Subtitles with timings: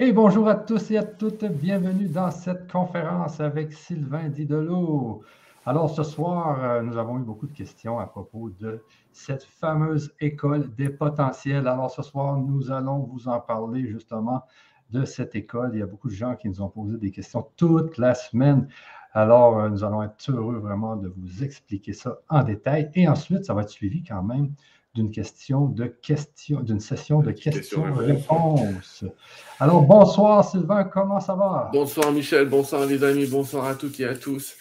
[0.00, 5.24] Et bonjour à tous et à toutes, bienvenue dans cette conférence avec Sylvain Didolo.
[5.66, 8.80] Alors ce soir, euh, nous avons eu beaucoup de questions à propos de
[9.10, 11.66] cette fameuse école des potentiels.
[11.66, 14.44] Alors ce soir, nous allons vous en parler justement
[14.90, 15.70] de cette école.
[15.72, 18.68] Il y a beaucoup de gens qui nous ont posé des questions toute la semaine.
[19.14, 22.88] Alors euh, nous allons être heureux vraiment de vous expliquer ça en détail.
[22.94, 24.52] Et ensuite, ça va être suivi quand même
[24.94, 29.04] d'une question de question, d'une session de questions-réponses.
[29.60, 31.70] Alors, bonsoir Sylvain, comment ça va?
[31.72, 34.56] Bonsoir Michel, bonsoir les amis, bonsoir à toutes et à tous.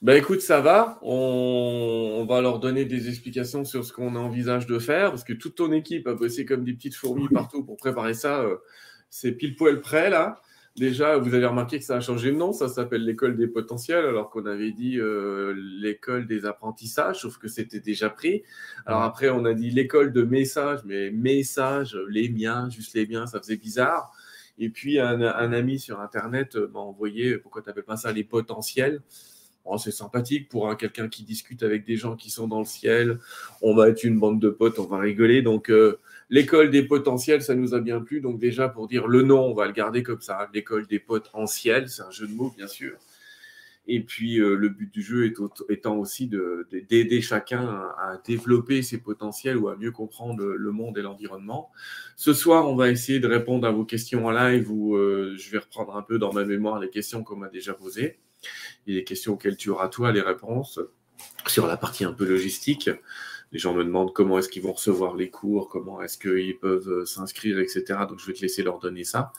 [0.00, 0.98] Ben écoute, ça va.
[1.02, 5.56] On, va leur donner des explications sur ce qu'on envisage de faire, parce que toute
[5.56, 8.40] ton équipe a bossé comme des petites fourmis partout pour préparer ça.
[8.40, 8.56] Euh,
[9.10, 10.40] c'est pile poil prêt là.
[10.78, 14.04] Déjà, vous avez remarqué que ça a changé de nom, ça s'appelle l'école des potentiels,
[14.04, 18.44] alors qu'on avait dit euh, l'école des apprentissages, sauf que c'était déjà pris.
[18.86, 23.26] Alors après, on a dit l'école de messages, mais messages, les miens, juste les miens,
[23.26, 24.12] ça faisait bizarre.
[24.58, 29.02] Et puis, un, ami sur Internet m'a envoyé, pourquoi tu n'appelles pas ça les potentiels?
[29.64, 33.18] Oh, C'est sympathique pour quelqu'un qui discute avec des gens qui sont dans le ciel.
[33.62, 35.42] On va être une bande de potes, on va rigoler.
[35.42, 35.98] Donc, euh,
[36.30, 38.20] L'école des potentiels, ça nous a bien plu.
[38.20, 40.48] Donc déjà, pour dire le nom, on va le garder comme ça.
[40.52, 42.98] L'école des potentiels, c'est un jeu de mots, bien sûr.
[43.90, 45.32] Et puis, euh, le but du jeu
[45.70, 47.66] étant aussi d'aider chacun
[47.98, 51.70] à, développer ses potentiels ou à mieux comprendre le monde et l'environnement.
[52.14, 55.50] Ce soir, on va essayer de répondre à vos questions en live où euh, je
[55.50, 58.18] vais reprendre un peu dans ma mémoire les questions qu'on m'a déjà posées
[58.86, 60.78] et les questions auxquelles tu auras toi les réponses
[61.46, 62.90] sur la partie un peu logistique
[63.52, 66.88] les gens me demandent comment est-ce qu'ils vont recevoir les cours, comment est-ce qu'ils peuvent
[66.88, 67.84] euh, s'inscrire, etc.
[68.08, 69.32] Donc je vais te laisser leur donner ça.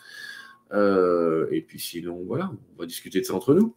[0.72, 3.76] Euh, et puis sinon, voilà, on va discuter de ça entre nous.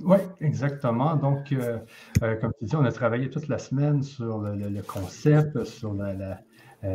[0.00, 1.16] Oui, exactement.
[1.16, 1.78] Donc, euh,
[2.20, 5.96] comme tu dis, on a travaillé toute la semaine sur le, concept, sur,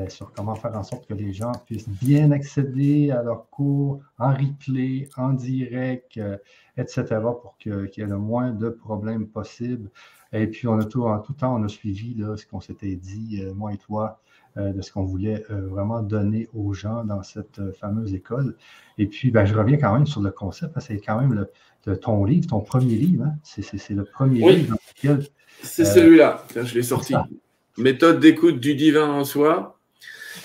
[0.07, 4.31] sur comment faire en sorte que les gens puissent bien accéder à leurs cours en
[4.33, 6.17] replay, en direct,
[6.77, 9.91] etc., pour qu'il y ait le moins de problèmes possibles
[10.33, 13.41] et puis, on a tout, en tout temps, on a suivi ce qu'on s'était dit,
[13.43, 14.19] euh, moi et toi,
[14.57, 18.55] euh, de ce qu'on voulait euh, vraiment donner aux gens dans cette fameuse école.
[18.97, 21.33] Et puis, ben, je reviens quand même sur le concept, c'est quand même
[21.85, 23.25] le, ton livre, ton premier livre.
[23.25, 23.35] Hein.
[23.43, 25.27] C'est le premier livre dans lequel.
[25.61, 27.13] C'est celui-là, je l'ai sorti.
[27.77, 29.79] Méthode d'écoute du divin en soi.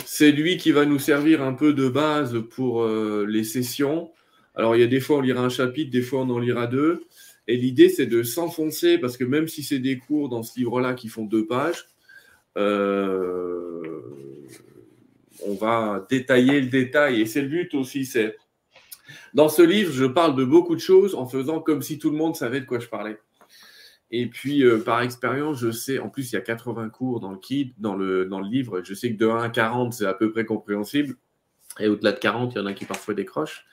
[0.05, 4.11] C'est lui qui va nous servir un peu de base pour les sessions.
[4.55, 6.67] Alors, il y a des fois, on lira un chapitre, des fois, on en lira
[6.67, 7.05] deux.
[7.49, 10.93] Et l'idée, c'est de s'enfoncer, parce que même si c'est des cours dans ce livre-là
[10.93, 11.87] qui font deux pages,
[12.59, 14.01] euh,
[15.47, 17.23] on va détailler le détail.
[17.23, 18.05] Et c'est le but aussi.
[18.05, 18.37] C'est
[19.33, 22.19] Dans ce livre, je parle de beaucoup de choses en faisant comme si tout le
[22.19, 23.19] monde savait de quoi je parlais.
[24.11, 27.31] Et puis, euh, par expérience, je sais, en plus, il y a 80 cours dans
[27.31, 28.83] le kit, dans le, dans le livre.
[28.85, 31.15] Je sais que de 1 à 40, c'est à peu près compréhensible.
[31.81, 33.65] Et au-delà de 40, il y en a qui parfois décrochent.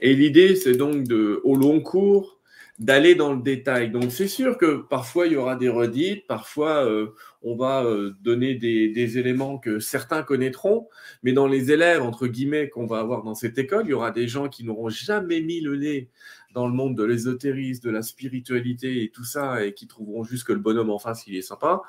[0.00, 2.39] Et l'idée, c'est donc de, au long cours,
[2.80, 3.90] d'aller dans le détail.
[3.90, 7.08] Donc c'est sûr que parfois il y aura des redites, parfois euh,
[7.42, 10.88] on va euh, donner des, éléments que certains connaîtront,
[11.22, 14.10] mais dans les élèves, entre guillemets, qu'on va avoir dans cette école, il y aura
[14.10, 16.08] des gens qui n'auront jamais mis le nez
[16.54, 20.44] dans le monde de l'ésotérisme, de la spiritualité et tout ça, et qui trouveront juste
[20.44, 21.82] que le bonhomme en face, il est sympa.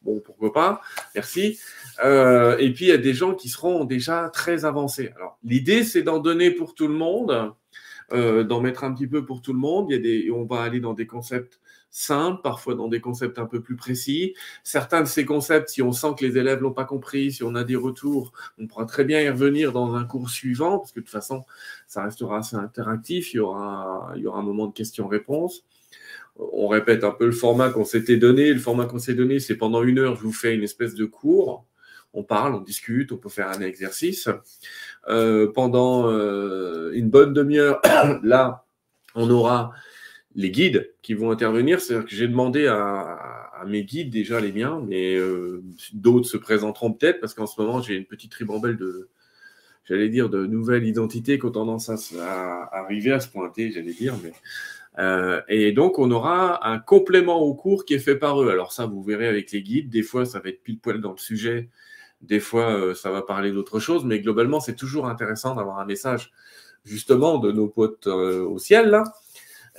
[0.00, 0.80] Bon, pourquoi pas,
[1.14, 1.58] merci.
[2.04, 5.10] Euh, et puis il y a des gens qui seront déjà très avancés.
[5.16, 7.52] Alors l'idée, c'est d'en donner pour tout le monde
[8.12, 9.86] euh, d'en mettre un petit peu pour tout le monde.
[9.90, 11.60] Il y a des, on va aller dans des concepts
[11.90, 14.34] simples, parfois dans des concepts un peu plus précis.
[14.62, 17.54] Certains de ces concepts, si on sent que les élèves l'ont pas compris, si on
[17.54, 21.00] a des retours, on pourra très bien y revenir dans un cours suivant, parce que
[21.00, 21.44] de toute façon,
[21.86, 23.32] ça restera assez interactif.
[23.32, 25.64] Il y aura, il y aura un moment de questions-réponses.
[26.38, 28.52] On répète un peu le format qu'on s'était donné.
[28.52, 31.04] Le format qu'on s'est donné, c'est pendant une heure, je vous fais une espèce de
[31.04, 31.66] cours.
[32.18, 34.28] On parle, on discute, on peut faire un exercice.
[35.08, 37.80] Euh, pendant euh, une bonne demi-heure,
[38.24, 38.64] là,
[39.14, 39.70] on aura
[40.34, 41.80] les guides qui vont intervenir.
[41.80, 45.62] C'est-à-dire que j'ai demandé à, mes guides, déjà les miens, mais euh,
[45.92, 49.08] d'autres se présenteront peut-être parce qu'en ce moment, j'ai une petite ribambelle de,
[49.84, 51.88] j'allais dire, de nouvelles identités qui ont tendance
[52.20, 54.14] à, arriver à se pointer, j'allais dire.
[55.48, 58.50] Et donc, on aura un complément au cours qui est fait par eux.
[58.50, 59.88] Alors ça, vous verrez avec les guides.
[59.88, 61.68] Des fois, ça va être pile poil dans le sujet
[62.20, 65.84] des fois, euh, ça va parler d'autre chose, mais globalement, c'est toujours intéressant d'avoir un
[65.84, 66.32] message
[66.84, 69.04] justement de nos potes euh, au ciel, là,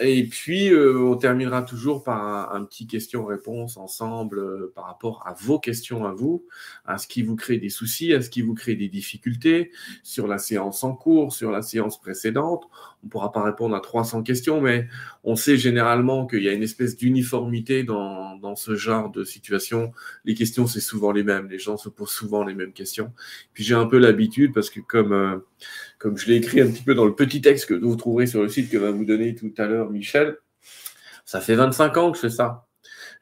[0.01, 5.33] Et puis, euh, on terminera toujours par un, petit question-réponse ensemble euh, par rapport à
[5.33, 6.45] vos questions à vous,
[6.85, 9.71] à ce qui vous crée des soucis, à ce qui vous crée des difficultés
[10.03, 12.69] sur la séance en cours, sur la séance précédente.
[13.03, 14.87] On ne pourra pas répondre à 300 questions, mais
[15.25, 19.91] on sait généralement qu'il y a une espèce d'uniformité dans, dans ce genre de situation.
[20.23, 21.49] Les questions, c'est souvent les mêmes.
[21.49, 23.11] Les gens se posent souvent les mêmes questions.
[23.53, 25.11] Puis j'ai un peu l'habitude parce que comme...
[25.11, 25.37] Euh,
[25.99, 28.41] comme je l'ai écrit un petit peu dans le petit texte que vous trouverez sur
[28.41, 30.37] le site que va vous donner tout à l'heure Michel,
[31.25, 32.65] ça fait 25 ans que je fais ça.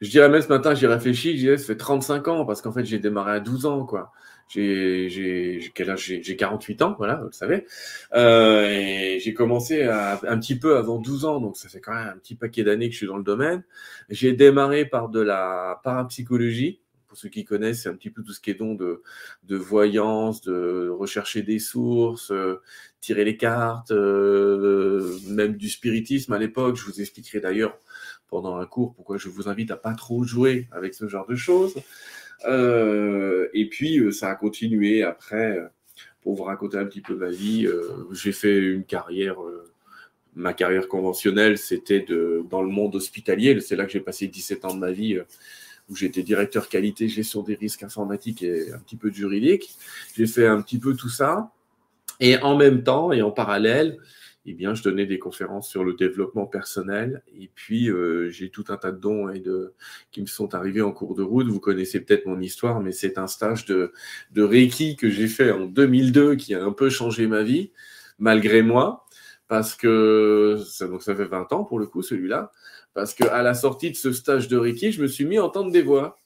[0.00, 2.72] Je dirais même ce matin, j'y réfléchis, je dirais, ça fait 35 ans, parce qu'en
[2.72, 4.12] fait, j'ai démarré à 12 ans, quoi.
[4.48, 7.66] J'ai, 48 ans, voilà, vous le savez.
[8.14, 11.92] Euh, et j'ai commencé à, un petit peu avant 12 ans, donc ça fait quand
[11.92, 13.64] même un petit paquet d'années que je suis dans le domaine.
[14.08, 18.32] J'ai démarré par de la parapsychologie, pour ceux qui connaissent, c'est un petit peu tout
[18.32, 19.02] ce qui est don de,
[19.44, 22.60] de voyance, de rechercher des sources, euh,
[23.00, 26.76] tirer les cartes, euh, même du spiritisme à l'époque.
[26.76, 27.78] Je vous expliquerai d'ailleurs
[28.28, 31.34] pendant un cours pourquoi je vous invite à pas trop jouer avec ce genre de
[31.34, 31.74] choses.
[32.46, 35.58] Euh, et puis, ça a continué après.
[36.20, 37.66] Pour vous raconter un petit peu ma vie,
[38.12, 39.36] j'ai fait une carrière
[40.34, 42.04] ma carrière conventionnelle, c'était
[42.50, 43.60] dans le monde hospitalier.
[43.60, 45.18] C'est là que j'ai passé 17 ans de ma vie
[45.88, 49.74] où j'étais directeur qualité, gestion des risques informatiques et un petit peu de juridique.
[50.16, 51.50] J'ai fait un petit peu tout ça.
[52.20, 53.98] Et en même temps et en parallèle,
[54.50, 57.22] eh bien, je donnais des conférences sur le développement personnel.
[57.38, 59.74] Et puis, euh, j'ai tout un tas de dons et de,
[60.10, 61.48] qui me sont arrivés en cours de route.
[61.48, 63.92] Vous connaissez peut-être mon histoire, mais c'est un stage de,
[64.32, 67.72] de Reiki que j'ai fait en 2002 qui a un peu changé ma vie,
[68.18, 69.04] malgré moi,
[69.48, 72.50] parce que ça, fait 20 ans pour le coup, celui-là.
[72.98, 75.70] Parce qu'à la sortie de ce stage de Reiki, je me suis mis à entendre
[75.70, 76.18] des voix.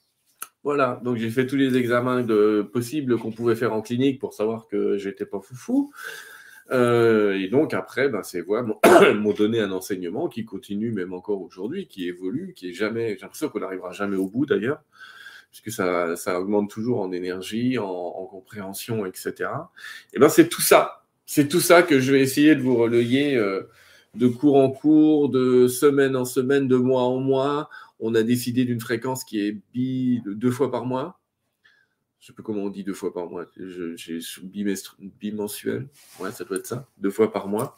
[0.64, 2.24] Voilà, donc j'ai fait tous les examens
[2.72, 5.92] possibles qu'on pouvait faire en clinique pour savoir que j'étais pas foufou.
[6.70, 8.62] Euh, et donc après, ben, ces voix
[9.14, 13.20] m'ont donné un enseignement qui continue même encore aujourd'hui, qui évolue, qui est jamais, j'ai
[13.20, 14.80] l'impression qu'on n'arrivera jamais au bout d'ailleurs,
[15.50, 19.50] puisque ça, ça augmente toujours en énergie, en, compréhension, etc.
[20.14, 23.36] Et ben c'est tout ça, c'est tout ça que je vais essayer de vous relayer
[23.36, 23.68] euh,
[24.14, 27.68] de cours en cours, de semaine en semaine, de mois en mois.
[27.98, 31.18] On a décidé d'une fréquence qui est bi, deux fois par mois.
[32.20, 33.46] Je ne sais pas comment on dit deux fois par mois.
[33.56, 34.20] J'ai
[35.20, 35.88] bimensuel.
[36.20, 36.88] Ouais, ça doit être ça.
[36.98, 37.74] Deux fois par mois.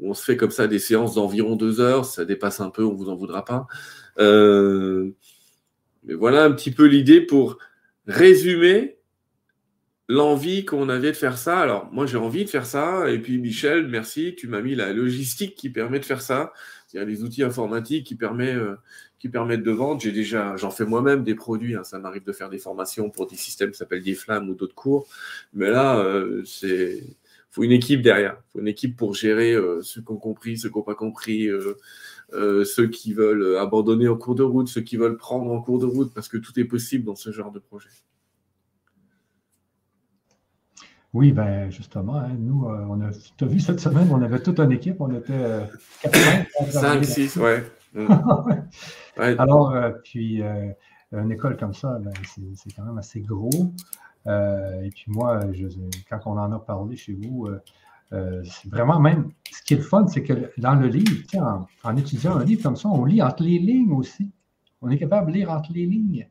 [0.00, 2.04] On se fait comme ça des séances d'environ deux heures.
[2.04, 3.66] Ça dépasse un peu, on vous en voudra pas.
[4.18, 5.10] Euh,
[6.04, 7.58] mais voilà un petit peu l'idée pour
[8.06, 8.95] résumer
[10.08, 11.58] l'envie qu'on avait de faire ça.
[11.58, 13.10] Alors, moi, j'ai envie de faire ça.
[13.10, 16.52] Et puis, Michel, merci, tu m'as mis la logistique qui permet de faire ça.
[16.94, 18.74] A les outils informatiques qui, permet, euh,
[19.18, 20.00] qui permettent de vendre.
[20.00, 21.74] J'ai déjà, j'en fais moi-même des produits.
[21.74, 21.84] Hein.
[21.84, 24.74] Ça m'arrive de faire des formations pour des systèmes qui s'appellent des flammes ou d'autres
[24.74, 25.06] cours.
[25.52, 27.02] Mais là, euh, c'est
[27.50, 28.40] faut une équipe derrière.
[28.50, 31.50] faut une équipe pour gérer euh, ceux qui ont compris, ceux qui n'ont pas compris.
[32.32, 35.86] ceux qui veulent abandonner en cours de route, ceux qui veulent prendre en cours de
[35.86, 37.90] route, parce que tout est possible dans ce genre de projet.
[41.14, 44.42] Oui, ben justement, hein, nous, euh, on a, tu as vu cette semaine, on avait
[44.42, 45.64] toute une équipe, on était euh,
[46.68, 47.62] 5, 6, ouais.
[49.16, 50.70] Alors, euh, puis, euh,
[51.12, 52.12] une école comme ça, ben,
[52.54, 53.72] c'est quand même assez gros.
[54.26, 55.40] et puis moi,
[56.10, 57.48] quand on en a parlé chez vous,
[58.10, 61.96] c'est vraiment même, ce qui est le fun, c'est que dans le livre, en, en,
[61.96, 64.30] étudiant un livre comme ça, on lit entre les lignes aussi.
[64.82, 66.28] On est capable de lire entre les lignes.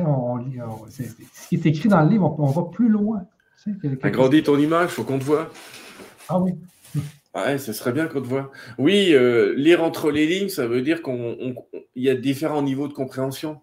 [0.00, 0.44] On,
[0.88, 3.26] ce qui est écrit dans le livre, on va plus loin.
[4.02, 5.50] Agrandis ton image, faut qu'on te voit.
[6.28, 6.52] Ah oui.
[7.34, 8.50] Ouais, ce serait bien qu'on te voit.
[8.78, 11.54] Oui, euh, lire entre les lignes, ça veut dire qu'il
[11.94, 13.60] y a différents niveaux de compréhension.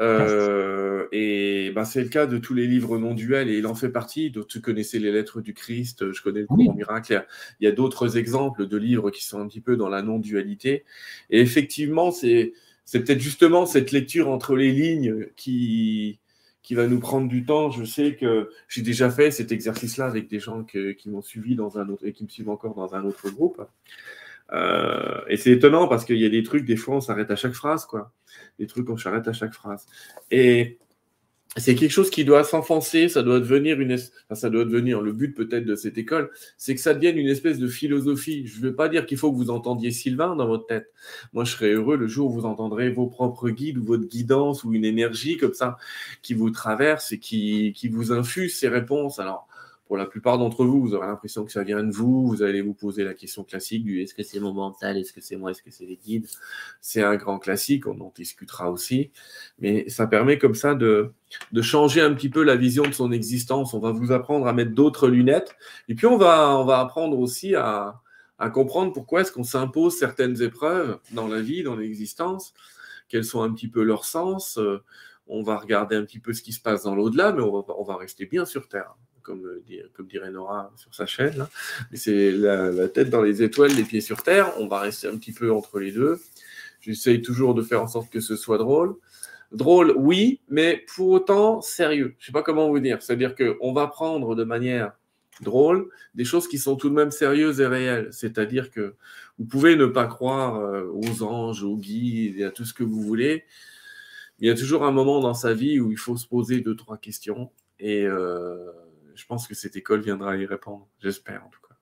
[0.00, 3.74] Euh, et ben, c'est le cas de tous les livres non duels et il en
[3.74, 4.30] fait partie.
[4.30, 7.26] Donc, tu connaissais les lettres du Christ, je connais le courant miracle.
[7.60, 10.84] Il y a, d'autres exemples de livres qui sont un petit peu dans la non-dualité.
[11.28, 12.54] Et effectivement, c'est
[12.90, 16.19] peut-être justement cette lecture entre les lignes qui,
[16.62, 17.70] qui va nous prendre du temps.
[17.70, 21.78] Je sais que j'ai déjà fait cet exercice-là avec des gens qui m'ont suivi dans
[21.78, 23.62] un autre et qui me suivent encore dans un autre groupe.
[24.52, 27.36] Euh, et c'est étonnant parce qu'il y a des trucs, des fois, on s'arrête à
[27.36, 28.12] chaque phrase, quoi.
[28.58, 29.86] Des trucs, on s'arrête à chaque phrase.
[30.30, 30.78] Et
[31.56, 35.34] c'est quelque chose qui doit s'enfoncer, ça doit devenir une, ça doit devenir le but
[35.34, 38.46] peut-être de cette école, c'est que ça devienne une espèce de philosophie.
[38.46, 40.92] Je ne veux pas dire qu'il faut que vous entendiez Sylvain dans votre tête.
[41.32, 44.62] Moi, je serais heureux le jour où vous entendrez vos propres guides ou votre guidance
[44.62, 45.76] ou une énergie comme ça
[46.22, 49.18] qui vous traverse et qui, qui vous infuse ces réponses.
[49.18, 49.48] Alors,
[49.90, 52.24] pour la plupart d'entre vous, vous aurez l'impression que ça vient de vous.
[52.24, 55.20] Vous allez vous poser la question classique du est-ce que c'est mon mental, est-ce que
[55.20, 56.28] c'est moi, est-ce que c'est les guides?
[56.80, 59.10] C'est un grand classique, on en discutera aussi.
[59.58, 61.12] Mais ça permet comme ça de,
[61.60, 63.74] changer un petit peu la vision de son existence.
[63.74, 65.56] On va vous apprendre à mettre d'autres lunettes.
[65.88, 68.00] Et puis on va, apprendre aussi à,
[68.54, 72.54] comprendre pourquoi est-ce qu'on s'impose certaines épreuves dans la vie, dans l'existence,
[73.08, 74.56] quels sont un petit peu leurs sens.
[74.56, 74.84] Euh,
[75.26, 77.96] on va regarder un petit peu ce qui se passe dans l'au-delà, mais on va
[77.96, 79.46] rester bien sur Terre, comme,
[79.94, 81.46] comme dirait Nora sur sa chaîne.
[81.92, 84.52] C'est la, tête dans les étoiles, les pieds sur Terre.
[84.58, 86.20] On va rester un petit peu entre les deux.
[86.80, 88.96] J'essaye toujours de faire en sorte que ce soit drôle.
[89.52, 92.14] Drôle, oui, mais pour autant sérieux.
[92.18, 93.02] Je ne sais pas comment vous dire.
[93.02, 94.92] C'est-à-dire qu'on va prendre de manière
[95.42, 98.08] drôle des choses qui sont tout de même sérieuses et réelles.
[98.12, 98.94] C'est-à-dire que
[99.38, 103.00] vous pouvez ne pas croire euh, aux anges, aux guides à tout ce que vous
[103.02, 103.44] voulez.
[104.38, 106.76] Il y a toujours un moment dans sa vie où il faut se poser deux,
[106.76, 107.50] trois questions.
[107.78, 108.56] Et euh,
[109.14, 110.88] je pense que cette école viendra y répondre.
[110.98, 111.74] J'espère en tout cas.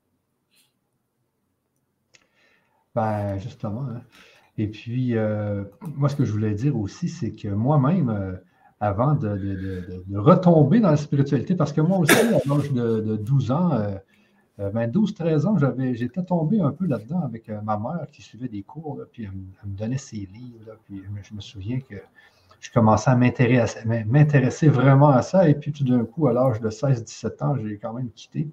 [2.95, 3.87] Ben, justement.
[3.89, 4.03] Hein.
[4.59, 5.63] Et puis, euh,
[5.95, 8.33] moi, ce que je voulais dire aussi, c'est que moi-même, euh,
[8.81, 13.71] avant de, retomber dans la spiritualité, parce que moi aussi, à l'âge de, 12 ans,
[14.59, 18.63] 12-13 euh, ans, j'avais, j'étais tombé un peu là-dedans avec ma mère qui suivait des
[18.63, 21.97] cours, puis elle, me donnait ses livres, puis je me souviens que
[22.61, 26.71] je commençais à m'intéresser, vraiment à ça, et puis tout d'un coup, à l'âge de
[26.71, 28.49] 16-17 ans, j'ai quand même quitté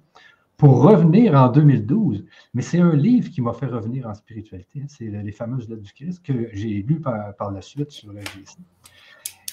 [0.56, 2.24] pour revenir en 2012.
[2.54, 4.80] Mais c'est un livre qui m'a fait revenir en spiritualité.
[4.82, 4.86] Hein.
[4.88, 8.56] C'est les fameuses lettres du Christ que j'ai lu par, la suite sur la GC.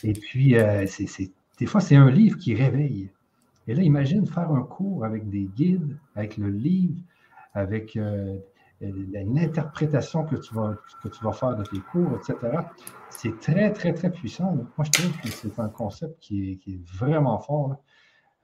[0.04, 0.86] Et puis, euh,
[1.60, 3.10] des fois, c'est un livre qui réveille.
[3.68, 6.96] Et là, imagine faire un cours avec des guides, avec le livre,
[7.54, 8.38] avec euh,
[9.12, 12.58] l'interprétation que, tu vas, que tu vas faire de tes cours, etc.
[13.10, 14.56] C'est très, très, très puissant.
[14.78, 17.78] Moi, je trouve que c'est un concept qui est, vraiment fort.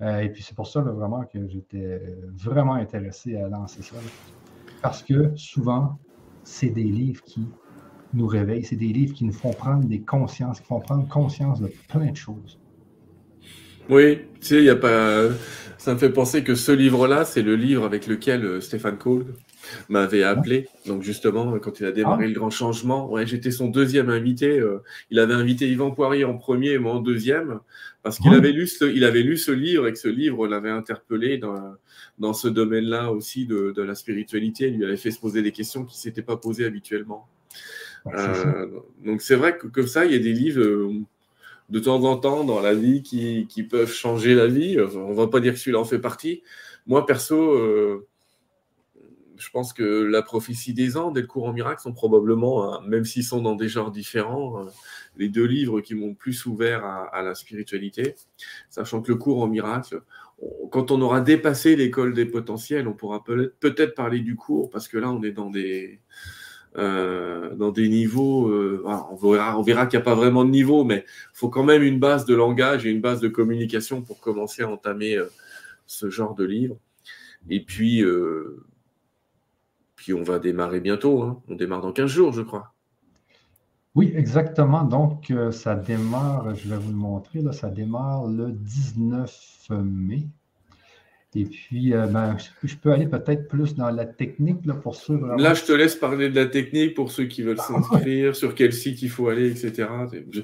[0.02, 2.02] Euh, et puis c'est pour ça vraiment que j'étais
[2.34, 3.98] vraiment intéressé à lancer ça.
[4.82, 6.00] Parce que souvent,
[6.44, 7.48] c'est des livres qui
[8.14, 11.62] nous réveillent, c'est des livres qui nous font prendre des consciences, qui font prendre conscience
[11.62, 12.60] de plein de choses.
[13.90, 15.30] Oui, tu sais, il y a pas.
[15.78, 19.34] Ça me fait penser que ce livre-là, c'est le livre avec lequel euh, Stéphane Cole
[19.88, 20.68] m'avait appelé.
[20.86, 22.28] Donc justement, quand il a démarré ah.
[22.28, 24.60] le grand changement, ouais, j'étais son deuxième invité.
[24.60, 27.60] Euh, il avait invité Yvan Poirier en premier et moi en deuxième,
[28.04, 28.38] parce qu'il ah.
[28.38, 31.76] avait, lu ce, il avait lu ce livre et que ce livre l'avait interpellé dans,
[32.18, 34.68] dans ce domaine-là aussi de, de, la spiritualité.
[34.68, 37.28] Il lui avait fait se poser des questions qui ne s'étaient pas posées habituellement.
[38.08, 38.68] Euh,
[39.04, 40.94] donc c'est vrai que comme ça, il y a des livres euh,
[41.70, 44.80] de temps en temps dans la vie qui, qui peuvent changer la vie.
[44.80, 46.42] On ne va pas dire que celui-là en fait partie.
[46.88, 48.08] Moi, perso,
[49.40, 53.06] je pense que la prophétie des Andes et le courant miracle sont probablement, euh, même
[53.06, 54.70] s'ils sont dans des genres différents, euh,
[55.18, 58.16] les deux livres qui m'ont plus ouvert à, la spiritualité,
[58.70, 60.02] sachant que le courant miracle,
[60.72, 64.98] quand on aura dépassé l'école des potentiels, on pourra peut-être parler du cours, parce que
[64.98, 66.00] là, on est dans des,
[66.78, 68.50] euh, dans des niveaux,
[68.86, 71.64] on verra, on verra qu'il n'y a pas vraiment de niveau, mais il faut quand
[71.64, 75.18] même une base de langage et une base de communication pour commencer à entamer
[75.86, 76.78] ce genre de livre.
[77.50, 78.04] Et puis,
[80.00, 81.24] puis on va démarrer bientôt.
[81.24, 81.42] Hein.
[81.50, 82.74] On démarre dans 15 jours, je crois.
[83.96, 84.84] Oui, exactement.
[84.84, 90.28] Donc, euh, ça démarre, je vais vous le montrer, là, ça démarre le 19 mai.
[91.36, 95.20] Et puis, euh, ben, je peux aller peut-être plus dans la technique là, pour ceux.
[95.38, 98.56] Là, je te laisse parler de la technique pour ceux qui veulent ah, s'inscrire, sur
[98.56, 99.90] quel site il faut aller, etc.
[100.32, 100.42] Je...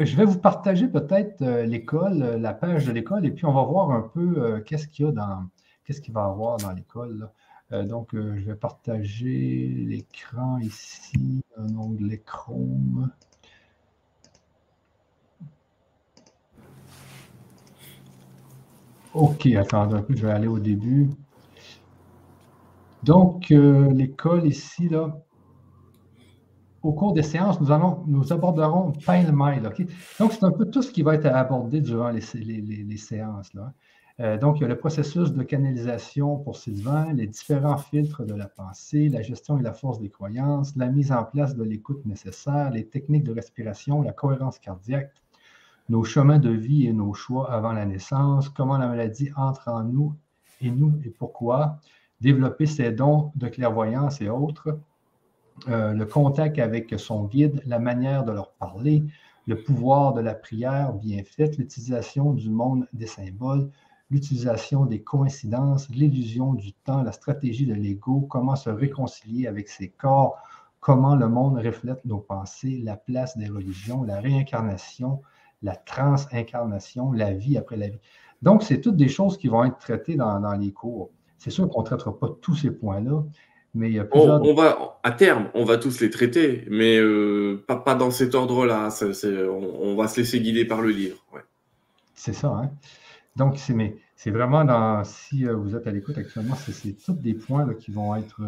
[0.00, 3.62] je vais vous partager peut-être euh, l'école, la page de l'école, et puis on va
[3.62, 5.44] voir un peu qu'est-ce qu'il y a dans,
[5.84, 7.30] qu'est-ce qu'il va y avoir dans l'école.
[7.72, 13.10] Euh, donc, euh, je vais partager l'écran ici, un onglet Chrome.
[19.14, 21.10] OK, attendez un peu, je vais aller au début.
[23.02, 25.18] Donc, euh, l'école ici, là,
[26.82, 29.70] au cours des séances, nous, allons, nous aborderons pêle-mêle.
[30.18, 33.52] Donc, c'est un peu tout ce qui va être abordé durant les, les séances.
[33.54, 33.72] Là.
[34.20, 38.34] Euh, donc, il y a le processus de canalisation pour Sylvain, les différents filtres de
[38.34, 42.04] la pensée, la gestion et la force des croyances, la mise en place de l'écoute
[42.04, 45.12] nécessaire, les techniques de respiration, la cohérence cardiaque,
[45.88, 49.84] nos chemins de vie et nos choix avant la naissance, comment la maladie entre en
[49.84, 50.14] nous
[50.60, 51.78] et nous et pourquoi,
[52.20, 54.80] développer ses dons de clairvoyance et autres,
[55.68, 59.04] euh, le contact avec son guide, la manière de leur parler,
[59.46, 63.70] le pouvoir de la prière bien faite, l'utilisation du monde des symboles,
[64.10, 69.88] l'utilisation des coïncidences, l'illusion du temps, la stratégie de l'ego, comment se réconcilier avec ses
[69.88, 70.38] corps,
[70.80, 75.20] comment le monde reflète nos pensées, la place des religions, la réincarnation,
[75.62, 77.98] la transincarnation, la vie après la vie.
[78.42, 81.10] Donc, c'est toutes des choses qui vont être traitées dans, les cours.
[81.38, 83.24] C'est sûr qu'on ne traitera pas tous ces points-là,
[83.74, 84.40] mais il y a plusieurs...
[84.42, 88.88] on, va, à terme, on va tous les traiter, mais euh, pas, dans cet ordre-là.
[89.50, 91.18] On, va se laisser guider par le livre.
[92.14, 92.70] C'est ça, hein?
[93.36, 97.90] Donc, c'est vraiment dans, si vous êtes à l'écoute actuellement, c'est tous des points qui
[97.90, 98.42] vont être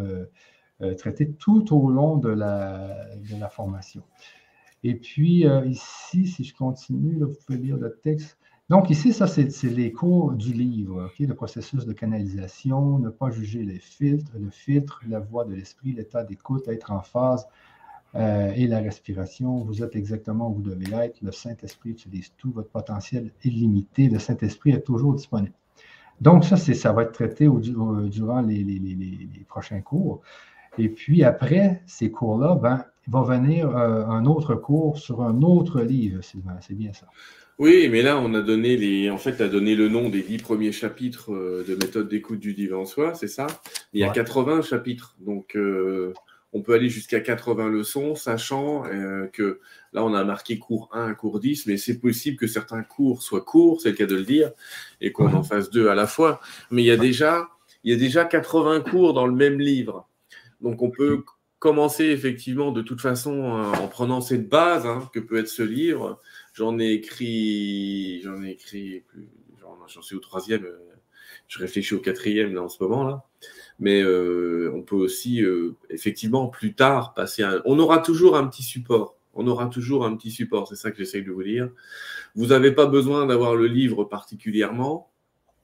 [0.99, 4.03] traités tout au long de la, de la formation.
[4.83, 8.39] Et puis, ici, si je continue, vous pouvez lire le texte.
[8.69, 13.65] Donc, ici, ça, c'est les cours du livre, le processus de canalisation, ne pas juger
[13.65, 17.47] les filtres, le filtre, la voix de l'esprit, l'état d'écoute, être en phase
[18.15, 19.65] euh, et la respiration.
[19.65, 21.21] Vous êtes exactement où vous devez être.
[21.23, 24.09] Le Saint-Esprit utilise tout, votre potentiel est limité.
[24.09, 25.55] Le Saint-Esprit est toujours disponible.
[26.21, 30.21] Donc, ça, ça va être traité durant les, prochains cours.
[30.79, 35.43] Et puis, après ces cours-là, ben, il va venir euh, un autre cours sur un
[35.43, 37.07] autre livre, C'est bien ça.
[37.61, 40.39] Oui, mais là, on a donné les, en fait, a donné le nom des dix
[40.39, 43.47] premiers chapitres euh, de méthode d'écoute du divin en soi, c'est ça?
[43.93, 46.15] Il y a 80 chapitres, donc euh,
[46.53, 49.61] on peut aller jusqu'à 80 leçons, sachant euh, que
[49.93, 53.45] là, on a marqué cours 1, cours 10, mais c'est possible que certains cours soient
[53.45, 54.53] courts, c'est le cas de le dire,
[55.01, 56.41] et qu'on en fasse deux à la fois.
[56.71, 57.49] Mais il y a déjà,
[57.85, 60.09] il y a déjà 80 cours dans le même livre,
[60.61, 61.25] donc on peut
[61.59, 66.19] commencer effectivement de toute façon en prenant cette base hein, que peut être ce livre
[66.53, 69.29] J'en ai écrit, j'en ai écrit plus,
[69.87, 70.79] j'en suis au troisième, euh,
[71.49, 73.25] je réfléchis au quatrième là, en ce moment là.
[73.79, 77.63] Mais euh, on peut aussi euh, effectivement plus tard passer à...
[77.65, 79.17] On aura toujours un petit support.
[79.35, 81.71] On aura toujours un petit support, c'est ça que j'essaye de vous dire.
[82.35, 85.09] Vous n'avez pas besoin d'avoir le livre particulièrement,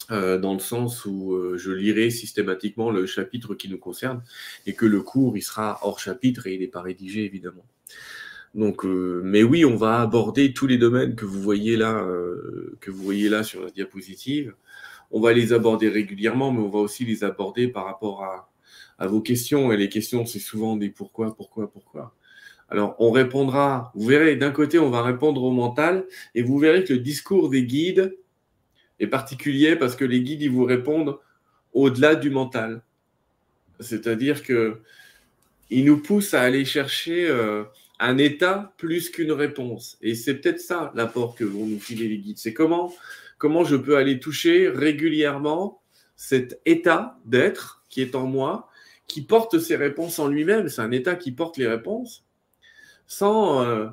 [0.09, 4.23] dans le sens où je lirai systématiquement le chapitre qui nous concerne
[4.67, 7.67] et que le cours, il sera hors chapitre et il n'est pas rédigé, évidemment.
[8.57, 12.77] Donc, euh, mais oui, on va aborder tous les domaines que vous voyez là, euh,
[12.81, 14.55] que vous voyez là sur la diapositive.
[15.11, 19.21] On va les aborder régulièrement, mais on va aussi les aborder par rapport à, vos
[19.21, 19.73] questions.
[19.73, 22.15] Et les questions, c'est souvent des pourquoi, pourquoi, pourquoi.
[22.69, 23.93] Alors, on répondra.
[23.95, 27.51] Vous verrez, d'un côté, on va répondre au mental, et vous verrez que le discours
[27.51, 28.17] des guides
[28.99, 31.19] est particulier parce que les guides, ils vous répondent
[31.75, 32.83] au-delà du mental.
[33.81, 34.81] C'est-à-dire que
[35.69, 37.29] ils nous poussent à aller chercher.
[37.29, 37.65] Euh,
[37.99, 39.97] un état plus qu'une réponse.
[40.03, 42.39] Et c'est peut-être ça l'apport que vont nous filer les guides.
[42.39, 42.95] C'est comment,
[43.39, 45.81] comment je peux aller toucher régulièrement
[46.17, 48.69] cet état d'être qui est en moi,
[49.07, 50.69] qui porte ses réponses en lui-même.
[50.69, 52.25] C'est un état qui porte les réponses
[53.07, 53.89] sans, euh,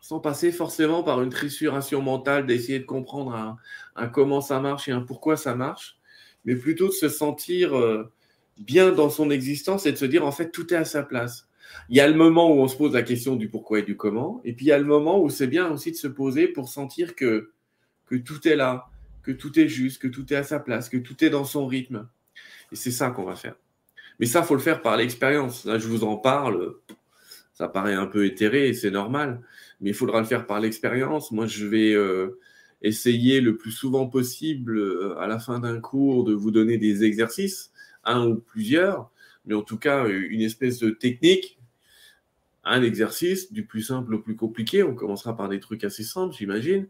[0.00, 3.56] sans passer forcément par une trissuration mentale d'essayer de comprendre
[3.96, 5.98] un, comment ça marche et un pourquoi ça marche,
[6.44, 8.10] mais plutôt de se sentir euh,
[8.58, 11.46] bien dans son existence et de se dire en fait tout est à sa place
[11.88, 13.96] il y a le moment où on se pose la question du pourquoi et du
[13.96, 16.48] comment, et puis il y a le moment où c'est bien aussi de se poser
[16.48, 17.52] pour sentir que,
[18.06, 18.88] que tout est là,
[19.22, 21.66] que tout est juste, que tout est à sa place, que tout est dans son
[21.66, 22.08] rythme.
[22.72, 23.56] Et c'est ça qu'on va faire.
[24.18, 25.64] Mais ça, faut le faire par l'expérience.
[25.64, 26.74] Là, je vous en parle,
[27.52, 29.40] ça paraît un peu éthéré, c'est normal,
[29.80, 31.32] mais il faudra le faire par l'expérience.
[31.32, 32.38] Moi, je vais euh,
[32.82, 37.04] essayer le plus souvent possible, euh, à la fin d'un cours, de vous donner des
[37.04, 37.72] exercices,
[38.04, 39.10] un ou plusieurs,
[39.44, 41.56] mais en tout cas, une espèce de technique
[42.66, 44.82] un exercice du plus simple au plus compliqué.
[44.82, 46.88] On commencera par des trucs assez simples, j'imagine, euh,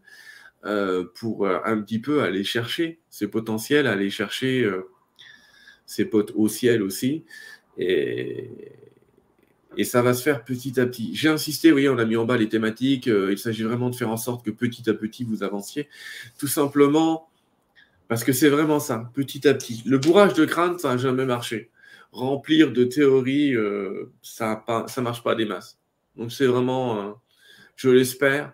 [1.15, 4.89] pour euh, un petit peu aller chercher ses potentiels, aller chercher euh,
[5.85, 7.23] ses potes au ciel aussi.
[7.77, 8.49] Et,
[9.77, 11.15] et ça va se faire petit à petit.
[11.15, 13.07] J'ai insisté, oui, on a mis en bas les thématiques.
[13.07, 15.87] il s'agit vraiment de faire en sorte que petit à petit vous avanciez.
[16.39, 17.29] Tout simplement
[18.07, 19.83] parce que c'est vraiment ça, petit à petit.
[19.85, 21.69] Le bourrage de crâne, ça n'a jamais marché
[22.11, 25.77] remplir de théories, euh, ça ne marche pas des masses.
[26.15, 27.11] Donc c'est vraiment, euh,
[27.75, 28.53] je l'espère,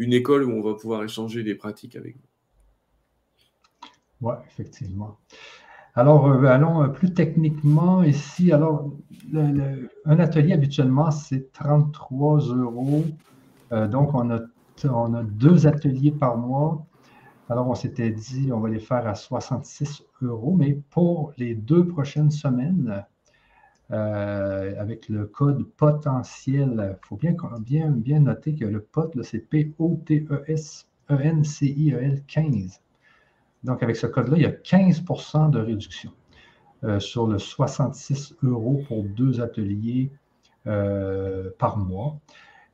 [0.00, 2.28] une école où on va pouvoir échanger des pratiques avec vous.
[4.22, 5.18] Oui, effectivement.
[5.94, 8.50] Alors, euh, allons plus techniquement ici.
[8.50, 8.90] Alors,
[9.34, 13.04] un atelier habituellement, c'est 33 euros.
[13.70, 14.40] donc, on a,
[14.84, 16.86] on a deux ateliers par mois.
[17.50, 21.86] Alors, on s'était dit, on va les faire à 66 euros, mais pour les deux
[21.86, 23.04] prochaines semaines,
[23.92, 32.22] euh, avec le code potentiel, il faut bien, bien, noter que le POT, c'est P-O-T-E-S-E-N-C-I-E-L
[32.26, 32.80] 15.
[33.64, 36.12] Donc, avec ce code-là, il y a 15% de réduction
[36.84, 40.12] euh, sur le 66 euros pour deux ateliers
[40.68, 42.20] euh, par mois.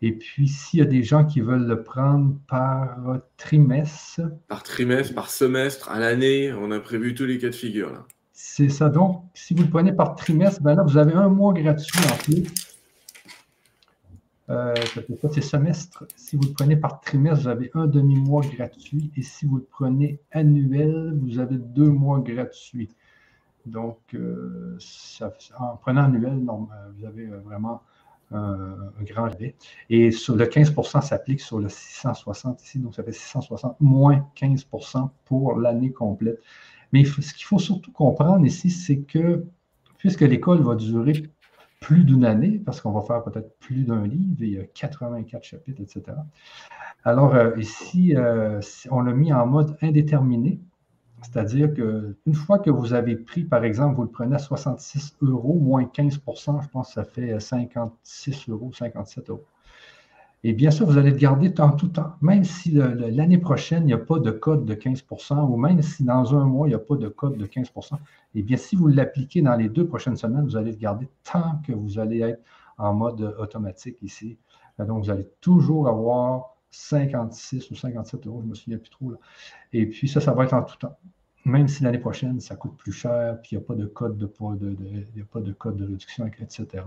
[0.03, 4.21] Et puis, s'il y a des gens qui veulent le prendre par trimestre.
[4.49, 8.07] Par trimestre, par semestre, à l'année, on a prévu tous les cas de figure.
[8.39, 8.91] C'est ça.
[8.91, 12.17] Donc, si vous le prenez par trimestre, ben là, vous avez un mois gratuit en
[12.19, 12.45] plus.
[14.51, 14.75] Euh,
[15.33, 16.05] c'est semestre.
[16.17, 19.11] Si vous le prenez par trimestre, vous avez un demi-mois gratuit.
[19.17, 22.91] Et si vous le prenez annuel, vous avez deux mois gratuits.
[23.65, 24.77] Donc, euh,
[25.59, 26.69] en prenant annuel, non,
[26.99, 27.81] vous avez vraiment
[28.33, 29.55] un, grand rabais.
[29.89, 35.09] Et sur le 15% s'applique sur le 660 ici, donc ça fait 660 moins 15%
[35.25, 36.39] pour l'année complète.
[36.93, 39.45] Mais ce qu'il faut surtout comprendre ici, c'est que
[39.99, 41.31] puisque l'école va durer
[41.81, 45.45] plus d'une année, parce qu'on va faire peut-être plus d'un livre, il y a 84
[45.45, 46.17] chapitres, etc.
[47.05, 50.61] Alors euh, ici, euh, on l'a mis en mode indéterminé,
[51.23, 55.59] c'est-à-dire qu'une fois que vous avez pris, par exemple, vous le prenez à 66 euros,
[55.59, 59.45] moins 15% je pense que ça fait 56 euros, 57 euros.
[60.49, 63.87] Et bien sûr, vous allez le garder en tout temps, même si l'année prochaine, il
[63.87, 66.77] n'y a pas de code de 15% ou même si dans un mois, il n'y
[66.77, 67.99] a pas de code de 15%
[68.37, 71.61] Et bien, si vous l'appliquez dans les deux prochaines semaines, vous allez le garder tant
[71.67, 72.41] que vous allez être
[72.79, 74.39] en mode automatique ici.
[74.79, 79.15] Donc, vous allez toujours avoir 56 ou 57 euros, je ne me souviens plus trop.
[79.73, 80.97] Et puis ça, ça va être en tout temps.
[81.47, 84.19] Même si l'année prochaine, ça coûte plus cher, puis il n'y a pas de code
[84.19, 84.27] de,
[84.59, 86.83] de, pas de code de réduction, etc.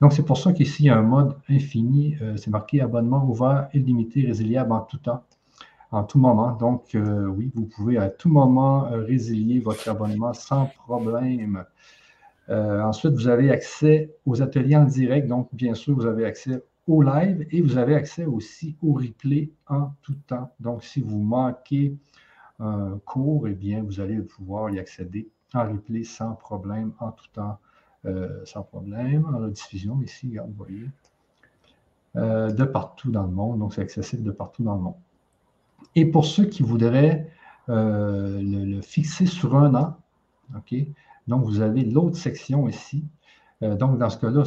[0.00, 2.16] Donc, c'est pour ça qu'ici, il y a un mode infini.
[2.22, 5.22] Euh, c'est marqué abonnement ouvert, illimité, résiliable en tout temps,
[5.90, 6.52] en tout moment.
[6.52, 11.62] Donc, euh, oui, vous pouvez à tout moment euh, résilier votre abonnement sans problème.
[12.48, 15.28] ensuite, vous avez accès aux ateliers en direct.
[15.28, 19.50] Donc, bien sûr, vous avez accès au live et vous avez accès aussi au replay
[19.68, 20.50] en tout temps.
[20.58, 21.98] Donc, si vous manquez
[22.60, 27.26] un cours, eh bien, vous allez pouvoir y accéder en replay sans problème, en tout
[27.32, 27.58] temps,
[28.04, 30.66] euh, sans problème, en rediffusion ici, vous
[32.16, 33.58] euh, de partout dans le monde.
[33.58, 34.94] Donc, c'est accessible de partout dans le monde.
[35.96, 37.30] Et pour ceux qui voudraient
[37.68, 39.96] euh, le, fixer sur un an,
[40.56, 40.74] OK,
[41.26, 43.04] donc vous avez l'autre section ici
[43.62, 44.44] donc, dans ce cas-là,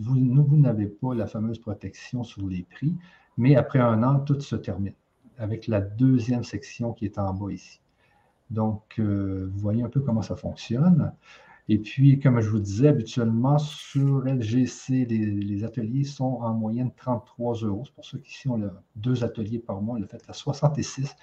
[0.00, 2.94] vous, vous n'avez pas la fameuse protection sur les prix,
[3.36, 4.94] mais après un an, tout se termine
[5.38, 7.80] avec la deuxième section qui est en bas ici.
[8.50, 11.12] Donc, euh, vous voyez un peu comment ça fonctionne.
[11.68, 17.54] Et puis, comme je vous disais, habituellement, sur LGC, les, ateliers sont en moyenne 33
[17.62, 17.84] euros.
[17.86, 19.96] C'est pour ça qu'ici, on a deux ateliers par mois.
[19.96, 21.16] On l'a fait à 66.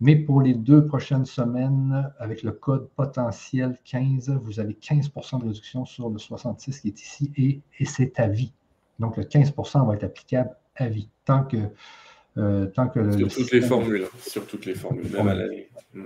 [0.00, 5.44] Mais pour les deux prochaines semaines, avec le code potentiel 15, vous avez 15% de
[5.46, 8.52] réduction sur le 66 qui est ici et, c'est à vie.
[8.98, 11.56] Donc, le 15% va être applicable à vie, tant que.
[12.36, 14.18] Euh, tant que sur toutes les formules, hein.
[14.18, 15.68] sur toutes les formules, même à l'année.
[15.94, 16.02] Mm.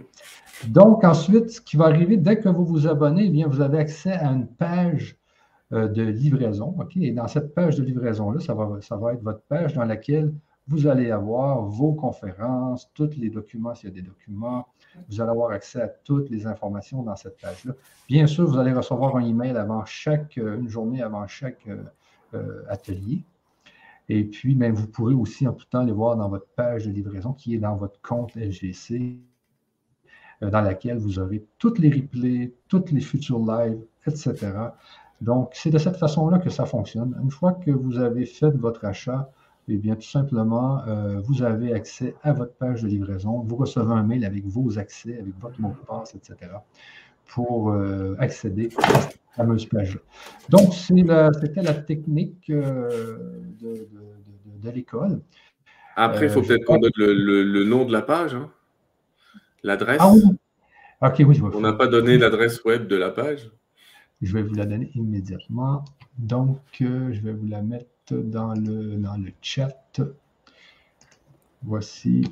[0.69, 3.79] Donc, ensuite, ce qui va arriver, dès que vous vous abonnez, eh bien, vous avez
[3.79, 5.17] accès à une page
[5.73, 6.77] euh, de livraison.
[6.97, 10.33] Et dans cette page de livraison-là, ça va, ça va être votre page dans laquelle
[10.67, 14.67] vous allez avoir vos conférences, tous les documents, s'il y a des documents.
[15.09, 17.73] Vous allez avoir accès à toutes les informations dans cette page-là.
[18.07, 21.67] Bien sûr, vous allez recevoir un email avant chaque, euh, une journée avant chaque
[22.35, 23.25] euh, atelier.
[24.09, 26.91] Et puis, ben, vous pourrez aussi en tout temps les voir dans votre page de
[26.91, 29.19] livraison qui est dans votre compte LGC,
[30.41, 34.53] dans laquelle vous aurez toutes les replays, toutes les futurs lives, etc.
[35.21, 37.19] Donc, c'est de cette façon-là que ça fonctionne.
[37.23, 39.31] Une fois que vous avez fait votre achat,
[39.67, 43.41] eh bien, tout simplement, euh, vous avez accès à votre page de livraison.
[43.41, 46.53] Vous recevez un mail avec vos accès, avec votre mot de passe, etc.,
[47.29, 50.01] pour euh, accéder à cette fameuse page-là.
[50.49, 53.19] Donc, c'était la, technique euh,
[53.61, 55.21] de, l'école.
[55.95, 58.51] Après, il faut peut-être qu'on donne le, nom de la page, hein.
[59.63, 59.99] l'adresse.
[60.01, 60.23] Ah oui.
[61.21, 61.41] Oui.
[61.55, 63.53] On n'a pas donné l'adresse web de la page.
[64.21, 65.85] Je vais vous la donner immédiatement.
[66.19, 70.01] Donc, je vais vous la mettre dans le, dans le chat.
[71.63, 72.29] Voici.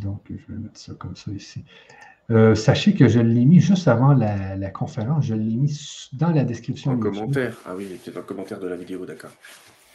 [0.00, 1.64] Donc, je vais mettre ça comme ça ici.
[2.30, 5.26] Euh, sachez que je l'ai mis juste avant la, conférence.
[5.26, 6.92] Je l'ai mis dans la description.
[6.92, 7.56] En commentaire.
[7.66, 9.32] Ah oui, dans le commentaire de la vidéo, d'accord.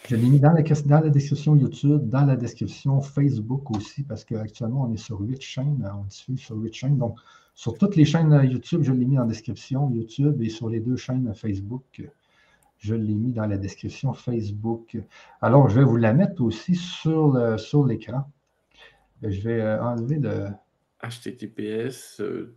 [0.07, 4.25] Je l'ai mis dans la, dans la description YouTube, dans la description Facebook aussi, parce
[4.25, 5.91] qu'actuellement, on est sur 8 chaînes.
[5.97, 6.97] On diffuse sur 8 chaînes.
[6.97, 7.17] Donc,
[7.55, 10.81] sur toutes les chaînes YouTube, je l'ai mis dans la description YouTube et sur les
[10.81, 12.03] deux chaînes Facebook,
[12.79, 14.97] je l'ai mis dans la description Facebook.
[15.41, 18.29] Alors, je vais vous la mettre aussi sur, sur l'écran.
[19.21, 20.47] Je vais euh, enlever le.
[21.01, 22.53] https euh,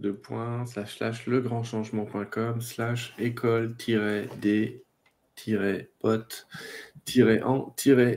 [0.87, 3.75] slash legrandchangement.com slash école
[4.41, 4.83] d
[6.01, 6.47] pot
[7.43, 7.75] en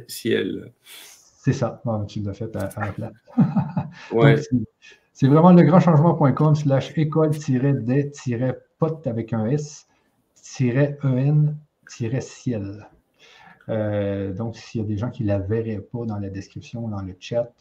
[0.07, 0.73] ciel.
[0.83, 1.81] C'est ça.
[2.07, 3.13] tu l'as fait à, la place.
[4.11, 4.35] ouais.
[5.13, 9.87] C'est vraiment le grand slash école-des-pot avec un S,
[10.35, 11.55] en,
[12.21, 12.87] ciel.
[13.69, 16.87] Euh, donc, s'il y a des gens qui ne la verraient pas dans la description,
[16.87, 17.51] dans le chat,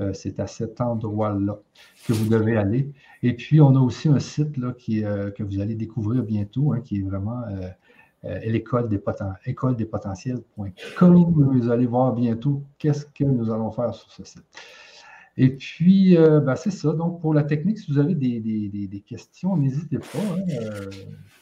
[0.00, 1.58] euh, c'est à cet endroit-là
[2.06, 2.90] que vous devez aller.
[3.22, 6.80] Et puis, on a aussi un site là, euh, que vous allez découvrir bientôt, hein,
[6.80, 7.42] qui est vraiment
[8.44, 9.34] l'école des, poten
[9.76, 11.52] des potentiels.com.
[11.52, 14.44] Vous allez voir bientôt qu'est-ce que nous allons faire sur ce site.
[15.36, 16.92] Et puis, euh, ben, c'est ça.
[16.92, 20.18] Donc, pour la technique, si vous avez des, questions, n'hésitez pas.
[20.18, 20.90] Hein,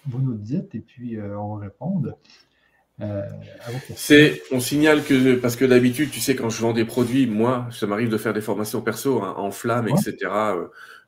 [0.06, 2.16] vous nous dites et puis on va répondre.
[3.94, 7.68] C'est, on signale que, parce que d'habitude, tu sais, quand je vends des produits, moi,
[7.70, 10.28] ça m'arrive de faire des formations perso hein, en flamme, etc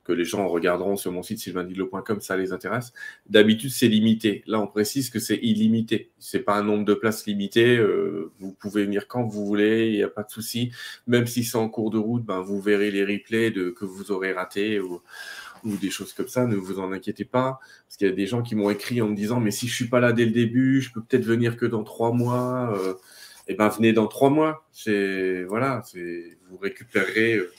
[0.09, 2.93] que les gens regarderont sur mon site sylvaindilo.com, ça les intéresse.
[3.29, 4.43] D'habitude, c'est limité.
[4.47, 6.09] Là, on précise que c'est illimité.
[6.17, 7.77] C'est pas un nombre de places limité.
[7.77, 10.71] Euh, vous pouvez venir quand vous voulez, il n'y a pas de souci.
[11.05, 14.11] Même si c'est en cours de route, ben, vous verrez les replays de, que vous
[14.11, 14.99] aurez ratés ou,
[15.63, 16.45] des choses comme ça.
[16.45, 17.59] Ne vous en inquiétez pas.
[17.87, 19.75] Parce qu'il y a des gens qui m'ont écrit en me disant, mais si je
[19.75, 22.73] suis pas là dès le début, je peux peut-être venir que dans trois mois.
[22.77, 22.93] Euh,
[23.47, 24.67] eh ben, venez dans trois mois.
[24.71, 27.51] C'est, voilà, c'est, vous récupérerez euh,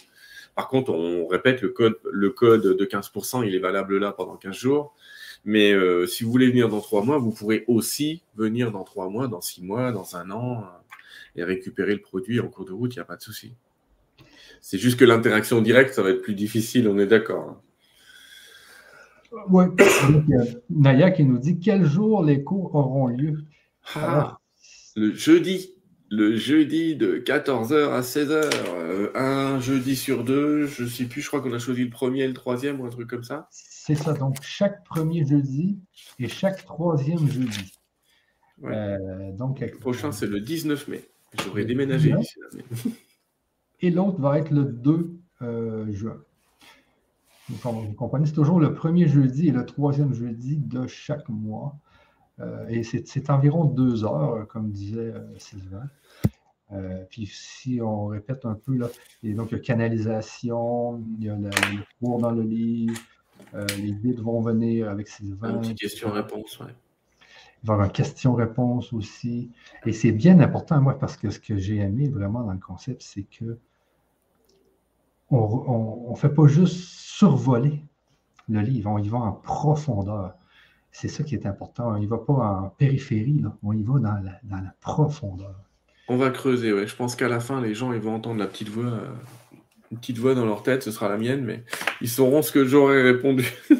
[0.61, 4.37] par contre, on répète, le code, le code de 15%, il est valable là pendant
[4.37, 4.95] 15 jours.
[5.45, 9.09] Mais euh, si vous voulez venir dans trois mois, vous pourrez aussi venir dans trois
[9.09, 12.73] mois, dans six mois, dans un an, euh, et récupérer le produit en cours de
[12.73, 13.55] route, il n'y a pas de souci.
[14.61, 17.63] C'est juste que l'interaction directe, ça va être plus difficile, on est d'accord.
[19.49, 19.65] Oui.
[20.71, 23.45] Naya qui nous dit quel jour les cours auront lieu?
[23.95, 24.39] Ah,
[24.97, 25.75] Le jeudi
[26.11, 31.23] le jeudi de 14h à 16h, euh, un jeudi sur deux, je ne sais plus,
[31.23, 33.47] je crois qu'on a choisi le premier et le troisième ou un truc comme ça.
[33.51, 35.79] C'est ça, donc chaque premier jeudi
[36.19, 37.73] et chaque troisième jeudi.
[38.65, 41.09] Euh, donc, le prochain, c'est le 19 mai.
[41.45, 42.35] J'aurais déménagé ici.
[43.81, 45.13] Et l'autre va être le 2
[45.43, 46.21] euh, juin.
[47.51, 51.77] Vous comprenez, c'est toujours le premier jeudi et le troisième jeudi de chaque mois.
[52.69, 55.89] et c'est environ deux heures, comme disait Sylvain.
[56.73, 58.89] Euh, puis si on répète un peu, là,
[59.23, 61.51] il y a donc canalisation, il y a le,
[61.99, 62.99] cours dans le livre,
[63.55, 65.55] euh, les guides vont venir avec Sylvain.
[65.55, 66.67] Une petite question-réponse, oui.
[67.63, 69.51] Il va y avoir question-réponse aussi.
[69.85, 73.03] Et c'est bien important, moi, parce que ce que j'ai aimé vraiment dans le concept,
[73.03, 73.59] c'est que
[75.33, 77.83] on ne fait pas juste survoler
[78.49, 80.33] le livre, on y va en profondeur.
[80.91, 81.93] C'est ça qui est important.
[81.93, 83.55] On y va pas en périphérie, là.
[83.63, 85.55] on y va dans la profondeur.
[86.09, 86.87] On va creuser, ouais.
[86.87, 89.13] Je pense qu'à la fin, les gens ils vont entendre la petite voix, euh,
[89.93, 91.63] une petite voix dans leur tête, ce sera la mienne, mais
[92.01, 93.47] ils sauront ce que j'aurais répondu.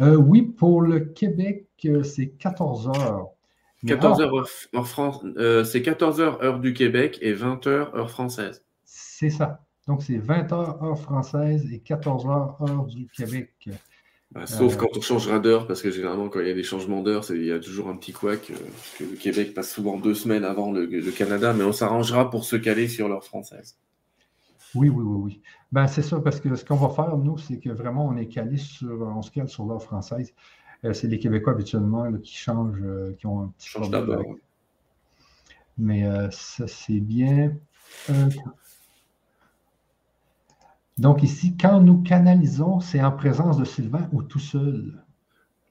[0.00, 3.28] Euh, oui, pour le Québec, euh, c'est 14 heures.
[3.86, 5.24] 14 heures en France,
[5.64, 8.64] c'est 14 heures heure du Québec et 20 heures heure française.
[8.82, 9.63] C'est ça.
[9.86, 13.68] Donc c'est 20 heures heure française et 14 heures heure du Québec.
[14.34, 17.02] Bah, sauf quand on changera d'heure, parce que généralement, quand il y a des changements
[17.02, 19.96] d'heure, il y a toujours un petit couac, euh, parce que le Québec passe souvent
[19.96, 23.78] deux semaines avant le, Canada, mais on s'arrangera pour se caler sur l'heure française.
[24.74, 25.42] Oui, oui, oui, oui.
[25.70, 28.26] Ben, c'est ça, parce que ce qu'on va faire, nous, c'est que vraiment, on est
[28.26, 30.34] calé sur, on se cale sur l'heure française.
[30.84, 34.24] Euh, c'est les Québécois habituellement qui changent, euh, qui ont un petit Change d'abord.
[35.78, 37.52] Mais ça, c'est bien.
[40.98, 45.02] Donc ici, quand nous canalisons, c'est en présence de Sylvain ou tout seul?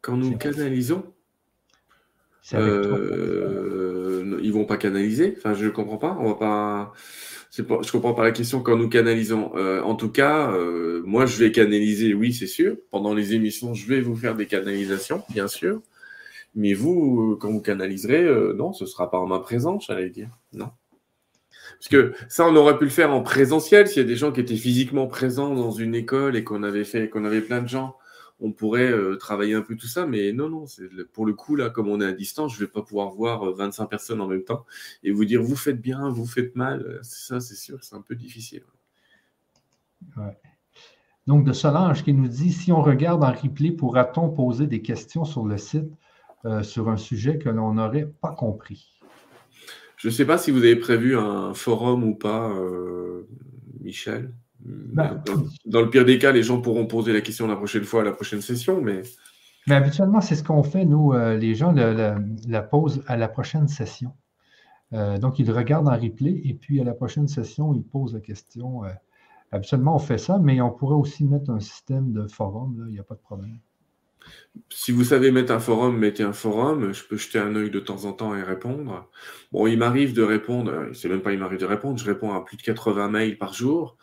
[0.02, 1.06] Quand nous canalisons
[2.54, 5.36] euh, Ils vont pas canaliser.
[5.38, 6.18] Enfin, je ne comprends pas.
[6.20, 6.94] On va pas.
[7.68, 9.56] Pas, je comprends pas la question quand nous canalisons.
[9.56, 12.76] Euh, en tout cas, euh, moi, je vais canaliser, oui, c'est sûr.
[12.92, 15.82] Pendant les émissions, je vais vous faire des canalisations, bien sûr.
[16.56, 20.30] Mais vous, quand vous canaliserez, non, ce sera pas en ma présence, j'allais dire.
[20.52, 20.70] Non.
[21.84, 23.90] Parce que ça, on aurait pu le faire en présentiel.
[23.90, 26.86] S'il y a des gens qui étaient physiquement présents dans une école et qu'on avait
[26.86, 27.98] fait, qu'on avait plein de gens,
[28.40, 30.06] on pourrait euh, travailler un peu tout ça.
[30.06, 32.68] Mais non, non, c'est pour le coup, là, comme on est à distance, je ne
[32.68, 34.66] vais pas pouvoir voir 25 euh, personnes en même temps
[35.04, 37.00] et vous dire vous faites bien, vous faites mal.
[37.02, 38.64] Ça, c'est sûr, c'est un peu difficile.
[41.28, 45.26] Donc, de Solange qui nous dit si on regarde en replay, pourra-t-on poser des questions
[45.26, 45.92] sur le site
[46.46, 48.93] euh, sur un sujet que l'on n'aurait pas compris?
[50.04, 53.26] Je ne sais pas si vous avez prévu un forum ou pas, euh,
[53.80, 54.34] Michel.
[54.60, 55.24] Ben,
[55.66, 58.04] dans, le pire des cas, les gens pourront poser la question la prochaine fois à
[58.04, 59.04] la prochaine session, mais.
[59.66, 63.70] Mais habituellement, c'est ce qu'on fait, nous, euh, les gens la, posent à la prochaine
[63.70, 64.12] session.
[64.92, 68.20] Euh, donc, ils regardent en replay et puis à la prochaine session, ils posent la
[68.20, 68.82] question.
[69.54, 73.00] habituellement, on fait ça, mais on pourrait aussi mettre un système de forum, il n'y
[73.00, 73.58] a pas de problème.
[74.70, 76.94] Si vous savez mettre un forum, mettez un forum.
[76.94, 79.10] Je peux jeter un œil de temps en temps et répondre.
[79.52, 82.34] Bon, il m'arrive de répondre, euh, c'est même pas il m'arrive de répondre, je réponds
[82.34, 83.98] à plus de 80 mails par jour.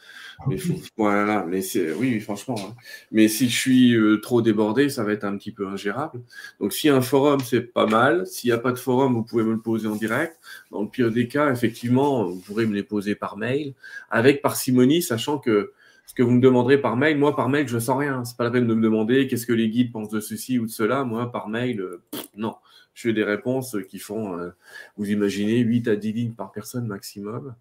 [0.48, 0.56] Mais
[0.96, 2.56] voilà, mais c'est oui, franchement.
[2.59, 2.74] Hein.
[3.12, 6.22] Mais si je suis euh, trop débordé, ça va être un petit peu ingérable.
[6.61, 8.26] Donc, si un forum, c'est pas mal.
[8.26, 10.38] S'il n'y a pas de forum, vous pouvez me le poser en direct.
[10.70, 13.74] Dans le pire des cas, effectivement, vous pourrez me les poser par mail,
[14.11, 15.72] avec parcimonie, sachant que
[16.10, 18.24] ce que vous me demanderez par mail, moi par mail, je ne sens rien.
[18.24, 20.66] C'est pas la peine de me demander qu'est-ce que les guides pensent de ceci ou
[20.66, 21.04] de cela.
[21.04, 22.02] Moi, par mail, euh,
[22.34, 22.56] non.
[22.94, 24.50] Je fais des réponses qui font, euh,
[24.96, 27.54] vous imaginez, 8 à 10 lignes par personne maximum.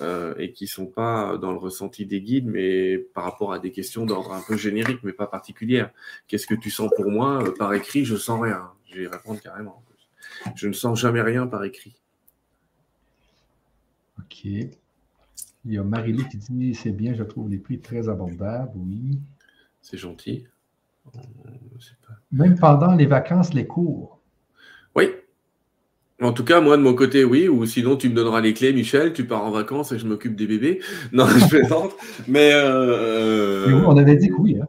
[0.00, 3.72] euh, et qui sont pas dans le ressenti des guides, mais par rapport à des
[3.72, 5.90] questions d'ordre un peu générique, mais pas particulière.
[6.28, 8.70] Qu'est-ce que tu sens pour moi Par écrit, je sens rien.
[8.90, 9.82] Je vais répondre carrément.
[10.54, 11.94] Je ne sens jamais rien par écrit.
[14.18, 14.48] OK.
[15.66, 18.72] Il y a Marie-Lou qui dit c'est bien, je trouve les prix très abordables.
[18.76, 19.18] Oui.
[19.82, 20.46] C'est gentil.
[22.32, 24.20] Même pendant les vacances, les cours.
[24.94, 25.10] Oui,
[26.22, 27.48] en tout cas, moi, de mon côté, oui.
[27.48, 29.12] Ou sinon, tu me donneras les clés, Michel.
[29.12, 30.80] Tu pars en vacances et je m'occupe des bébés.
[31.12, 31.92] Non, je plaisante.
[32.26, 32.50] mais.
[32.54, 34.58] Euh, on avait dit que oui.
[34.60, 34.66] Hein.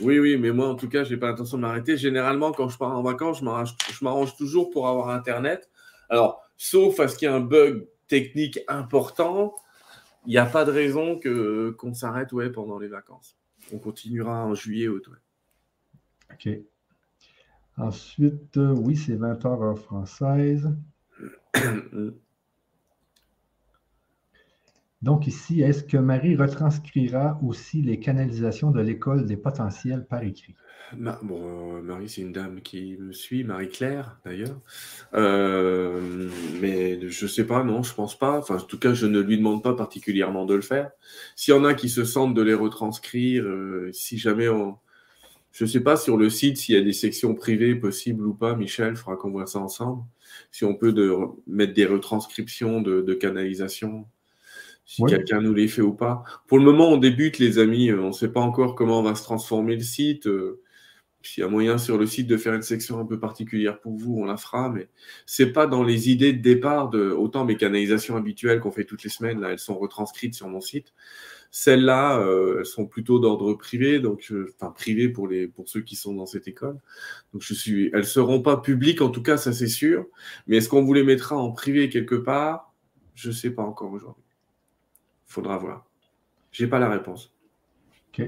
[0.00, 1.96] Oui, oui, mais moi, en tout cas, je n'ai pas l'intention de m'arrêter.
[1.96, 5.70] Généralement, quand je pars en vacances, je m'arrange toujours pour avoir Internet.
[6.10, 9.54] Alors, sauf à ce qu'il y ait un bug technique important,
[10.26, 11.20] il n'y a pas de raison
[11.78, 13.36] qu'on s'arrête ouais, pendant les vacances.
[13.72, 15.08] On continuera en juillet, août.
[16.32, 16.48] OK.
[17.78, 20.70] Ensuite, euh, oui, c'est 20 heures heure française.
[25.02, 30.54] Donc ici, est-ce que Marie retranscrira aussi les canalisations de l'école des potentiels par écrit?
[30.94, 34.58] euh, Marie, c'est une dame qui me suit, Marie-Claire d'ailleurs.
[35.14, 36.30] Euh,
[36.60, 38.38] mais je ne sais pas, non, je pense pas.
[38.38, 40.90] Enfin, en tout cas, je ne lui demande pas particulièrement de le faire.
[41.34, 43.44] S'il y en a qui se sentent de les retranscrire,
[43.92, 44.78] si jamais on,
[45.56, 48.34] je ne sais pas sur le site s'il y a des sections privées possibles ou
[48.34, 48.54] pas.
[48.54, 50.02] Michel, il faudra qu'on ça ensemble.
[50.50, 54.06] Si on peut de, mettre des retranscriptions de, canalisation,
[54.86, 56.22] si quelqu'un nous les fait ou pas.
[56.46, 57.92] Pour le moment, on débute, les amis.
[57.92, 60.28] On ne sait pas encore comment va se transformer le site.
[60.28, 60.62] Euh,
[61.22, 63.96] s'il y a moyen sur le site de faire une section un peu particulière pour
[63.96, 64.70] vous, on la fera.
[64.70, 64.88] Mais
[65.26, 69.02] c'est pas dans les idées de départ de autant mes canalisations habituelles qu'on fait toutes
[69.02, 69.40] les semaines.
[69.40, 70.94] Là, elles sont retranscrites sur mon site.
[71.50, 75.80] Celles-là, euh, elles sont plutôt d'ordre privé, donc euh, enfin privé pour les pour ceux
[75.80, 76.78] qui sont dans cette école.
[77.32, 80.06] Donc je suis, elles seront pas publiques en tout cas, ça c'est sûr.
[80.46, 82.72] Mais est-ce qu'on vous les mettra en privé quelque part?
[83.14, 84.25] Je sais pas encore aujourd'hui.
[85.26, 85.86] Faudra voir.
[86.52, 87.34] J'ai pas la réponse.
[88.08, 88.26] Ok.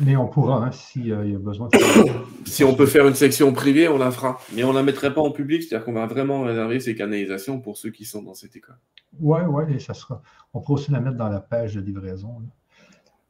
[0.00, 1.68] Mais on pourra, hein, s'il euh, y a besoin.
[2.44, 4.40] si on peut faire une section privée, on la fera.
[4.54, 7.60] Mais on ne la mettrait pas en public, c'est-à-dire qu'on va vraiment réserver ces canalisations
[7.60, 8.78] pour ceux qui sont dans cette école.
[9.20, 10.22] Oui, oui, ça sera.
[10.52, 12.42] On pourra aussi la mettre dans la page de livraison.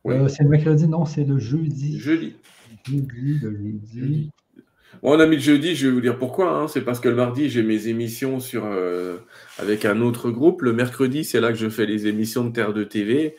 [0.07, 1.99] Euh, c'est le mercredi, non, c'est le jeudi.
[1.99, 2.37] Jeudi.
[2.87, 4.31] Jeudi, le jeudi.
[5.03, 6.51] On a mis le jeudi, je vais vous dire pourquoi.
[6.51, 6.69] Hein.
[6.69, 9.19] C'est parce que le mardi, j'ai mes émissions sur, euh,
[9.59, 10.63] avec un autre groupe.
[10.63, 13.37] Le mercredi, c'est là que je fais les émissions de Terre de TV.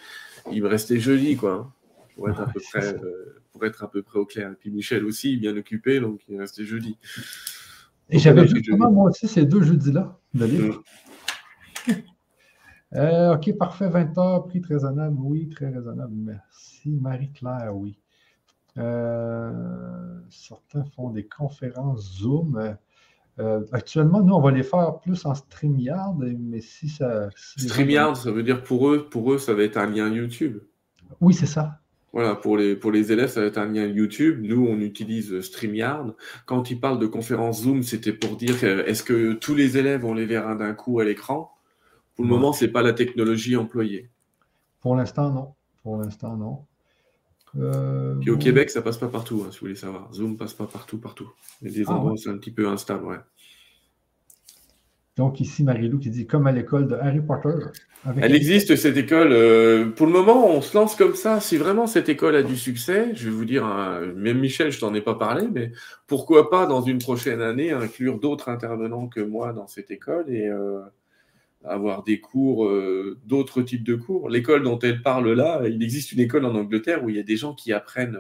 [0.52, 1.74] Il me restait jeudi, quoi
[2.20, 4.52] pour être, à peu près, euh, pour être à peu près au clair.
[4.52, 6.98] Et puis Michel aussi, bien occupé, donc il restait jeudi.
[8.10, 10.84] Et j'avais justement, moi aussi, ces deux jeudis-là, de livre.
[11.88, 11.92] Mm.
[12.96, 16.90] Euh, ok, parfait, 20 heures, prix très raisonnable, oui, très raisonnable, merci.
[16.90, 18.00] Marie-Claire, oui.
[18.78, 19.52] Euh,
[20.30, 22.76] certains font des conférences Zoom.
[23.72, 27.30] actuellement, nous, on va les faire plus en StreamYard, mais si ça.
[27.36, 30.60] StreamYard, ça veut dire pour eux, pour eux, ça va être un lien YouTube.
[31.22, 31.80] Oui, c'est ça.
[32.12, 34.40] Voilà, pour les, pour les élèves, ça va être un lien YouTube.
[34.42, 36.16] Nous, on utilise StreamYard.
[36.46, 40.16] Quand ils parlent de conférence Zoom, c'était pour dire est-ce que tous les élèves ont
[40.16, 41.52] les verras d'un coup à l'écran?
[42.16, 44.10] Pour le moment, ce n'est pas la technologie employée.
[44.82, 45.54] Pour l'instant, non.
[45.84, 46.66] Pour l'instant, non.
[47.58, 50.14] Euh, Puis au Québec, ça passe pas partout, hein, si vous voulez savoir.
[50.14, 51.32] Zoom passe pas partout, partout.
[51.62, 53.18] Il y a des ah, endroits c'est un petit peu instable, ouais.
[55.18, 57.66] Donc ici, Marie-Lou qui dit comme à l'école de Harry Potter.
[58.22, 59.34] Elle existe, cette école.
[59.34, 61.42] Euh, pour le moment, on se lance comme ça.
[61.42, 64.80] Si vraiment cette école a du succès, je vais vous dire, hein, même Michel, je
[64.80, 65.74] t'en ai pas parlé, mais
[66.08, 70.48] pourquoi pas dans une prochaine année inclure d'autres intervenants que moi dans cette école et
[70.48, 70.80] euh,
[71.66, 74.30] avoir des cours, euh, d'autres types de cours.
[74.30, 77.24] L'école dont elle parle là, il existe une école en Angleterre où il y a
[77.24, 78.18] des gens qui apprennent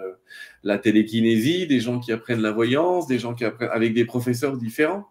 [0.63, 4.57] la télékinésie, des gens qui apprennent la voyance, des gens qui apprennent avec des professeurs
[4.57, 5.09] différents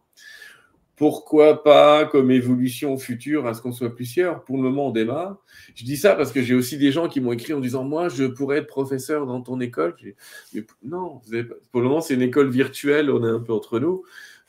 [0.99, 4.43] pourquoi pas comme évolution future à ce qu'on soit plusieurs?
[4.43, 5.37] Pour le moment, on démarre.
[5.77, 8.09] Je dis ça parce que j'ai aussi des gens qui m'ont écrit en disant Moi,
[8.09, 9.95] je pourrais être professeur dans ton école.
[10.83, 11.21] Non,
[11.71, 14.03] pour le moment, c'est une école virtuelle, on est un peu entre nous.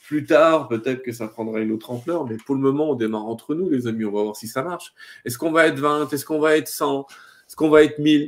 [0.07, 3.25] Plus tard, peut-être que ça prendra une autre ampleur, mais pour le moment, on démarre
[3.25, 4.05] entre nous, les amis.
[4.05, 4.93] On va voir si ça marche.
[5.25, 7.05] Est-ce qu'on va être 20 Est-ce qu'on va être 100
[7.47, 8.23] Est-ce qu'on va être 1000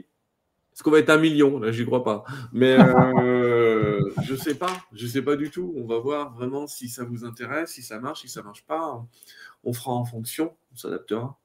[0.73, 1.59] Est-ce qu'on va être un million?
[1.59, 2.23] Là, j'y crois pas.
[2.51, 2.77] Mais.
[2.79, 5.73] Euh, je sais pas, je sais pas du tout.
[5.77, 9.05] On va voir vraiment si ça vous intéresse, si ça marche, si ça marche pas.
[9.63, 11.37] On fera en fonction, on s'adaptera.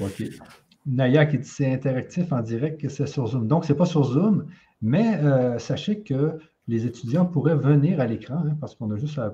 [0.00, 0.22] Ok.
[0.86, 3.48] Naya qui dit c'est interactif en direct que c'est sur Zoom.
[3.48, 4.46] Donc, c'est pas sur Zoom,
[4.82, 9.18] mais euh, sachez que les étudiants pourraient venir à l'écran hein, parce qu'on a juste
[9.18, 9.30] à,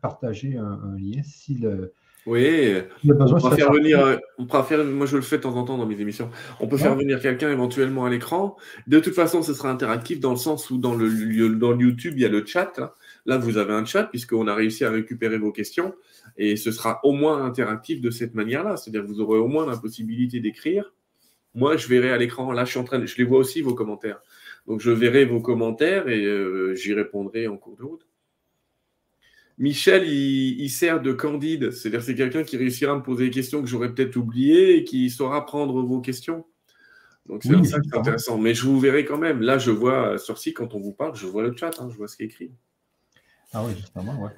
[0.00, 1.92] partager un, lien si le,
[2.24, 5.64] oui, on peut faire venir, on peut faire, moi je le fais de temps en
[5.64, 8.56] temps dans mes émissions, on peut faire venir quelqu'un éventuellement à l'écran.
[8.86, 12.22] De toute façon, ce sera interactif dans le sens où dans le, dans YouTube, il
[12.22, 12.94] y a le chat.
[13.26, 15.94] Là, vous avez un chat puisqu'on a réussi à récupérer vos questions
[16.36, 18.76] et ce sera au moins interactif de cette manière-là.
[18.76, 20.92] C'est-à-dire que vous aurez au moins la possibilité d'écrire.
[21.56, 22.52] Moi, je verrai à l'écran.
[22.52, 24.20] Là, je suis en train de, je les vois aussi vos commentaires.
[24.66, 28.06] Donc, je verrai vos commentaires et euh, j'y répondrai en cours de route.
[29.58, 31.70] Michel, il, sert de candide.
[31.70, 34.84] C'est-à-dire c'est quelqu'un qui réussira à me poser des questions que j'aurais peut-être oubliées et
[34.84, 36.46] qui saura prendre vos questions.
[37.26, 38.38] Donc c'est ça qui est intéressant.
[38.38, 39.40] Mais je vous verrai quand même.
[39.40, 41.96] Là, je vois sur site, quand on vous parle, je vois le chat, hein, je
[41.96, 42.50] vois ce qui est écrit.
[43.52, 44.30] Ah oui, justement, oui.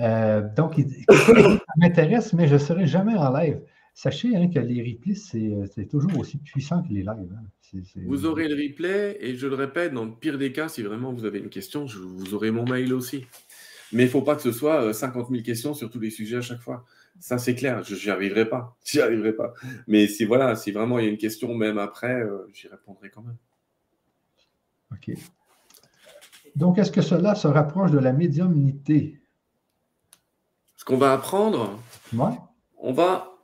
[0.00, 0.74] Euh, donc,
[1.10, 3.60] ça m'intéresse, mais je ne serai jamais en live.
[3.98, 7.34] Sachez hein, que les replays, c'est toujours aussi puissant que les lives.
[7.34, 7.80] Hein.
[8.04, 11.14] Vous aurez le replay, et je le répète, dans le pire des cas, si vraiment
[11.14, 13.24] vous avez une question, je, vous aurez mon mail aussi.
[13.92, 16.10] Mais il ne faut pas que ce soit 50 euh, 000 questions sur tous les
[16.10, 16.84] sujets à chaque fois.
[17.20, 18.76] Ça, c'est clair, je n'y arriverai pas.
[18.84, 19.54] J'y arriverai pas.
[19.86, 23.08] Mais si voilà, si vraiment il y a une question, même après, euh, j'y répondrai
[23.08, 23.38] quand même.
[24.92, 25.16] OK.
[26.54, 29.22] Donc, est-ce que cela se rapproche de la médiumnité?
[30.76, 31.80] Ce qu'on va apprendre,
[32.12, 32.36] ouais.
[32.76, 33.35] on va.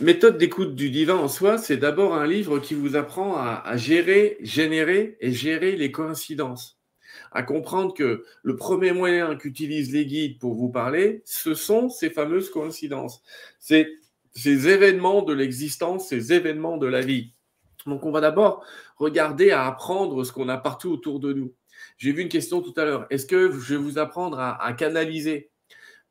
[0.00, 4.38] Méthode d'écoute du divin en soi, c'est d'abord un livre qui vous apprend à gérer,
[4.40, 6.82] générer et gérer les coïncidences
[7.32, 12.10] à comprendre que le premier moyen qu'utilisent les guides pour vous parler, ce sont ces
[12.10, 13.22] fameuses coïncidences.
[13.58, 13.88] C'est
[14.32, 17.32] ces événements de l'existence, ces événements de la vie.
[17.86, 18.64] Donc, on va d'abord
[18.96, 21.54] regarder à apprendre ce qu'on a partout autour de nous.
[21.98, 23.06] J'ai vu une question tout à l'heure.
[23.10, 25.50] Est-ce que je vais vous apprendre à, canaliser?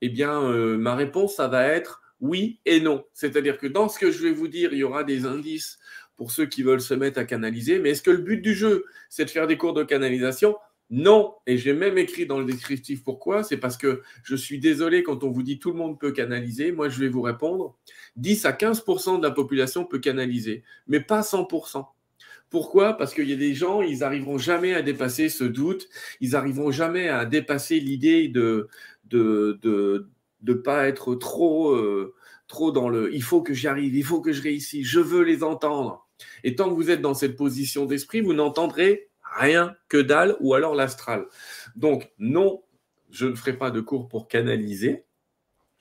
[0.01, 3.03] Eh bien, euh, ma réponse, ça va être oui et non.
[3.13, 5.79] C'est-à-dire que dans ce que je vais vous dire, il y aura des indices
[6.15, 7.79] pour ceux qui veulent se mettre à canaliser.
[7.79, 10.55] Mais est-ce que le but du jeu, c'est de faire des cours de canalisation?
[10.91, 15.03] Non, et j'ai même écrit dans le descriptif pourquoi, c'est parce que je suis désolé
[15.03, 17.77] quand on vous dit tout le monde peut canaliser, moi je vais vous répondre,
[18.17, 21.85] 10 à 15% de la population peut canaliser, mais pas 100%.
[22.49, 22.97] Pourquoi?
[22.97, 25.87] Parce qu'il y a des gens, ils n'arriveront jamais à dépasser ce doute,
[26.19, 28.67] ils n'arriveront jamais à dépasser l'idée de
[29.05, 30.09] de, de,
[30.53, 32.15] pas être trop, euh,
[32.47, 35.23] trop dans le il faut que j'y arrive, il faut que je réussisse, je veux
[35.23, 36.07] les entendre.
[36.43, 40.53] Et tant que vous êtes dans cette position d'esprit, vous n'entendrez rien que dalle ou
[40.53, 41.25] alors l'astral.
[41.75, 42.63] Donc, non,
[43.09, 45.05] je ne ferai pas de cours pour canaliser.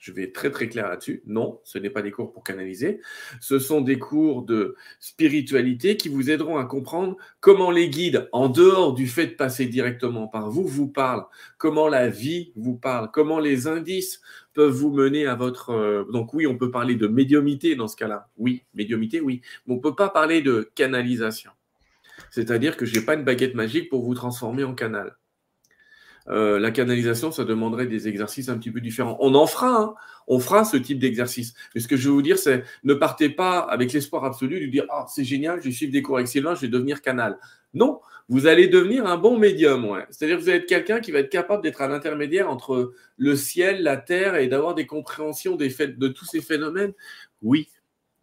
[0.01, 1.21] Je vais être très très clair là-dessus.
[1.27, 3.01] Non, ce n'est pas des cours pour canaliser.
[3.39, 8.49] Ce sont des cours de spiritualité qui vous aideront à comprendre comment les guides, en
[8.49, 11.25] dehors du fait de passer directement par vous, vous parlent.
[11.59, 13.11] Comment la vie vous parle.
[13.13, 14.21] Comment les indices
[14.53, 15.71] peuvent vous mener à votre...
[15.71, 18.29] Euh, donc oui, on peut parler de médiumité dans ce cas-là.
[18.37, 19.41] Oui, médiumité, oui.
[19.65, 21.51] Mais on ne peut pas parler de canalisation.
[22.29, 25.15] C'est-à-dire que je n'ai pas une baguette magique pour vous transformer en canal.
[26.29, 29.17] Euh, la canalisation, ça demanderait des exercices un petit peu différents.
[29.19, 29.93] On en fera, hein.
[30.27, 31.53] on fera ce type d'exercice.
[31.73, 34.71] Mais ce que je veux vous dire, c'est ne partez pas avec l'espoir absolu de
[34.71, 37.39] dire Ah, c'est génial, je vais suivre des cours avec Sylvain, je vais devenir canal.
[37.73, 40.03] Non, vous allez devenir un bon médium.
[40.09, 43.35] C'est-à-dire que vous allez être quelqu'un qui va être capable d'être un intermédiaire entre le
[43.35, 46.93] ciel, la terre et d'avoir des compréhensions de tous ces phénomènes.
[47.41, 47.69] Oui,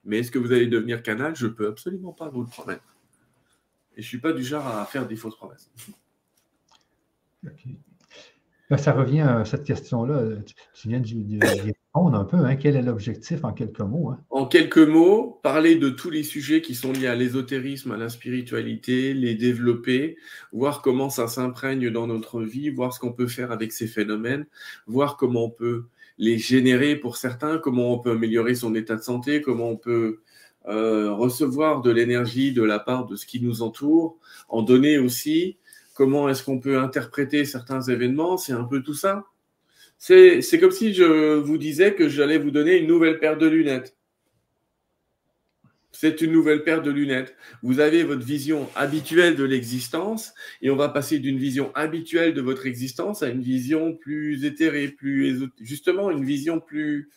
[0.04, 1.34] mais est-ce que vous allez devenir canal?
[1.36, 2.84] Je ne peux absolument pas vous le promettre.
[3.96, 5.70] Et je ne suis pas du genre à faire des fausses promesses.
[8.70, 10.36] Ben, ça revient à cette question-là.
[10.74, 11.00] Tu viens
[11.94, 12.36] répondre un peu.
[12.38, 12.56] Hein.
[12.56, 14.10] Quel est l'objectif en quelques mots?
[14.10, 14.20] Hein?
[14.30, 18.08] En quelques mots, parler de tous les sujets qui sont liés à l'ésotérisme, à la
[18.08, 20.16] spiritualité, les développer,
[20.52, 24.46] voir comment ça s'imprègne dans notre vie, voir ce qu'on peut faire avec ces phénomènes,
[24.86, 25.84] voir comment on peut
[26.18, 30.20] les générer pour certains, comment on peut améliorer son état de santé, comment on peut
[30.66, 34.18] euh, recevoir de l'énergie de la part de ce qui nous entoure,
[34.48, 35.56] en donner aussi,
[35.94, 39.24] comment est-ce qu'on peut interpréter certains événements, c'est un peu tout ça.
[39.98, 43.96] C'est comme si je vous disais que j'allais vous donner une nouvelle paire de lunettes.
[45.90, 47.34] C'est une nouvelle paire de lunettes.
[47.62, 50.32] Vous avez votre vision habituelle de l'existence
[50.62, 54.86] et on va passer d'une vision habituelle de votre existence à une vision plus éthérée,
[54.86, 57.10] plus justement une vision plus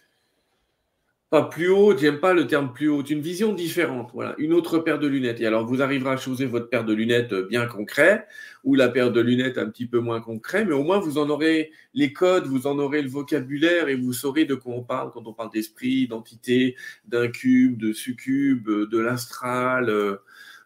[1.31, 4.79] pas plus haut, j'aime pas le terme plus haut, une vision différente, voilà, une autre
[4.79, 5.39] paire de lunettes.
[5.39, 8.27] Et alors, vous arriverez à choisir votre paire de lunettes bien concret
[8.65, 11.29] ou la paire de lunettes un petit peu moins concret, mais au moins vous en
[11.29, 15.09] aurez les codes, vous en aurez le vocabulaire et vous saurez de quoi on parle
[15.11, 16.75] quand on parle d'esprit, d'entité,
[17.05, 20.17] d'un cube, de succube, de l'astral, euh,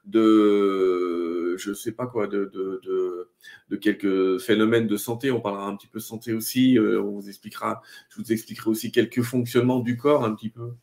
[0.06, 3.30] de, je sais pas quoi, de, de,
[3.70, 5.32] de, quelques phénomènes de santé.
[5.32, 6.78] On parlera un petit peu de santé aussi.
[6.78, 10.74] Euh, on vous expliquera, je vous expliquerai aussi quelques fonctionnements du corps un petit peu.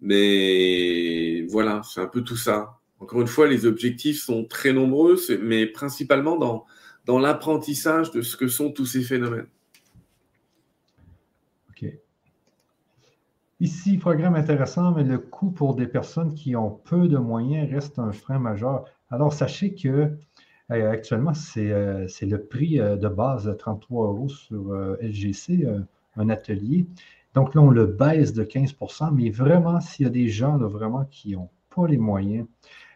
[0.00, 2.78] Mais voilà, c'est un peu tout ça.
[3.00, 6.66] Encore une fois, les objectifs sont très nombreux, mais principalement dans,
[7.04, 9.46] dans l'apprentissage de ce que sont tous ces phénomènes.
[13.60, 17.98] Ici, programme intéressant, mais le coût pour des personnes qui ont peu de moyens reste
[17.98, 18.84] un frein majeur.
[19.10, 20.16] Alors, sachez que
[20.68, 25.66] actuellement, c'est le prix de base de 33 euros sur LGC,
[26.16, 26.86] un atelier.
[27.34, 31.04] Donc là, on le baisse de 15% mais vraiment, s'il y a des gens vraiment
[31.10, 32.46] qui n'ont pas les moyens,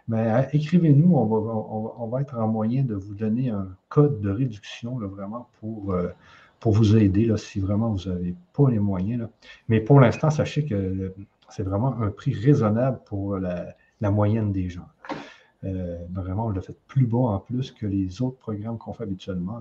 [0.06, 5.48] ben, écrivez-nous, on va, être en moyen de vous donner un code de réduction vraiment
[5.58, 5.94] pour,
[6.62, 9.28] pour vous aider là, si vraiment vous n'avez pas les moyens.
[9.68, 11.12] Mais pour l'instant, sachez que
[11.48, 13.74] c'est vraiment un prix raisonnable pour la,
[14.12, 14.86] moyenne des gens.
[15.64, 19.02] Euh, vraiment, on l'a fait plus bas en plus que les autres programmes qu'on fait
[19.02, 19.60] habituellement.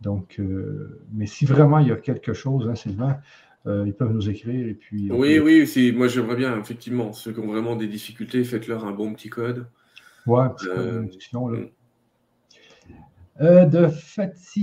[0.00, 3.18] Donc, euh, mais si vraiment il y a quelque chose, hein, Sylvain,
[3.66, 5.10] euh, ils peuvent nous écrire et puis.
[5.10, 9.12] Oui, oui, moi j'aimerais bien, effectivement, ceux qui ont vraiment des difficultés, faites-leur un bon
[9.12, 9.66] petit code.
[10.24, 10.46] Ouais,
[11.18, 11.58] sinon, là.
[13.40, 13.88] Euh, de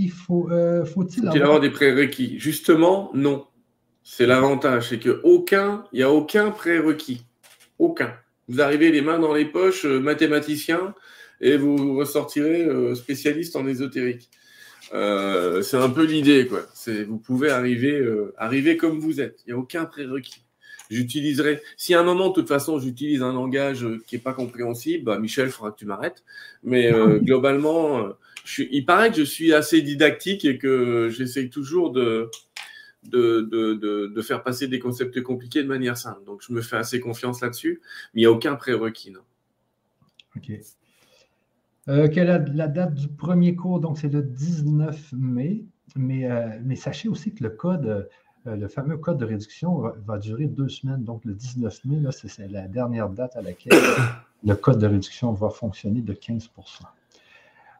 [0.09, 1.59] faut, euh, faut-il avoir...
[1.59, 2.39] des prérequis?
[2.39, 3.45] Justement, non.
[4.03, 7.26] C'est l'avantage, c'est qu'aucun, il n'y a aucun prérequis.
[7.80, 8.13] Aucun.
[8.49, 10.93] Vous arrivez les mains dans les poches, euh, mathématicien,
[11.39, 14.30] et vous ressortirez spécialiste en ésotérique.
[14.91, 16.61] c'est un peu l'idée, quoi.
[16.74, 18.01] C'est, vous pouvez arriver,
[18.38, 19.41] arriver comme vous êtes.
[19.45, 20.43] Il n'y a aucun prérequis.
[20.94, 25.04] J'utiliserai, si à un moment, de toute façon, j'utilise un langage qui n'est pas compréhensible,
[25.06, 26.24] bah, Michel, il faudra que tu m'arrêtes.
[26.64, 26.91] Mais
[27.22, 28.10] globalement,
[28.58, 32.30] il paraît que je suis assez didactique et que j'essaye toujours de,
[33.04, 36.24] de, faire passer des concepts compliqués de manière simple.
[36.26, 37.82] Donc, je me fais assez confiance là-dessus,
[38.14, 39.14] mais il n'y a aucun prérequis.
[40.36, 40.52] OK.
[41.89, 43.80] Euh, quelle est la date du premier cours?
[43.80, 45.66] Donc, c'est le 19 mai.
[45.96, 48.04] Mais, euh, mais sachez aussi que le code, euh,
[48.46, 51.04] le fameux code de réduction va, durer deux semaines.
[51.04, 53.74] Donc, le 19 mai, c'est la dernière date à laquelle
[54.44, 56.50] le code de réduction va fonctionner de 15%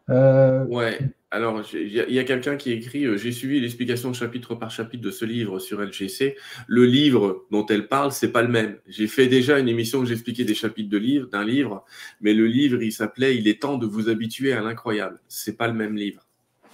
[0.10, 1.00] euh, ouais,
[1.32, 5.12] alors il y a, quelqu'un qui écrit euh, J'ai suivi l'explication chapitre par chapitre de
[5.12, 6.36] ce livre sur LGC.
[6.68, 8.78] Le livre dont elle parle, c'est pas le même.
[8.88, 11.86] J'ai fait déjà une émission où j'expliquais des chapitres de livre, d'un livre,
[12.20, 15.22] mais le livre, il s'appelait Il est temps de vous habituer à l'incroyable.
[15.28, 16.28] C'est pas le même livre.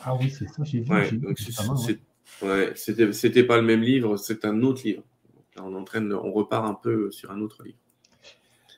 [0.04, 0.92] Ah oui, c'est ça, j'ai vu.
[0.92, 1.10] Ouais,
[2.76, 5.04] c'était pas le même livre, c'est un autre livre.
[5.58, 7.78] on, entraîne, on repart un peu sur un autre livre.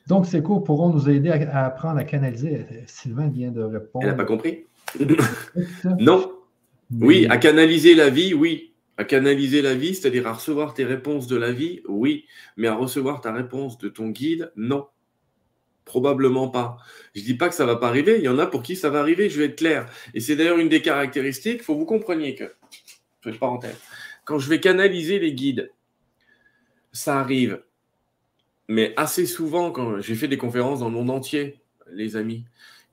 [0.08, 2.66] Donc, ces cours pourront nous aider à, apprendre à canaliser.
[2.86, 4.04] Sylvain vient de répondre.
[4.04, 4.64] Elle n'a pas compris?
[5.98, 6.32] Non.
[7.00, 8.74] Oui, à canaliser la vie, oui.
[8.98, 12.26] À canaliser la vie, c'est-à-dire à recevoir tes réponses de la vie, oui.
[12.56, 14.86] Mais à recevoir ta réponse de ton guide, non.
[15.84, 16.76] Probablement pas.
[17.14, 18.18] Je ne dis pas que ça ne va pas arriver.
[18.18, 19.88] Il y en a pour qui ça va arriver, je vais être clair.
[20.14, 22.44] Et c'est d'ailleurs une des caractéristiques, il faut que vous compreniez que,
[23.30, 23.78] parenthèse,
[24.24, 25.70] quand je vais canaliser les guides,
[26.92, 27.60] ça arrive
[28.68, 31.60] mais assez souvent, quand j'ai fait des conférences dans le monde entier,
[31.92, 32.44] les amis,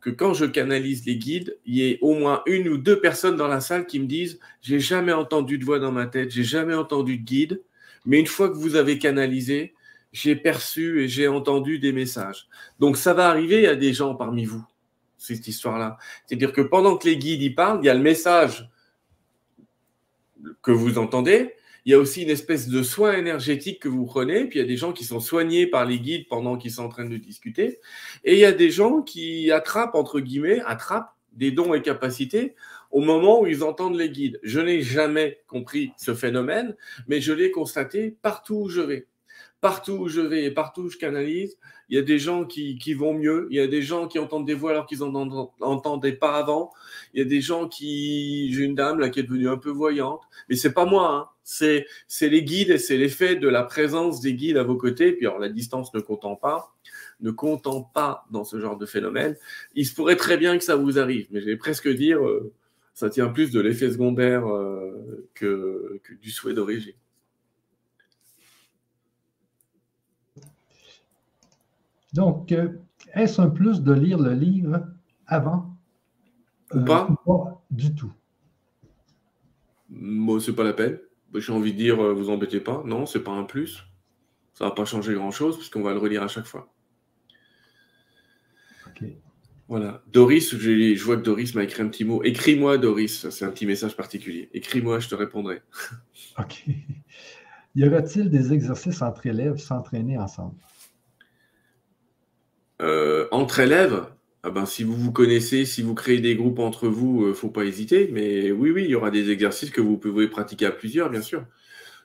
[0.02, 3.38] que quand je canalise les guides, il y ait au moins une ou deux personnes
[3.38, 6.44] dans la salle qui me disent J'ai jamais entendu de voix dans ma tête, j'ai
[6.44, 7.62] jamais entendu de guide,
[8.06, 9.74] mais une fois que vous avez canalisé,
[10.12, 12.48] j'ai perçu et j'ai entendu des messages.
[12.80, 14.66] Donc ça va arriver à des gens parmi vous,
[15.18, 15.98] cette histoire-là.
[16.26, 18.70] C'est-à-dire que pendant que les guides y parlent, il y a le message
[20.62, 21.54] que vous entendez,
[21.86, 24.46] il y a aussi une espèce de soin énergétique que vous prenez.
[24.46, 26.84] Puis il y a des gens qui sont soignés par les guides pendant qu'ils sont
[26.84, 27.80] en train de discuter.
[28.24, 32.56] Et il y a des gens qui attrapent, entre guillemets, attrapent des dons et capacités
[32.92, 34.40] au moment où ils entendent les guides.
[34.44, 36.76] Je n'ai jamais compris ce phénomène,
[37.08, 39.08] mais je l'ai constaté partout où je vais.
[39.62, 41.58] Partout où je vais et partout où je canalise,
[41.90, 44.18] il y a des gens qui, qui vont mieux, il y a des gens qui
[44.20, 46.72] entendent des voix alors qu'ils n'en entendaient pas avant,
[47.14, 48.54] il y a des gens qui...
[48.54, 51.30] J'ai une dame là qui est devenue un peu voyante, mais c'est pas moi, hein
[51.50, 55.14] c'est les guides et c'est l'effet de la présence des guides à vos côtés.
[55.14, 56.74] Puis alors la distance ne comptant pas,
[57.22, 59.36] ne comptant pas dans ce genre de phénomène,
[59.76, 61.28] il se pourrait très bien que ça vous arrive.
[61.32, 62.54] Mais je vais presque dire, euh,
[62.94, 66.94] ça tient plus de l'effet secondaire euh, que, du souhait d'origine.
[72.14, 72.70] Donc, euh,
[73.14, 74.88] est-ce un plus de lire le livre
[75.28, 75.76] avant?
[76.74, 78.12] Ou pas, pas du tout?
[79.90, 81.00] Moi, c'est pas la peine.
[81.32, 82.84] Bah, j'ai envie de dire, euh, vous embêtez pas.
[82.86, 83.84] Non, c'est pas un plus.
[84.54, 86.72] Ça va pas changer grand-chose puisqu'on va le relire à chaque fois.
[89.70, 90.02] Voilà.
[90.12, 92.24] Doris, je, vois que Doris m'a écrit un petit mot.
[92.24, 93.30] Écris-moi, Doris.
[93.30, 94.50] C'est un petit message particulier.
[94.52, 95.62] Écris-moi, je te répondrai.
[96.40, 96.66] OK.
[97.76, 100.56] Y aura-t-il des exercices entre élèves s'entraîner ensemble?
[102.82, 104.06] Euh, entre élèves
[104.42, 107.34] ah ben, si vous vous connaissez, si vous créez des groupes entre vous, ne euh,
[107.34, 108.10] faut pas hésiter.
[108.14, 111.22] Mais oui, oui, il y aura des exercices que vous pouvez pratiquer à plusieurs, bien
[111.22, 111.46] sûr.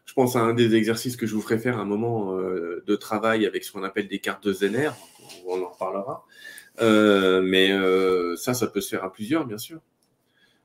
[0.04, 2.82] Je pense à un des exercices que je vous ferai faire à un moment euh,
[2.86, 4.90] de travail avec ce qu'on appelle des cartes de Zener.
[5.46, 6.26] On en reparlera.
[6.80, 7.70] Mais
[8.36, 9.80] ça, ça peut se faire à plusieurs, bien sûr.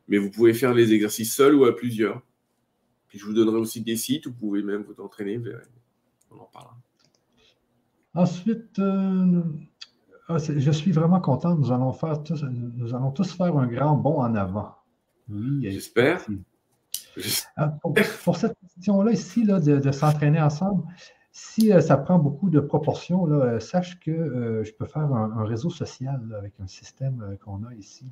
[0.07, 2.21] Mais vous pouvez faire les exercices seuls ou à plusieurs.
[3.09, 5.39] Puis je vous donnerai aussi des sites où vous pouvez même vous entraîner.
[6.31, 6.75] On en parlera.
[8.15, 8.79] Ensuite,
[10.31, 11.55] Ah, je suis vraiment content.
[11.55, 14.75] Nous allons, faire tous, nous allons tous faire un grand bond en avant.
[15.27, 16.23] Oui, j'espère.
[17.57, 17.73] Ah,
[18.23, 20.83] pour, cette question-là, ici, là, de, s'entraîner ensemble,
[21.31, 25.11] si euh, ça prend beaucoup de proportions, là, euh, sache que euh, je peux faire
[25.11, 28.05] un, réseau social avec un système qu'on a ici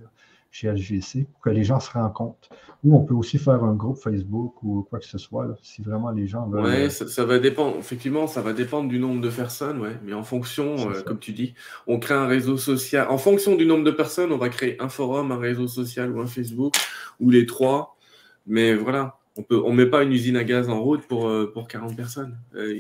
[0.51, 2.49] chez LGC pour que les gens se rencontrent.
[2.83, 6.11] Ou on peut aussi faire un groupe Facebook ou quoi que ce soit, si vraiment
[6.11, 6.65] les gens veulent.
[6.65, 7.77] Oui, ça, va dépendre.
[7.77, 9.97] Effectivement, ça va dépendre du nombre de personnes, ouais.
[10.03, 10.75] mais en fonction,
[11.05, 11.53] comme tu dis,
[11.87, 13.07] on crée un réseau social.
[13.09, 16.21] En fonction du nombre de personnes, on va créer un forum, un réseau social ou
[16.21, 16.75] un Facebook,
[17.19, 17.97] ou les trois.
[18.45, 21.51] Mais voilà, on ne on met pas une usine à gaz en route pour, euh,
[21.51, 22.37] pour 40 personnes.
[22.55, 22.77] Euh,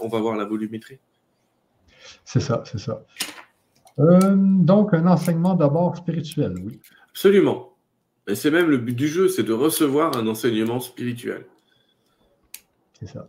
[0.00, 0.98] on va voir la volumétrie.
[2.24, 3.04] C'est ça, c'est ça.
[3.98, 6.80] Euh, donc, un enseignement d'abord spirituel, oui.
[7.10, 7.76] Absolument.
[8.28, 11.46] Et c'est même le but du jeu, c'est de recevoir un enseignement spirituel.
[12.98, 13.28] C'est ça.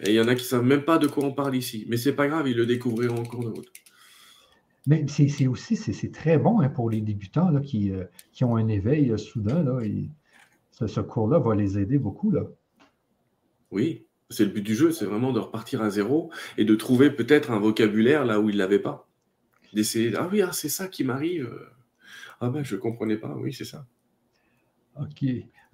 [0.00, 1.86] Et il y en a qui ne savent même pas de quoi on parle ici.
[1.88, 3.72] Mais c'est pas grave, ils le découvriront en cours de route.
[4.86, 7.90] Mais c'est aussi c'est très bon hein, pour les débutants là, qui,
[8.32, 9.64] qui, ont un éveil soudain.
[9.64, 10.08] Là, et
[10.70, 12.30] ce, cours-là va les aider beaucoup.
[12.30, 12.42] Là.
[13.70, 17.10] Oui, c'est le but du jeu, c'est vraiment de repartir à zéro et de trouver
[17.10, 19.05] peut-être un vocabulaire là où il ne l'avait pas.
[20.16, 21.50] Ah oui, ah, c'est ça qui m'arrive.
[22.40, 23.86] Ah ben, je ne comprenais pas, oui, c'est ça.
[25.00, 25.24] OK.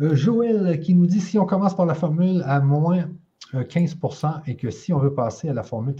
[0.01, 3.09] Euh, Joël qui nous dit si on commence par la formule à moins
[3.53, 5.95] 15% euh, et que si on veut passer à la formule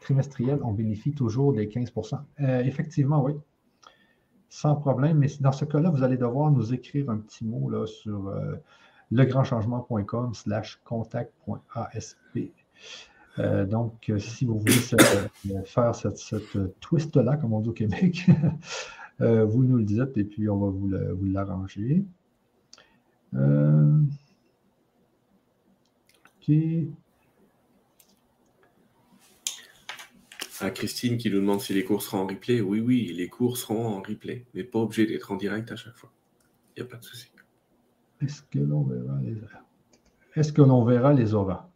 [0.00, 3.34] trimestrielle, on bénéficie toujours des 15% euh, Effectivement, oui
[4.52, 5.18] sans problème.
[5.18, 8.56] Mais dans ce cas-là, vous allez devoir nous écrire un petit mot là, sur euh,
[9.10, 12.38] legrandchangement.com slash contact.asp.
[13.38, 14.72] Euh, donc, euh, si vous voulez
[15.64, 16.18] faire cette,
[16.80, 18.26] twist-là, comme on dit au Québec,
[19.18, 22.04] vous nous le dites et puis on va vous l'arranger.
[23.32, 23.72] OK.
[30.70, 32.60] Christine qui nous demande si les cours seront en replay.
[32.60, 35.96] Oui, oui, les cours seront en replay, mais pas obligé d'être en direct à chaque
[35.96, 36.12] fois.
[36.76, 37.30] Il n'y a pas de souci.
[38.20, 39.36] Est-ce que l'on verra les
[40.36, 41.71] Est-ce que l'on verra les auras?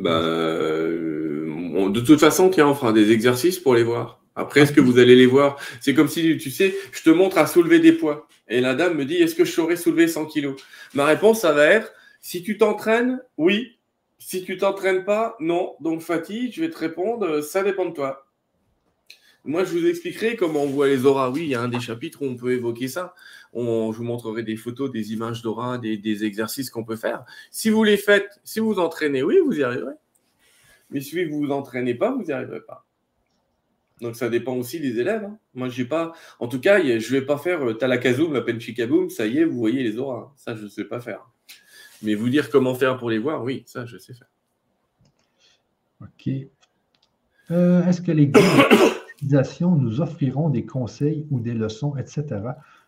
[0.00, 4.20] Bah, euh, de toute façon, tiens, on fera des exercices pour les voir.
[4.36, 5.56] Après, est-ce que vous allez les voir?
[5.80, 8.26] C'est comme si, tu sais, je te montre à soulever des poids.
[8.48, 10.60] Et la dame me dit, est-ce que je saurais soulever 100 kilos?
[10.94, 13.78] Ma réponse, ça va être, si tu t'entraînes, oui,
[14.18, 15.74] si tu t'entraînes pas, non.
[15.80, 18.26] Donc, Fatih, je vais te répondre, euh, ça dépend de toi.
[19.44, 21.30] Moi, je vous expliquerai comment on voit les auras.
[21.30, 23.14] Oui, il y a un des chapitres où on peut évoquer ça.
[23.52, 27.24] On, je vous montrerai des photos, des images d'aura, des, exercices qu'on peut faire.
[27.50, 29.94] Si vous les faites, si vous entraînez, oui, vous y arriverez.
[30.90, 32.84] Mais si vous vous entraînez pas, vous n'y arriverez pas.
[34.00, 35.24] Donc ça dépend aussi des élèves.
[35.24, 35.38] Hein.
[35.54, 36.12] Moi, j'ai pas.
[36.38, 39.44] En tout cas, je ne vais pas faire euh, Talakazoum, la Penchikaboum, ça y est,
[39.44, 40.32] vous voyez les auras.
[40.36, 41.26] Ça, je ne sais pas faire.
[42.02, 44.30] Mais vous dire comment faire pour les voir, oui, ça, je sais faire.
[46.00, 46.30] OK.
[47.50, 48.30] Euh, est-ce que les
[49.22, 52.24] nous offriront des conseils ou des leçons, etc.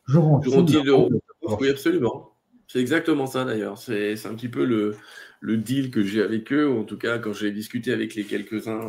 [0.06, 0.90] Joueront-ils
[1.60, 2.32] Oui, absolument.
[2.68, 3.78] C'est exactement ça d'ailleurs.
[3.78, 4.96] C'est un petit peu le,
[5.40, 8.24] le deal que j'ai avec eux, ou en tout cas quand j'ai discuté avec les
[8.24, 8.80] quelques-uns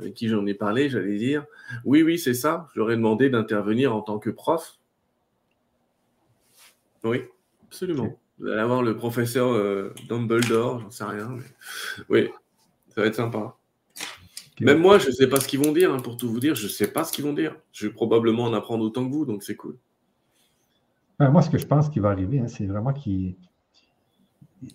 [0.00, 1.44] avec qui j'en ai parlé, j'allais dire,
[1.84, 2.68] oui, oui, c'est ça.
[2.74, 4.78] Je leur ai demandé d'intervenir en tant que prof.
[7.04, 7.22] Oui,
[7.66, 8.18] absolument.
[8.38, 11.38] Vous allez avoir le professeur euh, Dumbledore, j'en sais rien.
[12.08, 12.30] Oui,
[12.94, 13.56] ça va être sympa.
[14.60, 16.54] Même moi, je ne sais pas ce qu'ils vont dire, hein, pour tout vous dire,
[16.54, 17.56] je ne sais pas ce qu'ils vont dire.
[17.72, 19.76] Je vais probablement en apprendre autant que vous, donc c'est cool.
[21.18, 23.34] moi, ce que je pense qui va arriver, hein, c'est vraiment qu'il.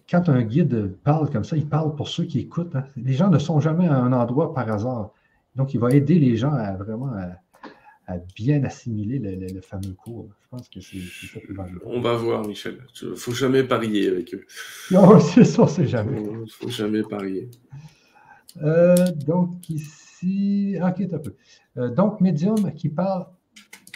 [0.09, 2.75] Quand un guide parle comme ça, il parle pour ceux qui écoutent.
[2.75, 2.85] Hein.
[2.97, 5.11] Les gens ne sont jamais à un endroit par hasard.
[5.55, 7.11] Donc, il va aider les gens à vraiment
[8.07, 10.29] à bien assimiler le, fameux cours.
[10.41, 11.39] Je pense que c'est ça
[11.85, 12.77] On va voir, Michel.
[13.01, 14.45] Il ne faut jamais parier avec eux.
[14.91, 16.21] Non, c'est ça, c'est jamais.
[16.21, 17.49] Il ne faut jamais parier.
[18.63, 18.95] Euh,
[19.25, 20.77] donc, ici.
[20.81, 21.35] Ah, ok, un peu.
[21.77, 23.25] Euh, donc, médium qui parle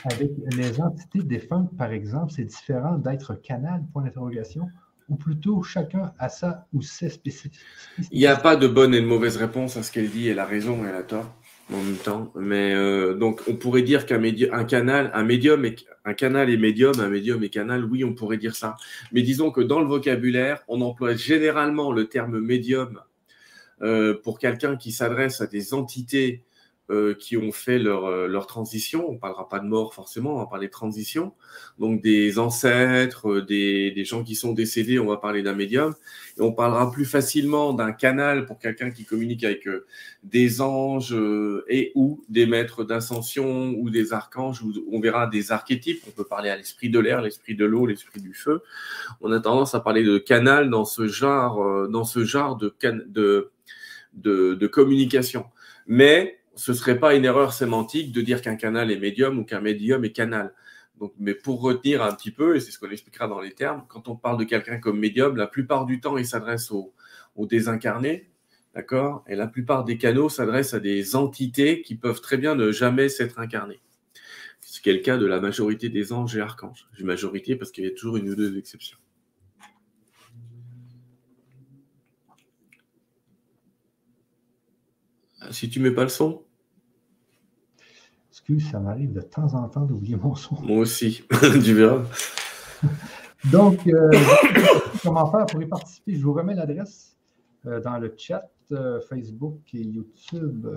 [0.05, 4.68] avec les entités défuntes, par exemple, c'est différent d'être canal, point d'interrogation,
[5.10, 7.66] ou plutôt chacun a ça ou ses spécificités.
[8.12, 10.28] Il n'y a pas de bonne et de mauvaise réponse à ce qu'elle dit.
[10.28, 11.34] Elle a raison, elle a tort
[11.74, 12.32] en même temps.
[12.36, 16.57] Mais euh, donc, on pourrait dire qu'un un canal, un médium, et, un canal est
[16.57, 17.86] médium, un médium est canal.
[17.86, 18.76] Oui, on pourrait dire ça.
[19.12, 23.01] Mais disons que dans le vocabulaire, on emploie généralement le terme médium
[24.24, 26.44] pour quelqu'un qui s'adresse à des entités
[26.92, 29.08] euh, qui ont fait leur, euh, leur transition.
[29.08, 31.34] On ne parlera pas de mort forcément, on va parler de transition.
[31.78, 35.94] Donc des ancêtres, euh, des, des, gens qui sont décédés, on va parler d'un médium.
[36.40, 39.68] Et on parlera plus facilement d'un canal pour quelqu'un qui communique avec
[40.24, 41.16] des anges
[41.68, 44.64] et ou des maîtres d'ascension ou des archanges.
[44.92, 46.02] on verra des archétypes.
[46.08, 48.64] On peut parler à l'esprit de l'air, l'esprit de l'eau, l'esprit du feu.
[49.22, 52.74] On a tendance à parler de canal dans ce genre, dans ce genre de,
[53.06, 53.52] de
[54.14, 55.45] de, communication.
[55.88, 59.45] Mais ce ne serait pas une erreur sémantique de dire qu'un canal est médium ou
[59.45, 60.53] qu'un médium est canal.
[61.18, 64.10] Mais pour retenir un petit peu, et c'est ce qu'on expliquera dans les termes, quand
[64.10, 66.93] on parle de quelqu'un comme médium, la plupart du temps, il s'adresse aux,
[67.36, 68.30] aux désincarnés,
[68.76, 69.24] d'accord?
[69.28, 73.07] Et la plupart des canaux s'adressent à des entités qui peuvent très bien ne jamais
[73.07, 73.80] s'être incarnées.
[74.62, 76.88] Ce qui est le cas de la majorité des anges et archanges.
[76.97, 78.97] J'ai majorité parce qu'il y a toujours une ou deux exceptions.
[85.52, 86.43] Si tu mets pas le son
[88.30, 90.56] Excuse, ça m'arrive de temps en temps d'oublier mon son.
[90.62, 91.24] Moi aussi,
[91.64, 92.04] tu verras.
[93.52, 94.12] Donc, euh,
[95.04, 97.18] comment faire pour y participer Je vous remets l'adresse
[97.66, 100.68] euh, dans le chat euh, Facebook et YouTube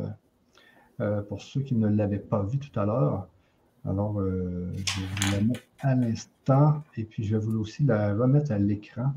[1.29, 3.27] pour ceux qui ne l'avaient pas vu tout à l'heure.
[3.85, 8.15] Alors, je vais vous la mettre à l'instant et puis je vais vous aussi la
[8.15, 9.13] remettre à l'écran.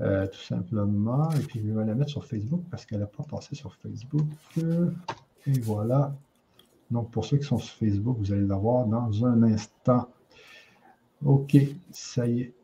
[0.00, 1.28] euh, tout simplement.
[1.32, 4.28] Et puis, je vais la mettre sur Facebook parce qu'elle n'a pas passé sur Facebook.
[5.46, 6.16] Et voilà.
[6.90, 10.08] Donc, pour ceux qui sont sur Facebook, vous allez l'avoir dans un instant.
[11.24, 11.56] OK,
[11.90, 12.54] ça y est.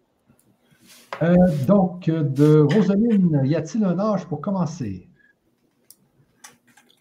[1.22, 5.09] Euh, donc, de Rosaline, y a-t-il un âge pour commencer?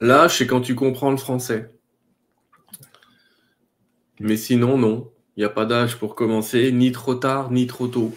[0.02, 1.74] L'âge, c'est quand tu comprends le français.
[4.20, 5.10] Mais sinon, non.
[5.36, 8.12] Il n'y a pas d'âge pour commencer, ni trop tard, ni trop tôt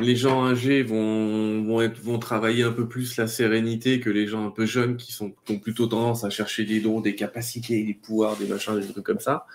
[0.00, 4.50] les gens âgés vont, vont, travailler un peu plus la sérénité que les gens un
[4.50, 8.36] peu jeunes qui, sont, ont plutôt tendance à chercher des dons, des capacités, des pouvoirs,
[8.36, 9.46] des machins, des trucs comme ça,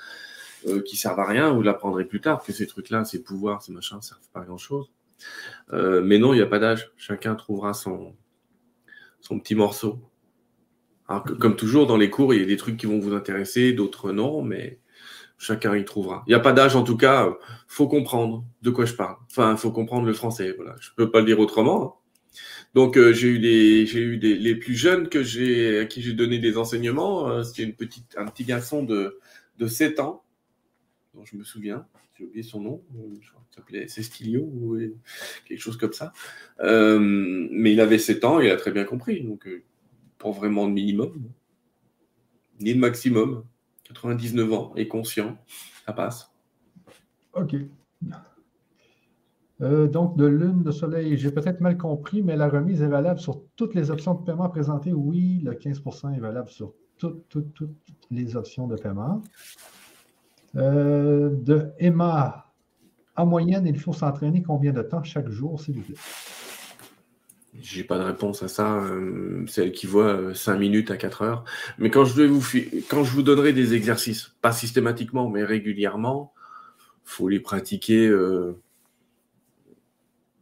[0.68, 1.52] euh, qui servent à rien.
[1.52, 4.46] Vous l'apprendrez plus tard que ces trucs-là, ces pouvoirs, ces machins, ne servent pas à
[4.46, 4.92] grand-chose.
[5.74, 6.92] Euh, mais non, il n'y a pas d'âge.
[6.98, 8.16] Chacun trouvera son,
[9.20, 10.00] son petit morceau.
[11.40, 14.12] comme toujours, dans les cours, il y a des trucs qui vont vous intéresser, d'autres
[14.12, 14.80] non, mais
[15.42, 16.24] chacun y trouvera.
[16.28, 19.16] Il n'y a pas d'âge, en tout cas, il faut comprendre de quoi je parle.
[19.32, 20.54] Enfin, il faut comprendre le français.
[20.56, 20.76] Voilà.
[20.80, 21.84] Je ne peux pas le dire autrement.
[21.84, 22.38] Hein.
[22.76, 26.58] Donc, euh, j'ai eu, des, les plus jeunes que j'ai, à qui j'ai donné des
[26.58, 27.28] enseignements.
[27.28, 29.20] Euh, c'était une petite, un petit garçon de,
[29.58, 30.24] de 7 ans,
[31.24, 31.88] je me souviens.
[32.18, 32.84] J'ai oublié son nom.
[33.20, 34.78] Je crois qu'il s'appelait Cestilio ou
[35.46, 36.14] quelque chose comme ça.
[36.60, 39.24] Euh, mais il avait 7 ans et il a très bien compris.
[39.24, 39.50] Donc,
[40.20, 41.20] pas vraiment de minimum,
[42.60, 43.44] ni de maximum.
[43.84, 45.38] 99 ans et conscient,
[45.86, 46.32] ça passe.
[47.34, 47.56] OK.
[49.62, 53.20] Euh, donc, de lune, de soleil, j'ai peut-être mal compris, mais la remise est valable
[53.20, 54.94] sur toutes les options de paiement présentées.
[54.94, 57.76] Oui, le 15% est valable sur toutes, toutes, toutes
[58.10, 59.22] les options de paiement.
[60.56, 62.52] Euh, de Emma,
[63.16, 65.96] en moyenne, il faut s'entraîner combien de temps chaque jour, s'il vous plaît?
[67.60, 68.78] J'ai pas de réponse à ça.
[68.78, 71.44] Euh, c'est elle qui voit 5 euh, minutes à 4 heures.
[71.78, 72.42] Mais quand je, vais vous,
[72.90, 76.34] quand je vous donnerai des exercices, pas systématiquement, mais régulièrement,
[77.04, 78.08] faut les pratiquer.
[78.08, 78.58] Euh,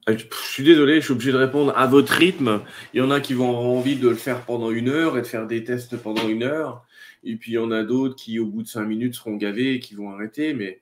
[0.07, 2.61] je suis désolé, je suis obligé de répondre à votre rythme.
[2.93, 5.21] Il y en a qui vont avoir envie de le faire pendant une heure et
[5.21, 6.85] de faire des tests pendant une heure.
[7.23, 9.73] Et puis il y en a d'autres qui, au bout de 5 minutes, seront gavés
[9.75, 10.53] et qui vont arrêter.
[10.53, 10.79] Mais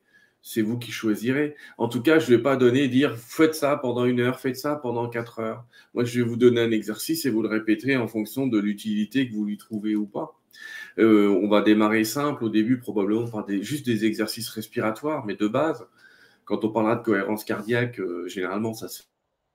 [0.47, 1.55] c'est vous qui choisirez.
[1.77, 4.55] En tout cas, je ne vais pas donner, dire faites ça pendant une heure, faites
[4.55, 5.65] ça pendant quatre heures.
[5.93, 9.27] Moi, je vais vous donner un exercice et vous le répéterez en fonction de l'utilité
[9.27, 10.39] que vous lui trouvez ou pas.
[10.99, 15.49] Euh, on va démarrer simple au début, probablement par juste des exercices respiratoires, mais de
[15.49, 15.85] base.
[16.45, 19.03] Quand on parlera de cohérence cardiaque, euh, généralement, ça se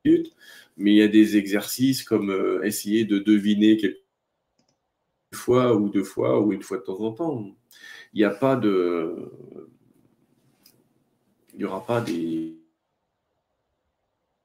[0.04, 0.24] fait
[0.76, 3.98] mais il y a des exercices comme euh, essayer de deviner quelque
[5.32, 7.56] fois ou deux fois ou une fois de temps en temps.
[8.12, 9.30] Il n'y a pas de
[11.52, 12.56] il n'y aura pas des.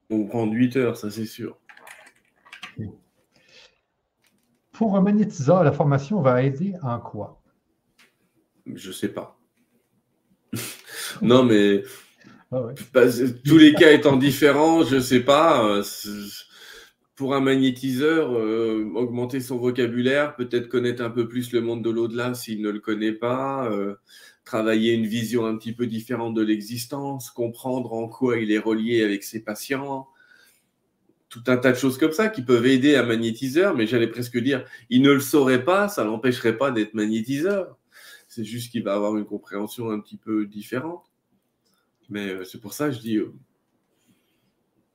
[0.09, 1.57] On prend 8 heures, ça c'est sûr.
[4.71, 7.41] Pour un magnétiseur, la formation va aider en quoi?
[8.67, 9.39] Je ne sais pas.
[11.21, 11.83] non, mais
[12.51, 12.69] ah
[13.45, 15.65] tous les cas étant différents, je ne sais pas.
[15.65, 15.83] Euh,
[17.15, 21.89] pour un magnétiseur, euh, augmenter son vocabulaire, peut-être connaître un peu plus le monde de
[21.89, 23.69] l'au-delà s'il ne le connaît pas.
[23.71, 23.95] Euh,
[24.47, 29.03] travailler une vision un petit peu différente de l'existence, comprendre en quoi il est relié
[29.03, 30.07] avec ses patients,
[31.27, 34.37] tout un tas de choses comme ça qui peuvent aider un magnétiseur, mais j'allais presque
[34.37, 37.77] dire, il ne le saurait pas, ça l'empêcherait pas d'être magnétiseur.
[38.29, 41.03] C'est juste qu'il va avoir une compréhension un petit peu différente.
[42.09, 43.33] Mais euh, c'est pour ça que je dis, euh,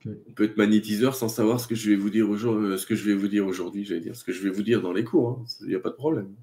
[0.05, 2.87] on peut être magnétiseur sans savoir ce que je vais vous dire aujourd'hui, euh, ce
[2.87, 4.93] que je vais vous dire aujourd'hui, j'allais dire, ce que je vais vous dire dans
[4.93, 5.45] les cours, hein.
[5.61, 6.33] il n'y a pas de problème.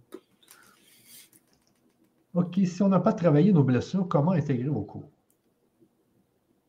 [2.35, 5.11] OK, si on n'a pas travaillé nos blessures, comment intégrer vos cours?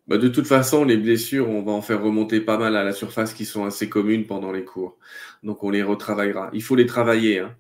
[0.08, 2.94] Bah, de toute façon, les blessures, on va en faire remonter pas mal à la
[2.94, 4.98] surface qui sont assez communes pendant les cours.
[5.44, 6.50] Donc, on les retravaillera.
[6.54, 7.40] Il faut les travailler.
[7.40, 7.56] Hein.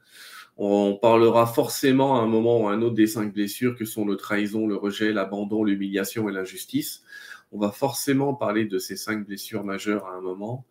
[0.58, 4.06] On parlera forcément à un moment ou à un autre des cinq blessures que sont
[4.06, 7.04] le trahison, le rejet, l'abandon, l'humiliation et l'injustice.
[7.52, 10.66] On va forcément parler de ces cinq blessures majeures à un moment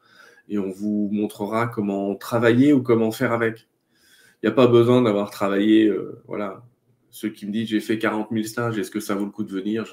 [0.48, 3.68] et on vous montrera comment travailler ou comment faire avec.
[4.42, 6.62] Il n'y a pas besoin d'avoir travaillé, euh, voilà.
[7.10, 9.44] Ceux qui me disent j'ai fait 40 000 stages, est-ce que ça vaut le coup
[9.44, 9.84] de venir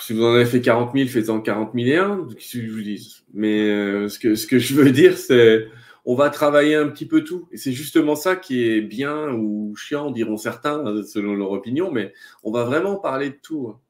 [0.00, 2.82] Si vous en avez fait 40 000, faites-en 40 000 et un, que je vous
[2.82, 3.24] dise?
[3.34, 5.68] Mais euh, ce, que, je veux dire, c'est
[6.06, 7.48] on va travailler un petit peu tout.
[7.52, 12.14] Et c'est justement ça qui est bien ou chiant, diront certains, selon leur opinion, mais
[12.42, 13.68] on va vraiment parler de tout.
[13.68, 13.80] Hein.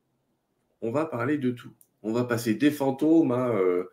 [0.83, 1.71] On va parler de tout.
[2.03, 3.85] On va passer des fantômes à, euh,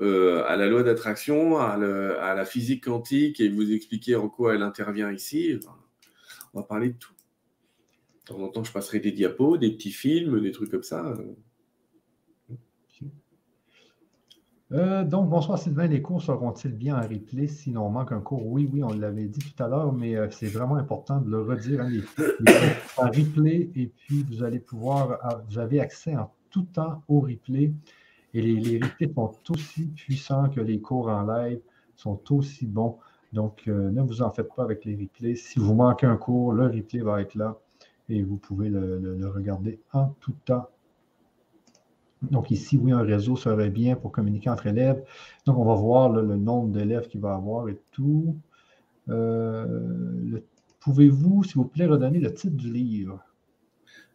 [0.00, 4.62] euh, à la loi d'attraction, à, la physique quantique et vous expliquer en quoi elle
[4.62, 5.58] intervient ici.
[6.62, 7.14] Parler de tout.
[8.26, 11.14] De temps en temps, je passerai des diapos, des petits films, des trucs comme ça.
[14.70, 17.46] Euh, donc, bonsoir Sylvain, les cours seront-ils bien en replay?
[17.46, 18.46] Sinon on manque un cours?
[18.46, 21.86] Oui, oui, on l'avait dit tout à l'heure, mais c'est vraiment important de le redire.
[22.98, 27.20] En replay et puis vous allez pouvoir, ah, vous avez accès en tout temps au
[27.20, 27.72] replay.
[28.34, 31.60] Et les, les replays sont aussi puissants que les cours en live,
[31.96, 32.98] sont aussi bons.
[33.32, 35.34] Donc, euh, ne vous en faites pas avec les replays.
[35.34, 37.58] Si vous manquez un cours, le replay va être là
[38.08, 40.68] et vous pouvez le, regarder en tout temps.
[42.22, 45.04] Donc ici, oui, un réseau serait bien pour communiquer entre élèves.
[45.46, 48.36] Donc, on va voir le nombre d'élèves qu'il va avoir et tout.
[49.08, 50.40] Euh,
[50.80, 53.22] pouvez-vous, s'il vous plaît, redonner le titre du livre?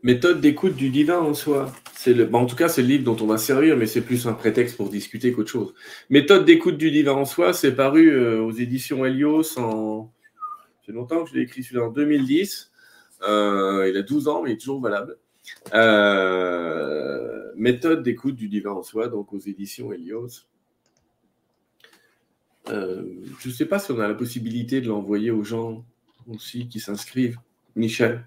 [0.04, 1.72] Méthode d'écoute du divin en soi.
[1.94, 4.28] C'est le, en tout cas, c'est le livre dont on va servir, mais c'est plus
[4.28, 5.74] un prétexte pour discuter qu'autre chose.
[6.10, 10.12] Méthode d'écoute du divin en soi, c'est paru euh, aux éditions Helios en.
[10.86, 12.72] C'est longtemps que je l'ai écrit celui-là en 2010.
[13.30, 15.18] Euh, il a 12 ans, mais il est toujours valable.
[15.74, 20.48] Euh, méthode d'écoute du divin en soi, donc aux éditions Helios.
[22.68, 25.86] je ne sais pas si on a la possibilité de l'envoyer aux gens
[26.28, 27.40] aussi qui s'inscrivent.
[27.78, 28.26] Michel?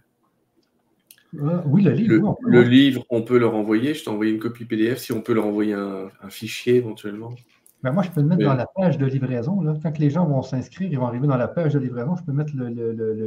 [1.33, 2.37] Oui, le livre.
[2.43, 3.95] Le, livre, on peut le renvoyer.
[3.95, 7.35] Je t'ai envoyé une copie PDF si on peut leur envoyer un, fichier éventuellement.
[7.83, 9.61] Ben moi, je peux le mettre dans la page de livraison.
[9.61, 9.75] Là.
[9.83, 12.17] Quand les gens vont s'inscrire, ils vont arriver dans la page de livraison.
[12.17, 12.69] Je peux mettre le,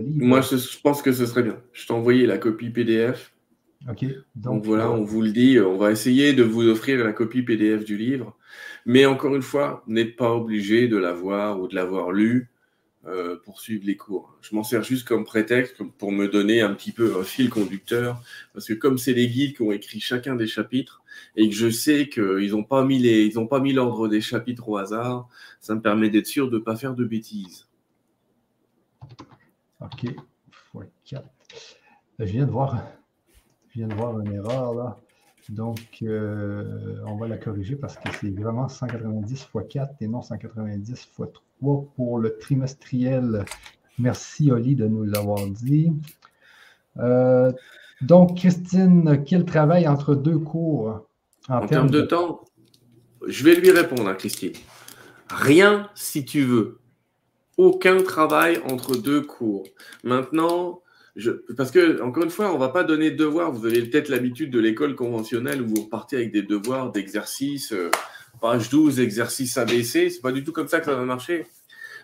[0.01, 0.25] livre.
[0.25, 1.57] Moi, je, pense que ce serait bien.
[1.71, 3.33] Je t'ai envoyé la copie PDF.
[3.89, 4.05] OK.
[4.35, 5.59] Donc, voilà, euh, on vous le dit.
[5.59, 8.35] On va essayer de vous offrir la copie PDF du livre.
[8.85, 12.49] Mais encore une fois, n'êtes pas obligé de l'avoir ou de l'avoir lu.
[13.05, 14.37] Euh, pour suivre les cours.
[14.41, 18.21] Je m'en sers juste comme prétexte pour me donner un petit peu un fil conducteur,
[18.51, 21.01] parce que comme c'est les guides qui ont écrit chacun des chapitres
[21.37, 24.67] et que je sais qu'ils n'ont pas mis ils ont pas mis l'ordre des chapitres
[24.67, 25.29] au hasard,
[25.61, 27.69] ça me permet d'être sûr de ne pas faire de bêtises.
[29.79, 30.07] Ok,
[30.75, 31.23] x4.
[32.19, 32.83] Je viens de voir,
[33.69, 34.99] je viens de voir une erreur là.
[35.49, 40.21] Donc, euh, on va la corriger parce que c'est vraiment 190 x 4 et non
[40.21, 43.45] 190 x 3 pour le trimestriel.
[43.97, 45.91] Merci, Oli, de nous l'avoir dit.
[46.97, 47.51] Euh,
[48.01, 51.05] donc, Christine, quel travail entre deux cours
[51.49, 52.01] en, termes, de...
[52.01, 52.41] temps
[53.27, 54.53] Je vais lui répondre, hein, Christine.
[55.29, 56.79] Rien si tu veux.
[57.57, 59.63] Aucun travail entre deux cours.
[60.03, 60.81] Maintenant,
[61.57, 63.51] parce que, encore une fois, on ne va pas donner de devoirs.
[63.51, 67.89] Vous avez peut-être l'habitude de l'école conventionnelle où vous repartez avec des devoirs d'exercice, euh,
[68.41, 70.09] page 12, exercice ABC.
[70.09, 71.45] C'est pas du tout comme ça que ça va marcher.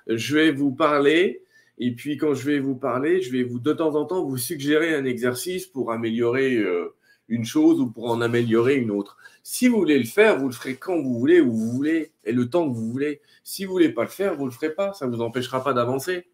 [0.08, 1.44] Je vais vous parler,
[1.78, 4.38] et puis quand je vais vous parler, je vais vous de temps en temps vous
[4.38, 6.94] suggérer un exercice pour améliorer euh,
[7.28, 9.18] une chose ou pour en améliorer une autre.
[9.44, 12.32] Si vous voulez le faire, vous le ferez quand vous voulez, où vous voulez, et
[12.32, 13.22] le temps que vous voulez.
[13.44, 14.94] Si vous voulez pas le faire, vous le ferez pas.
[14.94, 16.26] Ça ne vous empêchera pas d'avancer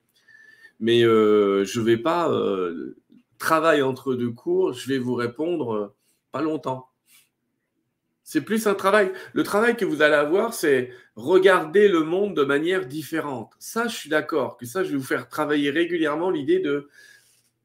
[0.82, 2.97] mais euh, je ne vais pas euh,
[3.38, 5.93] travailler entre deux cours, je vais vous répondre euh,
[6.32, 6.89] pas longtemps.
[8.23, 9.11] C'est plus un travail.
[9.34, 13.53] Le travail que vous allez avoir, c'est regarder le monde de manière différente.
[13.59, 16.89] Ça, je suis d'accord, que ça, je vais vous faire travailler régulièrement l'idée de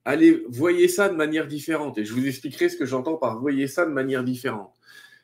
[0.05, 1.99] aller voyez ça de manière différente.
[1.99, 4.75] Et je vous expliquerai ce que j'entends par voyez ça de manière différente.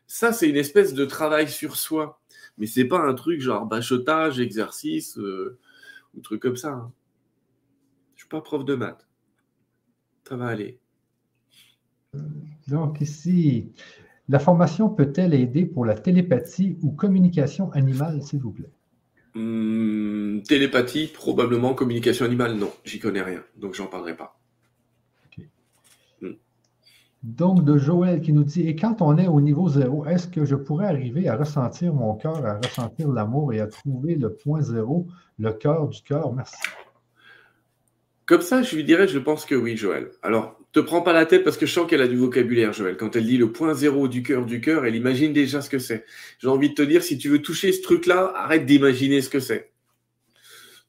[0.07, 2.21] Ça, c'est une espèce de travail sur soi.
[2.57, 6.71] Mais ce n'est pas un truc genre bachotage, exercice ou truc comme ça.
[6.71, 6.93] Hein
[8.33, 9.07] pas prof de maths.
[10.27, 10.81] Ça va aller.
[12.67, 13.73] Donc ici,
[14.29, 18.73] la formation peut-elle aider pour la télépathie ou communication animale, s'il vous plaît?
[19.35, 21.75] Hmm, télépathie, probablement.
[21.75, 22.71] Communication animale, non.
[22.85, 23.43] J'y connais rien.
[23.57, 24.39] Donc, j'en parlerai pas.
[26.21, 26.33] Hmm.
[27.23, 30.45] Donc, de Joël qui nous dit Et quand on est au niveau zéro, est-ce que
[30.45, 34.61] je pourrais arriver à ressentir mon cœur, à ressentir l'amour et à trouver le point
[34.61, 35.07] zéro,
[35.39, 36.33] le cœur du cœur?
[36.35, 36.57] Merci.
[38.27, 40.11] Comme ça, je lui dirais, je pense que oui, Joël.
[40.23, 42.97] Alors, te prends pas la tête parce que je sens qu'elle a du vocabulaire, Joël.
[42.97, 45.79] Quand elle dit le point zéro du cœur du cœur, elle imagine déjà ce que
[45.79, 46.05] c'est.
[46.39, 49.41] J'ai envie de te dire, si tu veux toucher ce truc-là, arrête d'imaginer ce que
[49.41, 49.73] c'est.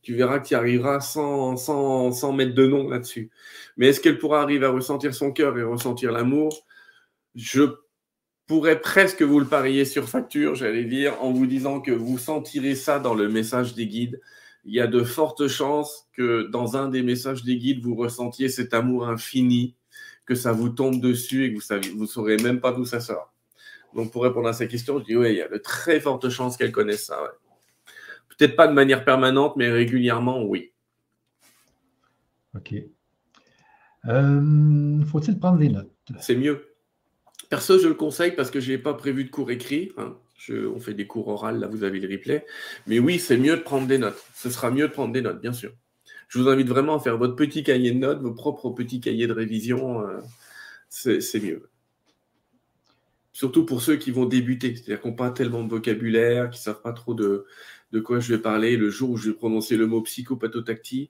[0.03, 3.29] Tu verras que tu arriveras sans, sans mettre de nom là-dessus.
[3.77, 6.65] Mais est-ce qu'elle pourra arriver à ressentir son cœur et ressentir l'amour?
[7.35, 7.63] Je
[8.47, 12.75] pourrais presque vous le parier sur facture, j'allais dire, en vous disant que vous sentirez
[12.75, 14.21] ça dans le message des guides
[14.65, 18.49] il y a de fortes chances que dans un des messages des guides, vous ressentiez
[18.49, 19.75] cet amour infini,
[20.25, 23.33] que ça vous tombe dessus et que vous ne saurez même pas d'où ça sort.
[23.93, 26.29] Donc, pour répondre à ces questions, je dis oui, il y a de très fortes
[26.29, 27.19] chances qu'elle connaisse ça.
[28.29, 30.71] Peut-être pas de manière permanente, mais régulièrement, oui.
[32.55, 32.73] OK.
[34.05, 35.91] Euh, faut-il prendre des notes?
[36.19, 36.73] C'est mieux.
[37.49, 39.91] Perso, je le conseille parce que je n'ai pas prévu de cours écrit.
[39.97, 40.17] Hein
[40.51, 42.45] on fait des cours oraux, là vous avez le replay.
[42.87, 44.21] Mais oui, c'est mieux de prendre des notes.
[44.35, 45.71] Ce sera mieux de prendre des notes, bien sûr.
[46.27, 49.27] Je vous invite vraiment à faire votre petit cahier de notes, vos propres petits cahiers
[49.27, 50.01] de révision.
[50.01, 50.19] Euh,
[50.89, 51.69] c'est mieux.
[53.31, 56.63] Surtout pour ceux qui vont débuter, c'est-à-dire qui n'ont pas tellement de vocabulaire, qui ne
[56.63, 57.45] savent pas trop de,
[58.03, 58.77] quoi je vais parler.
[58.77, 61.09] Le jour où je vais prononcer le mot psychopathotaxie,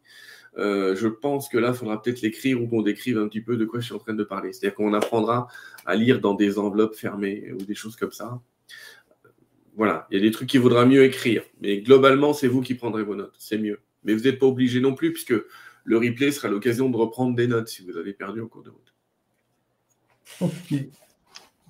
[0.57, 3.57] euh, je pense que là, il faudra peut-être l'écrire ou qu'on décrive un petit peu
[3.57, 4.53] de quoi je suis en train de parler.
[4.53, 5.47] C'est-à-dire qu'on apprendra
[5.85, 8.41] à lire dans des enveloppes fermées ou des choses comme ça
[9.75, 11.43] voilà, il y a des trucs qu'il vaudra mieux écrire.
[11.61, 13.35] Mais globalement, c'est vous qui prendrez vos notes.
[13.37, 13.79] C'est mieux.
[14.03, 15.33] Mais vous n'êtes pas obligé non plus, puisque
[15.83, 18.69] le replay sera l'occasion de reprendre des notes si vous avez perdu au cours de
[18.69, 18.93] route.
[20.41, 20.75] OK.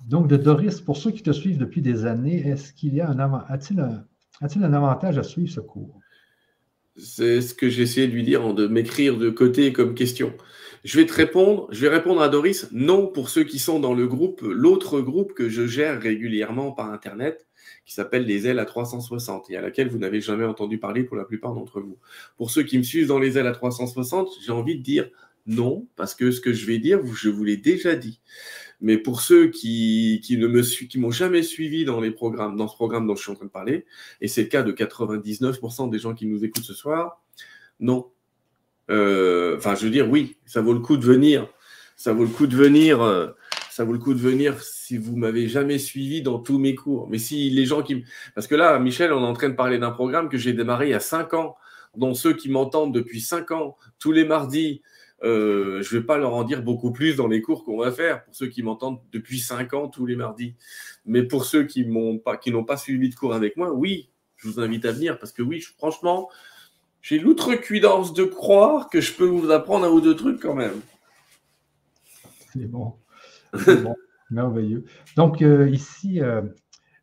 [0.08, 3.08] Donc, de Doris, pour ceux qui te suivent depuis des années, est-ce qu'il y a
[3.08, 4.04] un a-t-il un,
[4.40, 5.98] un, avantage à suivre ce cours?
[6.96, 10.32] C'est ce que j'ai essayé de lui dire, de m'écrire de côté comme question.
[10.84, 13.94] Je vais te répondre, je vais répondre à Doris, non pour ceux qui sont dans
[13.94, 17.46] le groupe, l'autre groupe que je gère régulièrement par Internet,
[17.84, 21.16] qui s'appelle les ailes à 360 et à laquelle vous n'avez jamais entendu parler pour
[21.16, 21.98] la plupart d'entre vous.
[22.36, 25.08] Pour ceux qui me suivent dans les ailes à 360, j'ai envie de dire
[25.46, 28.20] non, parce que ce que je vais dire, je vous l'ai déjà dit.
[28.80, 32.74] Mais pour ceux qui, ne me qui m'ont jamais suivi dans les programmes, dans ce
[32.74, 33.84] programme dont je suis en train de parler,
[34.20, 37.22] et c'est le cas de 99% des gens qui nous écoutent ce soir,
[37.80, 38.10] non.
[38.90, 41.48] Euh, enfin, je veux dire, oui, ça vaut le coup de venir.
[41.96, 43.02] Ça vaut le coup de venir.
[43.02, 43.28] Euh,
[43.70, 47.08] ça vaut le coup de venir si vous m'avez jamais suivi dans tous mes cours.
[47.08, 48.04] Mais si les gens qui...
[48.34, 50.88] Parce que là, Michel, on est en train de parler d'un programme que j'ai démarré
[50.88, 51.56] il y a cinq ans,
[51.96, 54.82] dont ceux qui m'entendent depuis cinq ans, tous les mardis,
[55.22, 57.92] euh, je ne vais pas leur en dire beaucoup plus dans les cours qu'on va
[57.92, 60.54] faire, pour ceux qui m'entendent depuis cinq ans, tous les mardis.
[61.06, 64.60] Mais pour ceux qui n'ont pas, pas suivi de cours avec moi, oui, je vous
[64.60, 66.28] invite à venir, parce que oui, franchement,
[67.00, 70.78] j'ai l'outrecuidance de croire que je peux vous apprendre un ou deux trucs quand même.
[72.52, 72.92] C'est bon.
[74.30, 74.84] merveilleux.
[75.16, 76.42] Donc, euh, ici, euh,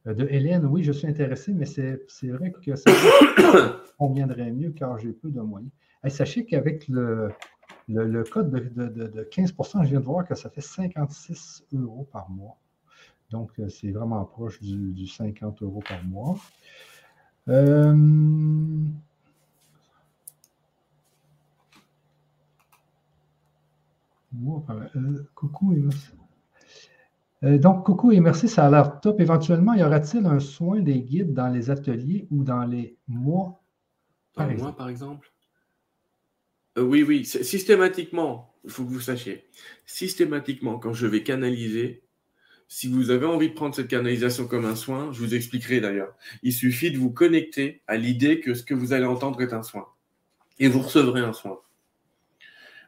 [0.06, 2.92] de Hélène, oui, je suis intéressé, mais c'est vrai que ça
[3.98, 5.72] conviendrait mieux car j'ai peu de moyens.
[6.08, 7.32] sachez qu'avec le,
[8.32, 9.54] code de, 15
[9.84, 12.58] je viens de voir que ça fait 56 euros par mois.
[13.30, 16.36] Donc, euh, c'est vraiment proche du, 50 euros par mois.
[25.36, 25.76] coucou,
[27.44, 29.20] euh, donc, coucou et merci, ça a l'air top.
[29.20, 33.64] Éventuellement, y aura-t-il un soin des guides dans les ateliers ou dans les mois?
[34.34, 34.64] Par exemple?
[34.64, 35.32] mois, par exemple?
[36.78, 39.46] Euh, oui, oui, systématiquement, il faut que vous sachiez,
[39.86, 42.04] systématiquement, quand je vais canaliser,
[42.70, 46.16] si vous avez envie de prendre cette canalisation comme un soin, je vous expliquerai d'ailleurs.
[46.44, 49.64] Il suffit de vous connecter à l'idée que ce que vous allez entendre est un
[49.64, 49.88] soin.
[50.58, 51.60] Et vous recevrez un soin.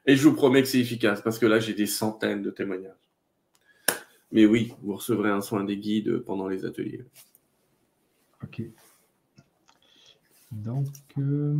[0.05, 3.02] Et je vous promets que c'est efficace parce que là, j'ai des centaines de témoignages.
[4.33, 7.05] Mais oui, vous recevrez un soin des guides pendant les ateliers.
[8.43, 8.63] Ok.
[10.51, 10.87] Donc,
[11.19, 11.55] euh...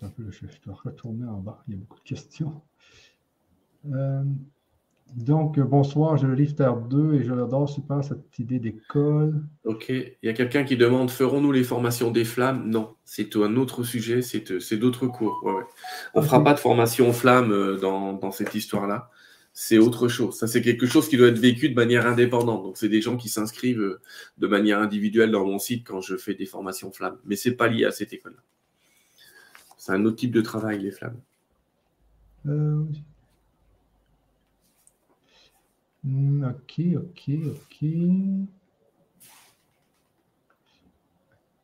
[0.00, 1.62] un peu, je dois retourner en bas.
[1.68, 2.62] Il y a beaucoup de questions.
[3.92, 4.24] Euh,
[5.14, 9.44] donc, bonsoir, je le livre Terre 2 et je l'adore super cette idée d'école.
[9.64, 12.68] Ok, il y a quelqu'un qui demande ferons-nous les formations des flammes?
[12.70, 15.46] Non, c'est un autre sujet, c'est d'autres cours.
[16.14, 19.10] On ne fera pas de formation flamme euh, dans, dans cette histoire-là
[19.58, 20.38] c'est autre chose.
[20.38, 22.62] Ça, c'est quelque chose qui doit être vécu de manière indépendante.
[22.62, 24.00] Donc, c'est des gens qui s'inscrivent euh,
[24.36, 27.16] de manière individuelle dans mon site quand je fais des formations flammes.
[27.24, 28.42] Mais c'est pas lié à cette école-là.
[29.78, 31.18] C'est un autre type de travail, les flammes.
[32.44, 32.84] Euh,
[36.04, 37.88] ok, ok, ok.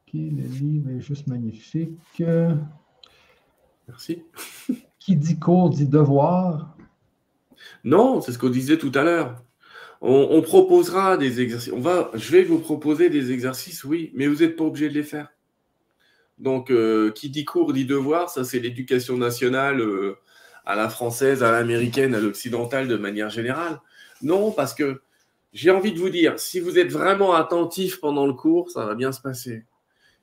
[0.00, 2.22] Ok, le livre est juste magnifique.
[3.86, 4.22] Merci.
[4.98, 6.74] Qui dit cours dit devoir.
[7.84, 9.42] Non, c'est ce qu'on disait tout à l'heure.
[10.04, 11.72] On, proposera des exercices.
[11.72, 14.94] On va, je vais vous proposer des exercices, oui, mais vous n'êtes pas obligé de
[14.94, 15.28] les faire.
[16.38, 18.28] Donc, euh, qui dit cours dit devoir.
[18.28, 20.16] Ça, c'est l'éducation nationale euh,
[20.66, 23.80] à la française, à l'américaine, à l'occidentale de manière générale.
[24.22, 25.02] Non, parce que
[25.52, 28.96] j'ai envie de vous dire, si vous êtes vraiment attentif pendant le cours, ça va
[28.96, 29.64] bien se passer.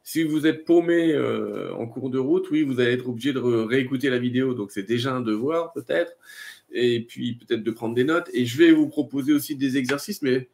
[0.03, 3.39] Si vous êtes paumé euh, en cours de route, oui, vous allez être obligé de
[3.39, 4.53] réécouter la vidéo.
[4.53, 6.13] Donc, c'est déjà un devoir, peut-être.
[6.71, 8.29] Et puis, peut-être de prendre des notes.
[8.33, 10.49] Et je vais vous proposer aussi des exercices, mais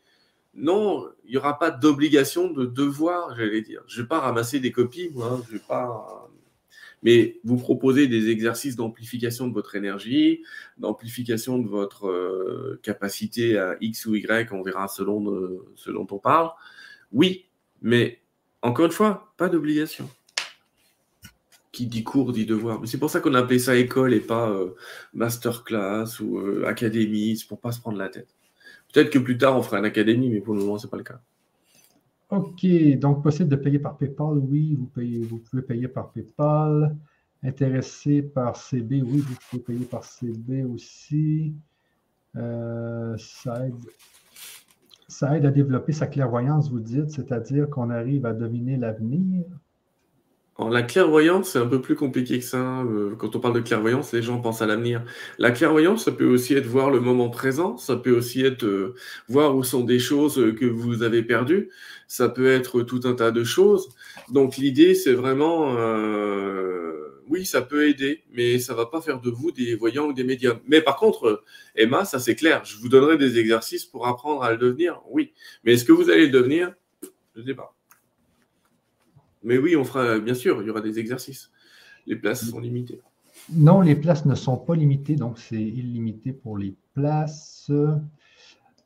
[0.53, 3.83] non, il n'y aura pas d'obligation de devoir, j'allais dire.
[3.87, 5.11] Je ne vais pas ramasser des copies.
[5.21, 6.29] Hein, vais pas.
[7.03, 10.43] Mais vous proposez des exercices d'amplification de votre énergie,
[10.77, 16.07] d'amplification de votre euh, capacité à X ou Y, on verra selon euh, ce dont
[16.09, 16.49] on parle.
[17.11, 17.45] Oui,
[17.81, 18.21] mais
[18.61, 20.09] encore une fois, pas d'obligation.
[21.75, 22.79] Qui dit cours dit devoir.
[22.79, 24.75] Mais c'est pour ça qu'on appelait ça école et pas euh,
[25.13, 28.29] masterclass ou académie, c'est pour pas se prendre la tête.
[28.93, 30.95] Peut-être que plus tard, on fera une académie, mais pour le moment, ce n'est pas
[30.95, 31.19] le cas.
[32.29, 32.65] OK.
[32.97, 34.37] Donc, possible de payer par PayPal?
[34.37, 36.95] Oui, vous pouvez payer par PayPal.
[37.43, 39.01] Intéressé par CB?
[39.01, 41.53] Oui, vous pouvez payer par CB aussi.
[42.37, 43.75] Euh, ça, aide,
[45.09, 49.43] ça aide à développer sa clairvoyance, vous dites, c'est-à-dire qu'on arrive à deviner l'avenir
[50.57, 52.81] la clairvoyance, c'est un peu plus compliqué que ça.
[52.83, 55.03] Euh, quand on parle de clairvoyance, les gens pensent à l'avenir.
[55.37, 58.95] La clairvoyance, ça peut aussi être voir le moment présent, ça peut aussi être euh,
[59.27, 61.69] voir où sont des choses euh, que vous avez perdues,
[62.07, 63.89] ça peut être tout un tas de choses.
[64.29, 65.75] Donc l'idée, c'est vraiment,
[67.27, 70.23] oui, ça peut aider, mais ça va pas faire de vous des voyants ou des
[70.23, 70.59] médiums.
[70.67, 71.43] Mais par contre,
[71.75, 75.33] Emma, ça c'est clair, je vous donnerai des exercices pour apprendre à le devenir, oui.
[75.63, 76.73] Mais est-ce que vous allez le devenir?
[77.35, 77.74] Je ne sais pas.
[79.45, 81.51] Mais oui, on fera, bien sûr, il y aura des exercices.
[82.07, 82.99] Les places sont limitées.
[83.53, 87.71] Non, les places ne sont pas limitées, donc c'est illimité pour les places.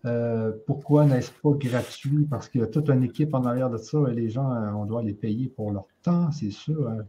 [0.06, 2.26] Euh, pourquoi n'est-ce pas gratuit?
[2.30, 4.72] Parce qu'il y a toute une équipe en arrière de ça et les gens, euh,
[4.72, 6.90] on doit les payer pour leur temps, c'est sûr.
[6.90, 7.00] Hein.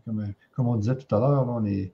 [0.55, 1.93] Comme, on disait tout à l'heure, on est,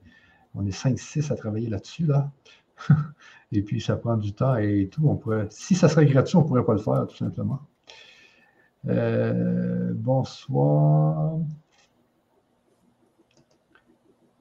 [0.55, 2.05] on est 5-6 à travailler là-dessus.
[2.05, 2.31] Là.
[3.51, 5.07] et puis, ça prend du temps et tout.
[5.07, 7.61] On pourrait, si ça serait gratuit, on ne pourrait pas le faire, tout simplement.
[8.87, 11.39] Euh, bonsoir.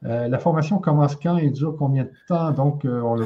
[0.04, 2.52] euh, la formation commence quand et dure combien de temps?
[2.52, 3.26] Donc, euh, on, le,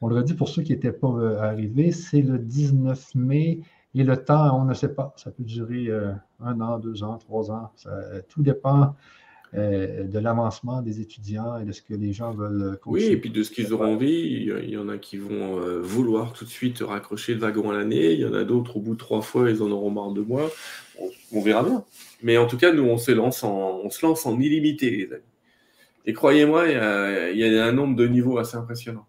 [0.00, 3.60] on, le, redit pour ceux qui n'étaient pas arrivés, c'est le 19 mai.
[3.94, 5.12] Et le temps, on ne sait pas.
[5.16, 5.88] Ça peut durer
[6.40, 7.72] un an, deux ans, trois ans.
[8.28, 8.94] tout dépend
[9.54, 13.30] euh, de l'avancement des étudiants et de ce que les gens veulent Oui, et puis
[13.30, 14.46] de ce qu'ils auront envie.
[14.46, 17.76] Il y en a qui vont euh, vouloir tout de suite raccrocher le wagon à
[17.76, 18.12] l'année.
[18.12, 20.20] Il y en a d'autres, au bout de trois fois, ils en auront marre de
[20.20, 20.48] moi.
[21.32, 21.84] On, verra bien.
[22.22, 25.12] Mais en tout cas, nous, on se lance en, on se lance en illimité, les
[25.12, 25.22] amis.
[26.06, 29.06] Et croyez-moi, il y, a, un nombre de niveaux assez impressionnant.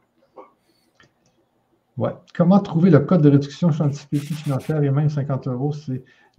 [1.98, 2.12] Ouais.
[2.34, 5.76] Comment trouver le code de réduction difficulté financière et même 50 euros?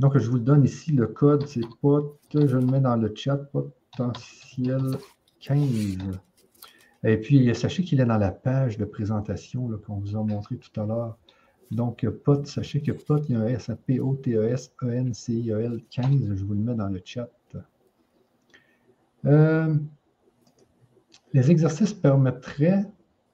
[0.01, 0.91] Donc, je vous le donne ici.
[0.91, 2.01] Le code, c'est pas,
[2.35, 3.63] je le mets dans le chat, pas
[3.97, 4.99] potentiel
[5.41, 6.21] 15.
[7.05, 10.81] Et puis, sachez qu'il est dans la page de présentation qu'on vous a montré tout
[10.81, 11.19] à l'heure.
[11.71, 16.35] Donc, POT, sachez que POT, il y a un S à P-O-T-E-S-E-N-C-I-E-L 15.
[16.35, 17.29] Je vous le mets dans le chat.
[19.25, 19.75] Euh,
[21.33, 22.85] les exercices permettraient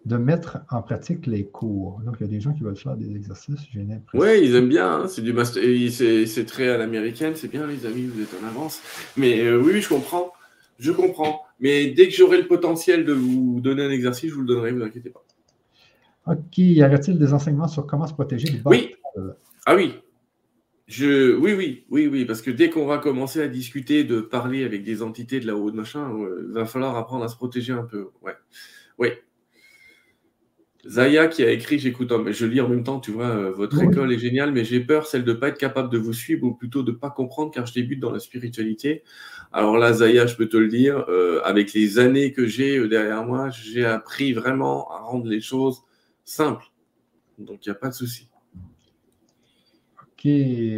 [0.05, 2.01] de mettre en pratique les cours.
[2.05, 4.27] Donc, il y a des gens qui veulent faire des exercices, j'ai l'impression.
[4.27, 5.01] Oui, ils aiment bien.
[5.01, 5.09] Hein.
[5.09, 5.63] C'est du master...
[5.91, 7.35] C'est très à l'américaine.
[7.35, 8.81] C'est bien, les amis, vous êtes en avance.
[9.17, 10.33] Mais euh, oui, je comprends.
[10.79, 11.43] Je comprends.
[11.61, 14.73] Mais dès que j'aurai le potentiel de vous donner un exercice, je vous le donnerai,
[14.73, 15.25] ne vous inquiétez pas.
[16.27, 16.59] OK.
[16.59, 18.95] Y aurait-il des enseignements sur comment se protéger du Oui.
[19.67, 19.95] Ah oui.
[20.87, 24.65] Je, oui, oui, oui, oui, parce que dès qu'on va commencer à discuter de parler
[24.65, 26.11] avec des entités de la haut de machin,
[26.47, 28.09] il va falloir apprendre à se protéger un peu.
[28.23, 28.33] Ouais.
[28.97, 29.09] Oui.
[30.89, 34.11] Zaya qui a écrit, j'écoute, je lis en même temps, tu vois, euh, votre école
[34.11, 36.55] est géniale, mais j'ai peur, celle de ne pas être capable de vous suivre ou
[36.55, 39.03] plutôt de ne pas comprendre car je débute dans la spiritualité.
[39.53, 42.89] Alors là, Zaya, je peux te le dire, euh, avec les années que j'ai euh,
[42.89, 45.83] derrière moi, j'ai appris vraiment à rendre les choses
[46.25, 46.65] simples.
[47.39, 48.31] Donc, il n'y a pas de souci.
[50.03, 50.27] Ok,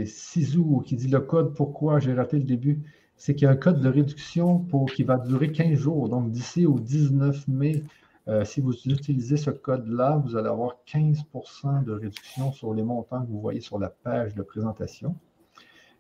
[0.07, 2.81] Sizou qui dit le code, pourquoi j'ai raté le début?
[3.17, 6.33] C'est qu'il y a un code de réduction pour, qui va durer 15 jours, donc
[6.33, 7.85] d'ici au 19 mai
[8.29, 11.25] euh, si vous utilisez ce code-là, vous allez avoir 15
[11.85, 15.17] de réduction sur les montants que vous voyez sur la page de présentation.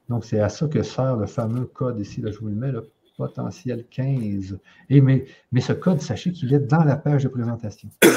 [0.08, 2.20] Donc, c'est à ça que sert le fameux code ici.
[2.20, 4.58] Là, je vous le mets, le potentiel 15.
[4.88, 7.88] Et mais, mais ce code, sachez qu'il est dans la page de présentation.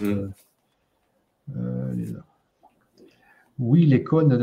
[0.00, 0.28] Euh,
[1.56, 2.12] euh,
[3.58, 4.36] oui, l'école ne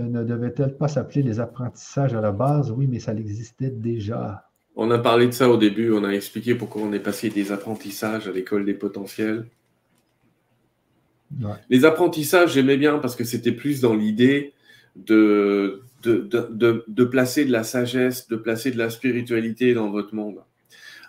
[0.00, 2.70] ne devait-elle pas s'appeler les apprentissages à la base?
[2.70, 4.48] Oui, mais ça existait déjà.
[4.76, 7.50] On a parlé de ça au début, on a expliqué pourquoi on est passé des
[7.50, 9.46] apprentissages à l'école des potentiels.
[11.70, 14.52] Les apprentissages, j'aimais bien parce que c'était plus dans l'idée
[14.94, 20.42] de de, placer de la sagesse, de placer de la spiritualité dans votre monde.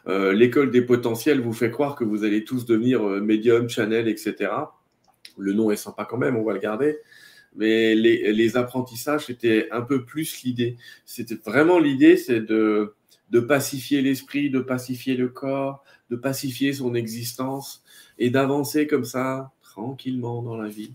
[0.07, 4.07] Euh, l'école des potentiels vous fait croire que vous allez tous devenir euh, médium, channel,
[4.07, 4.51] etc.
[5.37, 6.97] Le nom est sympa quand même, on va le garder.
[7.55, 10.77] Mais les, les apprentissages, c'était un peu plus l'idée.
[11.05, 12.93] C'était vraiment l'idée, c'est de,
[13.29, 17.83] de pacifier l'esprit, de pacifier le corps, de pacifier son existence
[18.17, 20.93] et d'avancer comme ça, tranquillement dans la vie.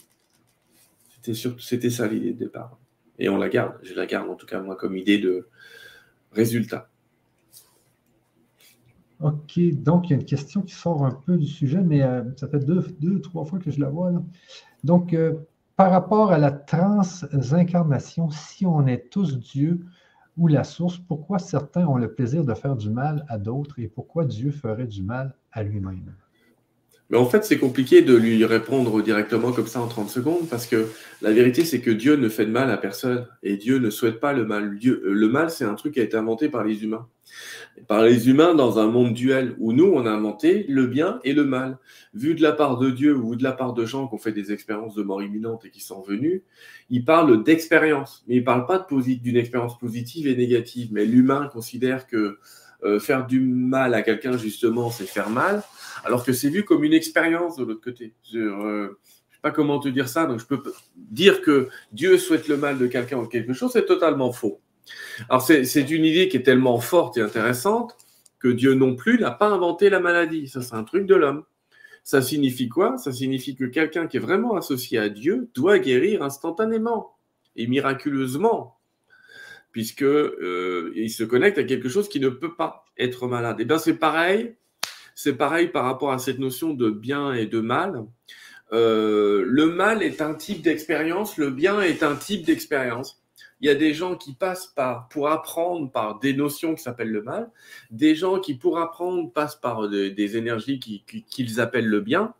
[1.22, 2.78] C'était ça l'idée de départ.
[3.18, 5.48] Et on la garde, je la garde en tout cas moi comme idée de
[6.32, 6.88] résultat.
[9.20, 12.24] Ok, donc il y a une question qui sort un peu du sujet, mais euh,
[12.36, 14.10] ça fait deux, deux, trois fois que je la vois.
[14.82, 15.34] Donc, euh,
[15.76, 19.86] par rapport à la transincarnation, si on est tous Dieu,
[20.36, 23.88] ou la source, pourquoi certains ont le plaisir de faire du mal à d'autres et
[23.88, 26.14] pourquoi Dieu ferait du mal à lui-même?
[27.10, 30.66] Mais en fait, c'est compliqué de lui répondre directement comme ça en 30 secondes parce
[30.66, 30.86] que
[31.20, 34.18] la vérité, c'est que Dieu ne fait de mal à personne et Dieu ne souhaite
[34.18, 34.78] pas le mal.
[34.82, 37.06] Euh, le mal, c'est un truc qui a été inventé par les humains.
[37.88, 41.32] Par les humains dans un monde duel où nous, on a inventé le bien et
[41.32, 41.78] le mal.
[42.14, 44.32] Vu de la part de Dieu ou de la part de gens qui ont fait
[44.32, 46.42] des expériences de mort imminente et qui sont venus,
[46.90, 50.90] ils parlent d'expérience, mais ils ne parlent pas d'une expérience positive et négative.
[50.92, 52.38] Mais l'humain considère que
[52.84, 55.62] euh, faire du mal à quelqu'un, justement, c'est faire mal
[56.04, 58.14] alors que c'est vu comme une expérience de l'autre côté.
[58.30, 58.98] Je ne euh,
[59.30, 60.62] sais pas comment te dire ça, donc je peux
[60.96, 64.60] dire que Dieu souhaite le mal de quelqu'un ou quelque chose, c'est totalement faux.
[65.28, 67.96] Alors c'est une idée qui est tellement forte et intéressante
[68.38, 70.48] que Dieu non plus n'a pas inventé la maladie.
[70.48, 71.44] Ça, c'est un truc de l'homme.
[72.02, 72.98] Ça signifie quoi?
[72.98, 77.16] Ça signifie que quelqu'un qui est vraiment associé à Dieu doit guérir instantanément
[77.54, 78.78] et miraculeusement,
[79.70, 83.60] puisque euh, il se connecte à quelque chose qui ne peut pas être malade.
[83.60, 84.56] Et eh bien c'est pareil
[85.14, 88.04] c'est pareil par rapport à cette notion de bien et de mal.
[88.72, 93.21] Euh, le mal est un type d'expérience, le bien est un type d'expérience.
[93.62, 97.12] Il y a des gens qui passent par, pour apprendre par des notions qui s'appellent
[97.12, 97.48] le mal,
[97.92, 102.34] des gens qui, pour apprendre, passent par des, énergies qu'ils appellent le bien,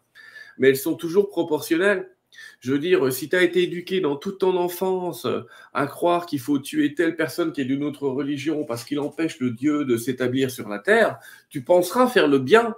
[0.58, 2.10] mais elles sont toujours proportionnelles.
[2.58, 5.28] Je veux dire, si tu as été éduqué dans toute ton enfance
[5.72, 9.38] à croire qu'il faut tuer telle personne qui est d'une autre religion parce qu'il empêche
[9.38, 11.20] le Dieu de s'établir sur la terre,
[11.50, 12.74] tu penseras faire le bien.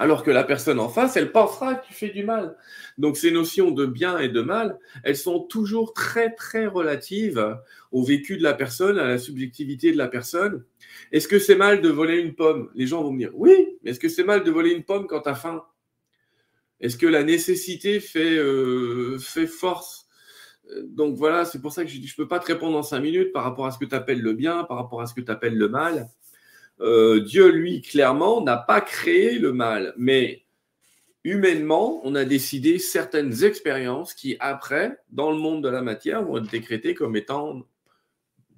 [0.00, 2.56] Alors que la personne en face, elle pensera que tu fais du mal.
[2.98, 7.58] Donc ces notions de bien et de mal, elles sont toujours très très relatives
[7.90, 10.64] au vécu de la personne, à la subjectivité de la personne.
[11.10, 12.70] Est-ce que c'est mal de voler une pomme?
[12.76, 15.08] Les gens vont me dire oui, mais est-ce que c'est mal de voler une pomme
[15.08, 15.64] quand tu as faim?
[16.80, 20.06] Est-ce que la nécessité fait, euh, fait force?
[20.84, 23.32] Donc voilà, c'est pour ça que je ne peux pas te répondre en cinq minutes
[23.32, 25.32] par rapport à ce que tu appelles le bien, par rapport à ce que tu
[25.32, 26.08] appelles le mal.
[26.80, 30.44] Euh, Dieu, lui, clairement, n'a pas créé le mal, mais
[31.24, 36.38] humainement, on a décidé certaines expériences qui, après, dans le monde de la matière, vont
[36.38, 37.62] être décrétées comme étant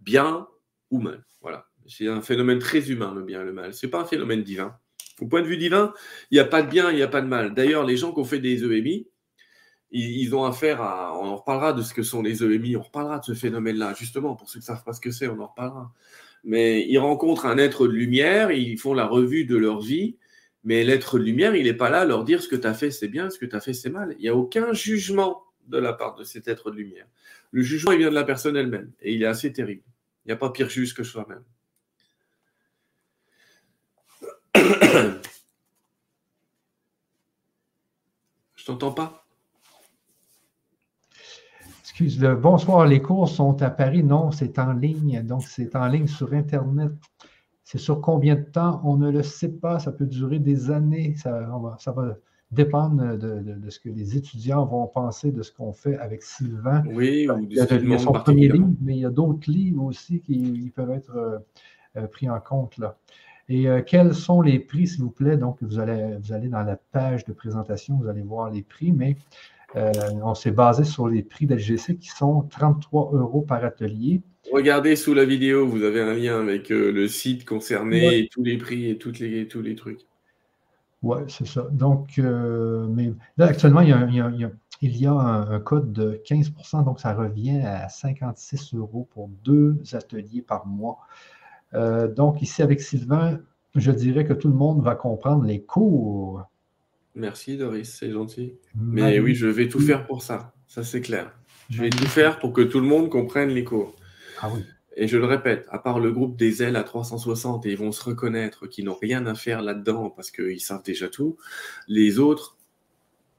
[0.03, 0.47] bien
[0.91, 1.25] ou mal.
[1.41, 1.67] Voilà.
[1.87, 3.75] C'est un phénomène très humain, le bien et le mal.
[3.75, 4.77] Ce n'est pas un phénomène divin.
[5.21, 5.93] Au point de vue divin,
[6.31, 7.55] il n'y a pas de bien, il n'y a pas de mal.
[7.55, 9.09] D'ailleurs, les gens qui ont fait des EMI,
[9.91, 11.19] ils, ont affaire à.
[11.19, 14.37] On en reparlera de ce que sont les EMI, on reparlera de ce phénomène-là, justement,
[14.37, 15.93] pour ceux qui ne savent pas ce que c'est, on en reparlera.
[16.45, 20.17] Mais ils rencontrent un être de lumière, ils font la revue de leur vie,
[20.65, 22.75] mais l'être de lumière, il n'est pas là à leur dire ce que tu as
[22.75, 24.15] fait, c'est bien, ce que tu as fait, c'est mal.
[24.19, 27.07] Il n'y a aucun jugement de la part de cet être de lumière.
[27.51, 29.83] Le jugement, il vient de la personne elle-même, et il est assez terrible.
[30.25, 31.45] Il n'y a pas pire juge que soi-même.
[38.57, 39.27] Je t'entends pas?
[42.41, 44.03] Bonsoir, les cours sont à Paris.
[44.03, 45.23] Non, c'est en ligne.
[45.23, 46.93] Donc, c'est en ligne sur Internet.
[47.63, 48.81] C'est sur combien de temps?
[48.85, 49.79] On ne le sait pas.
[49.79, 51.15] Ça peut durer des années.
[51.17, 51.47] Ça,
[51.95, 52.17] va,
[52.51, 56.83] dépendre de, ce que les étudiants vont penser de ce qu'on fait avec Sylvain.
[56.87, 60.21] Oui, ou il y a, son premier livre, mais il y a d'autres livres aussi
[60.21, 61.43] qui peuvent être
[62.11, 62.97] pris en compte là.
[63.49, 65.37] Et quels sont les prix, s'il vous plaît?
[65.37, 68.93] Donc, vous allez, vous allez dans la page de présentation, vous allez voir les prix,
[68.93, 69.17] mais
[69.75, 74.23] on s'est basé sur les prix d'LGC qui sont 33 euros par atelier.
[74.53, 78.43] Regardez sous la vidéo, vous avez un lien avec euh, le site concerné et tous
[78.43, 80.01] les prix et toutes les, tous les trucs.
[81.03, 81.69] Oui, c'est ça.
[81.71, 87.61] Donc, euh, mais là, actuellement, il y a, un, code de 15% donc ça revient
[87.61, 90.99] à 56 euros pour deux ateliers par mois.
[91.75, 93.41] Euh, donc, ici, avec Sylvain,
[93.77, 96.45] je dirais que tout le monde va comprendre les cours.
[97.21, 98.55] Merci, Doris, c'est gentil.
[98.75, 100.55] Mais oui, je vais tout faire pour ça.
[100.67, 101.33] Ça, c'est clair.
[101.69, 103.95] Je vais tout faire pour que tout le monde comprenne les cours.
[104.41, 104.51] Ah
[104.97, 107.93] et je le répète, à part le groupe des ailes à 360, et ils vont
[107.93, 111.37] se reconnaître qu'ils n'ont rien à faire là-dedans parce qu'ils savent déjà tout,
[111.87, 112.57] les autres,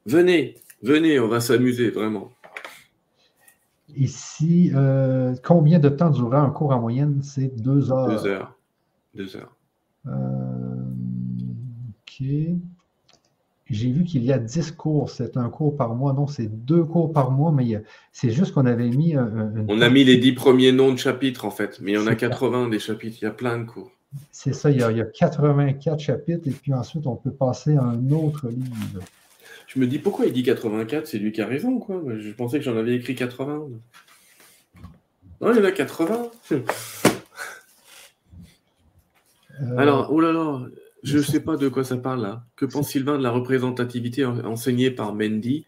[0.06, 2.32] venez, venez, on va s'amuser vraiment.
[3.96, 7.22] Ici, euh, combien de temps durera un cours en moyenne?
[7.22, 8.08] C'est deux heures.
[8.08, 8.58] Deux heures.
[9.14, 9.56] Deux heures.
[10.08, 10.12] Euh,
[12.08, 12.24] ok.
[13.72, 15.10] J'ai vu qu'il y a 10 cours.
[15.10, 16.14] C'est un cours par mois.
[16.14, 17.82] Non, c'est deux cours par mois, mais
[18.12, 19.16] c'est juste qu'on avait mis.
[19.68, 21.80] On a mis les 10 premiers noms de chapitres, en fait.
[21.82, 23.18] Mais il y en a 80 des chapitres.
[23.22, 23.92] Il y a plein de cours.
[24.32, 28.12] C'est ça, il y, a, 84 chapitres, et puis ensuite, on peut passer à un
[28.12, 29.02] autre livre.
[29.68, 32.04] Je me dis, pourquoi il dit 84 C'est lui qui a raison, quoi.
[32.18, 33.70] Je pensais que j'en avais écrit 80.
[35.40, 36.30] Non, il y en a 80.
[39.62, 40.60] Euh, Alors, oh là là,
[41.04, 42.46] je ne sais pas de quoi ça parle là.
[42.56, 45.66] Que pense Sylvain de la représentativité enseignée par Mendy?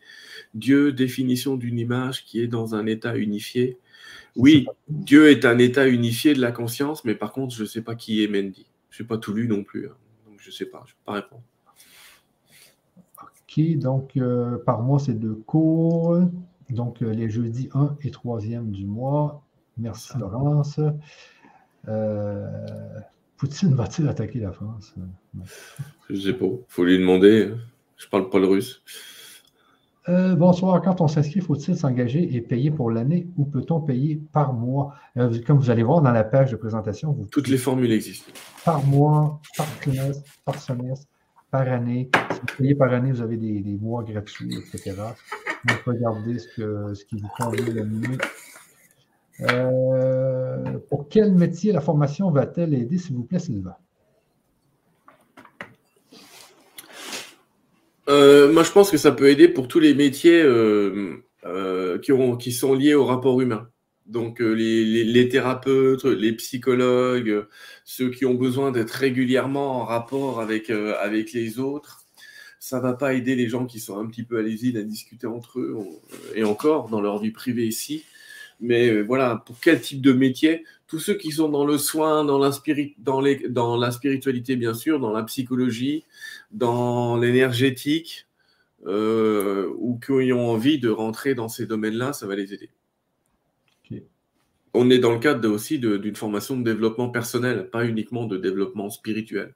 [0.53, 3.79] Dieu, définition d'une image qui est dans un état unifié.
[4.35, 7.81] Oui, Dieu est un état unifié de la conscience, mais par contre, je ne sais
[7.81, 8.65] pas qui est Mendy.
[8.89, 9.87] Je n'ai pas tout lu non plus.
[9.87, 9.95] Hein.
[10.27, 11.43] Donc, je ne sais pas, je ne peux pas répondre.
[13.21, 16.19] Ok, donc euh, par mois, c'est deux cours.
[16.69, 19.43] Donc, euh, les jeudis 1 et 3e du mois.
[19.77, 20.79] Merci, Laurence.
[21.87, 22.99] Euh,
[23.43, 24.95] Poutine va-t-il attaquer la France
[26.09, 26.45] Je ne sais pas.
[26.45, 27.51] Il faut lui demander.
[27.97, 28.81] Je parle pas le russe.
[30.07, 30.81] Euh, bonsoir.
[30.81, 33.27] Quand on s'inscrit, faut-il s'engager et payer pour l'année?
[33.35, 34.95] Ou peut-on payer par mois?
[35.17, 38.31] Euh, comme vous allez voir dans la page de présentation, toutes les formules existent.
[38.63, 41.07] Par mois, par trimestre, par semestre,
[41.51, 42.09] par année.
[42.31, 44.95] Si vous payez par année, vous avez des, mois gratuits, etc.
[45.65, 48.17] Donc, regardez ce, ce qui vous convient le mieux.
[49.41, 53.75] Euh, pour quel métier la formation va-t-elle aider, s'il vous plaît, Sylvain?
[58.09, 61.17] Euh, moi, je pense que ça peut aider pour tous les métiers euh,
[62.39, 63.69] qui, sont liés au rapport humain.
[64.05, 67.47] Donc, les, thérapeutes, les psychologues,
[67.85, 72.01] ceux qui ont besoin d'être régulièrement en rapport avec, avec les autres.
[72.59, 74.83] Ça ne va pas aider les gens qui sont un petit peu à l'usine à
[74.83, 75.77] discuter entre eux,
[76.35, 78.03] et encore dans leur vie privée ici.
[78.63, 82.23] Mais euh, voilà, pour quel type de métier Tous ceux qui sont dans le soin,
[82.23, 82.49] dans la,
[82.97, 86.05] dans, les, dans la spiritualité, bien sûr, dans la psychologie,
[86.51, 88.25] dans l'énergétique,
[88.85, 92.69] euh, ou qui ont envie de rentrer dans ces domaines-là, ça va les aider.
[94.73, 98.89] On est dans le cadre aussi d'une formation de développement personnel, pas uniquement de développement
[98.89, 99.53] spirituel.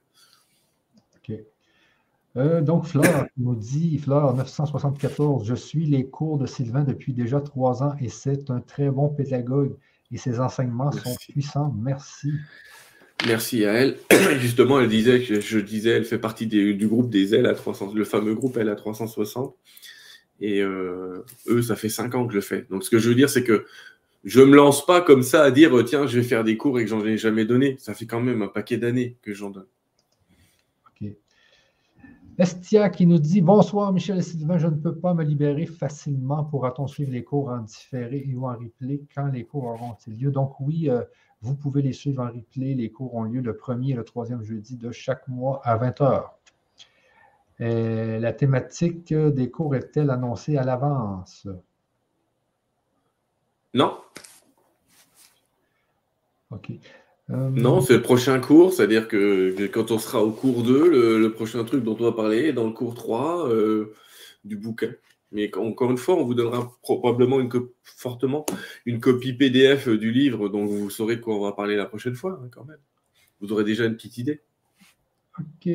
[2.38, 7.40] Euh, donc, Fleur nous dit, Fleur 974, je suis les cours de Sylvain depuis déjà
[7.40, 9.74] trois ans et c'est un très bon pédagogue
[10.12, 11.74] et ses enseignements sont puissants.
[11.76, 12.32] Merci.
[13.26, 13.96] Merci à elle.
[14.38, 17.92] Justement, elle disait que je disais, elle fait partie du groupe des L à 300,
[17.94, 19.56] le fameux groupe L à 360.
[20.40, 22.66] Et euh, eux, ça fait cinq ans que je le fais.
[22.70, 23.66] Donc, ce que je veux dire, c'est que
[24.24, 26.78] je ne me lance pas comme ça à dire, tiens, je vais faire des cours
[26.78, 27.76] et que j'en ai jamais donné.
[27.80, 29.66] Ça fait quand même un paquet d'années que j'en donne.
[32.38, 36.44] Estia qui nous dit Bonsoir Michel et Sylvain, je ne peux pas me libérer facilement.
[36.44, 40.30] Pourra-t-on suivre les cours en différé et ou en replay quand les cours auront-ils lieu?
[40.30, 41.02] Donc oui, euh,
[41.42, 42.74] vous pouvez les suivre en replay.
[42.74, 46.30] Les cours ont lieu le premier et le troisième jeudi de chaque mois à 20h.
[47.58, 51.48] la thématique des cours est-elle annoncée à l'avance?
[53.74, 53.98] Non.
[56.52, 56.70] OK.
[57.30, 61.32] Euh, non, c'est le prochain cours, c'est-à-dire que quand on sera au cours 2, le,
[61.32, 63.94] prochain truc dont on va parler est dans le cours 3 euh,
[64.44, 64.92] du bouquin.
[65.30, 67.50] Mais encore une fois, on vous donnera probablement une
[67.82, 68.46] fortement
[68.86, 72.14] une copie PDF du livre dont vous saurez de quoi on va parler la prochaine
[72.14, 72.78] fois, hein, quand même.
[73.40, 74.40] Vous aurez déjà une petite idée.
[75.38, 75.68] OK,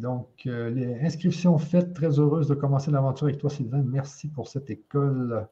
[0.00, 1.92] donc euh, les inscriptions faites.
[1.92, 3.82] Très heureuse de commencer l'aventure avec toi, Sylvain.
[3.84, 5.48] Merci pour cette école.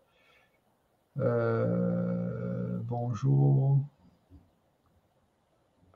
[2.86, 3.81] bonjour.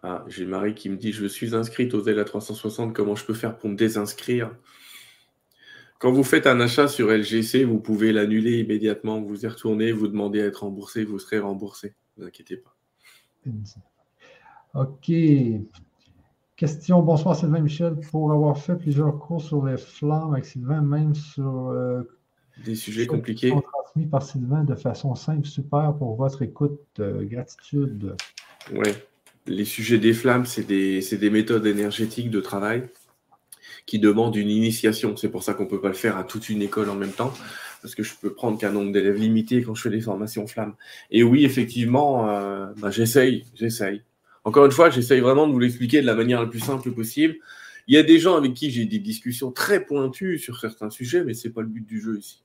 [0.09, 3.35] Ah, j'ai Marie qui me dit Je suis inscrite aux à 360, comment je peux
[3.35, 4.53] faire pour me désinscrire?
[5.99, 9.21] Quand vous faites un achat sur LGC, vous pouvez l'annuler immédiatement.
[9.21, 11.97] Vous y retournez, vous demandez à être remboursé, vous serez remboursé.
[12.17, 12.73] Ne vous inquiétez pas.
[14.75, 15.11] OK.
[16.55, 17.03] Question.
[17.03, 17.97] Bonsoir Sylvain Michel.
[18.13, 22.05] Pour avoir fait plusieurs cours sur les flammes avec Sylvain, même sur euh,
[22.65, 23.51] des sujets compliqués.
[23.51, 26.79] transmis par Sylvain de façon simple, super pour votre écoute.
[27.01, 28.15] Euh, gratitude.
[28.73, 28.93] Oui.
[29.47, 32.89] Les sujets des flammes, c'est des, des méthodes énergétiques de travail
[33.87, 35.17] qui demandent une initiation.
[35.17, 37.13] C'est pour ça qu'on ne peut pas le faire à toute une école en même
[37.13, 37.33] temps,
[37.81, 40.75] parce que je peux prendre qu'un nombre d'élèves limité quand je fais des formations flammes.
[41.11, 44.03] Et oui, effectivement, euh, bah, j'essaye, j'essaye.
[44.43, 47.37] Encore une fois, j'essaye vraiment de vous l'expliquer de la manière la plus simple possible.
[47.87, 51.23] Il y a des gens avec qui j'ai des discussions très pointues sur certains sujets,
[51.23, 52.43] mais ce n'est pas le but du jeu ici.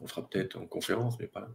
[0.00, 1.48] On fera peut-être en conférence, mais pas là.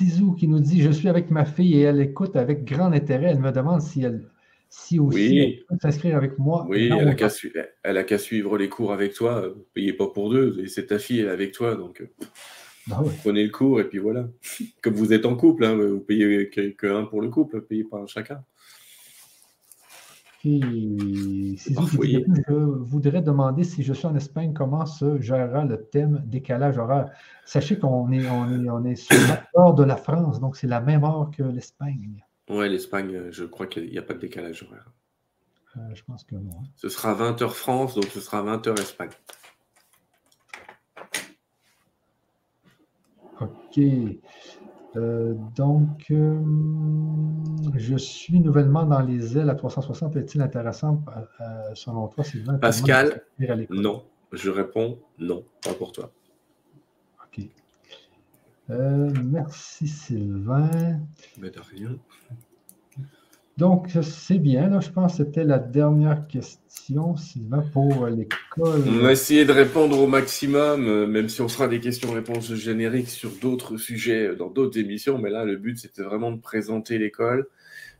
[0.00, 3.32] Sizou qui nous dit Je suis avec ma fille et elle écoute avec grand intérêt.
[3.32, 4.22] Elle me demande si elle
[4.70, 6.64] si aussi elle peut s'inscrire avec moi.
[6.68, 6.90] Oui,
[7.82, 9.48] elle a qu'à suivre les cours avec toi.
[9.48, 10.58] Vous payez pas pour deux.
[10.60, 11.74] Et c'est ta fille, elle est avec toi.
[11.74, 12.06] Donc, euh,
[12.86, 14.28] bah prenez le cours et puis voilà.
[14.80, 18.42] Comme vous êtes en couple, hein, vous payez qu'un pour le couple, payez pas chacun.
[20.44, 26.78] Et je voudrais demander si je suis en Espagne, comment se gérera le thème décalage
[26.78, 27.10] horaire.
[27.44, 29.16] Sachez qu'on est, on est, on est sur
[29.54, 32.24] l'heure de la France, donc c'est la même heure que l'Espagne.
[32.48, 34.90] Oui, l'Espagne, je crois qu'il n'y a pas de décalage horaire.
[35.76, 36.50] Euh, je pense que non.
[36.58, 36.66] Hein.
[36.76, 39.10] Ce sera 20h France, donc ce sera 20h Espagne.
[43.40, 43.80] OK.
[44.96, 46.40] Euh, donc, euh,
[47.76, 50.16] je suis nouvellement dans les ailes à 360.
[50.16, 51.04] Est-il intéressant,
[51.40, 52.54] euh, selon toi, Sylvain?
[52.54, 53.22] Pascal,
[53.70, 54.04] non.
[54.32, 56.12] Je réponds non, pas pour toi.
[57.24, 57.44] OK.
[58.68, 61.00] merci, Sylvain.
[61.38, 61.96] Mais de rien.
[63.56, 64.80] Donc, c'est bien.
[64.80, 68.82] Je pense que c'était la dernière question, Sylvain, pour l'école.
[68.88, 73.10] On va essayer de répondre au maximum, euh, même si on fera des questions-réponses génériques
[73.10, 75.18] sur d'autres sujets euh, dans d'autres émissions.
[75.18, 77.48] Mais là, le but, c'était vraiment de présenter l'école,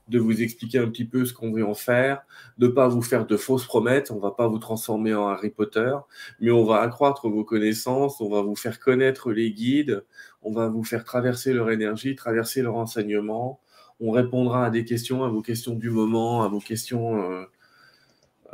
[0.09, 2.22] de vous expliquer un petit peu ce qu'on veut en faire,
[2.56, 4.10] de ne pas vous faire de fausses promesses.
[4.10, 5.93] On ne va pas vous transformer en Harry Potter,
[6.40, 10.05] mais on va accroître vos connaissances, on va vous faire connaître les guides,
[10.43, 13.60] on va vous faire traverser leur énergie, traverser leur enseignement
[14.01, 17.44] on répondra à des questions, à vos questions du moment, à vos questions euh,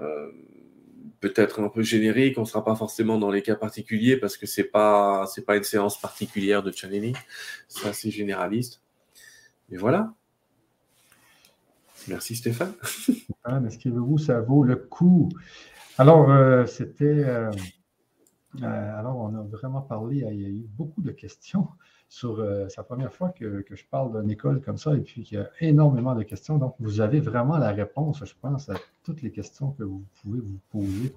[0.01, 0.31] euh,
[1.21, 2.37] peut-être un peu génériques.
[2.39, 5.57] On ne sera pas forcément dans les cas particuliers parce que ce n'est pas, pas
[5.57, 7.17] une séance particulière de channeling.
[7.69, 8.83] C'est assez généraliste.
[9.69, 10.13] Mais voilà.
[12.09, 12.75] Merci Stéphane.
[13.45, 15.29] Inscrivez-vous, ça vaut le coup.
[15.99, 17.25] Alors, euh, c'était.
[18.63, 21.69] alors, on a vraiment parlé, il y a eu beaucoup de questions
[22.09, 25.39] sur euh, sa première fois que, je parle d'une école comme ça et puis qu'il
[25.39, 26.59] y a énormément de questions.
[26.59, 28.75] Donc, vous avez vraiment la réponse, je pense, à
[29.05, 31.15] toutes les questions que vous pouvez vous poser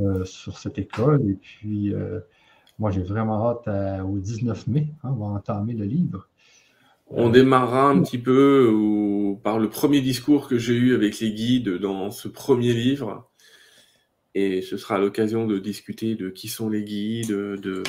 [0.00, 1.28] euh, sur cette école.
[1.30, 2.20] Et puis, euh,
[2.78, 4.88] moi, j'ai vraiment hâte au 19 mai.
[5.02, 6.28] Hein, on va entamer le livre.
[7.06, 11.68] On démarrera un petit peu par le premier discours que j'ai eu avec les guides
[11.68, 13.30] dans ce premier livre.
[14.34, 17.82] Et ce sera l'occasion de discuter de qui sont les guides, de,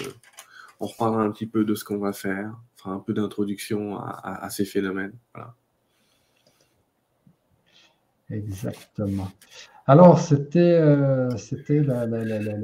[0.80, 4.50] on reparlera un petit peu de ce qu'on va faire, on un peu d'introduction à,
[4.50, 5.14] ces phénomènes.
[8.30, 9.30] Exactement.
[9.88, 11.30] Alors, c'était euh,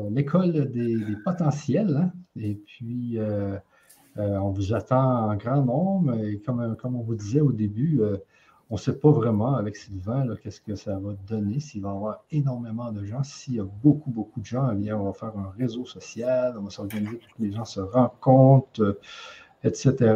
[0.09, 1.95] l'école des, potentiels.
[1.95, 2.11] Hein.
[2.35, 3.57] Et puis, euh,
[4.17, 6.15] euh, on vous attend en grand nombre.
[6.23, 8.01] Et comme on vous disait au début,
[8.71, 11.91] on ne sait pas vraiment avec Sylvain qu'est-ce que ça va donner, s'il va y
[11.91, 13.21] avoir énormément de gens.
[13.21, 16.55] S'il y a beaucoup, beaucoup de gens, eh bien, on va faire un réseau social,
[16.57, 18.99] on va s'organiser pour que les gens se rencontrent, euh,
[19.65, 20.15] etc.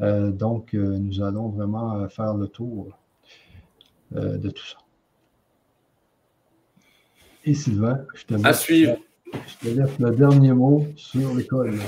[0.00, 2.98] Euh, donc, euh, nous allons vraiment faire le tour
[4.10, 4.78] de tout ça.
[7.44, 11.78] Et Sylvain, je te, laisse, je te laisse le dernier mot sur l'école.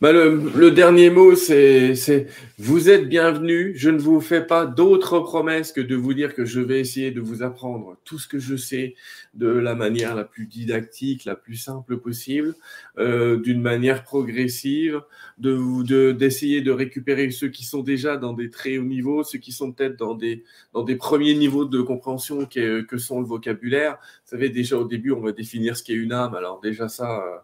[0.00, 2.26] Bah, le, dernier mot, c'est
[2.58, 3.76] vous êtes bienvenus.
[3.76, 7.12] Je ne vous fais pas d'autres promesses que de vous dire que je vais essayer
[7.12, 8.96] de vous apprendre tout ce que je sais
[9.34, 12.54] de la manière la plus didactique, la plus simple possible,
[12.98, 15.00] euh, d'une manière progressive,
[15.38, 19.52] de d'essayer de, récupérer ceux qui sont déjà dans des très hauts niveaux, ceux qui
[19.52, 23.98] sont peut-être dans des, dans des premiers niveaux de compréhension que, que sont le vocabulaire.
[24.24, 26.34] Vous savez, déjà au début, on va définir ce qu'est une âme.
[26.34, 27.38] Alors déjà ça euh,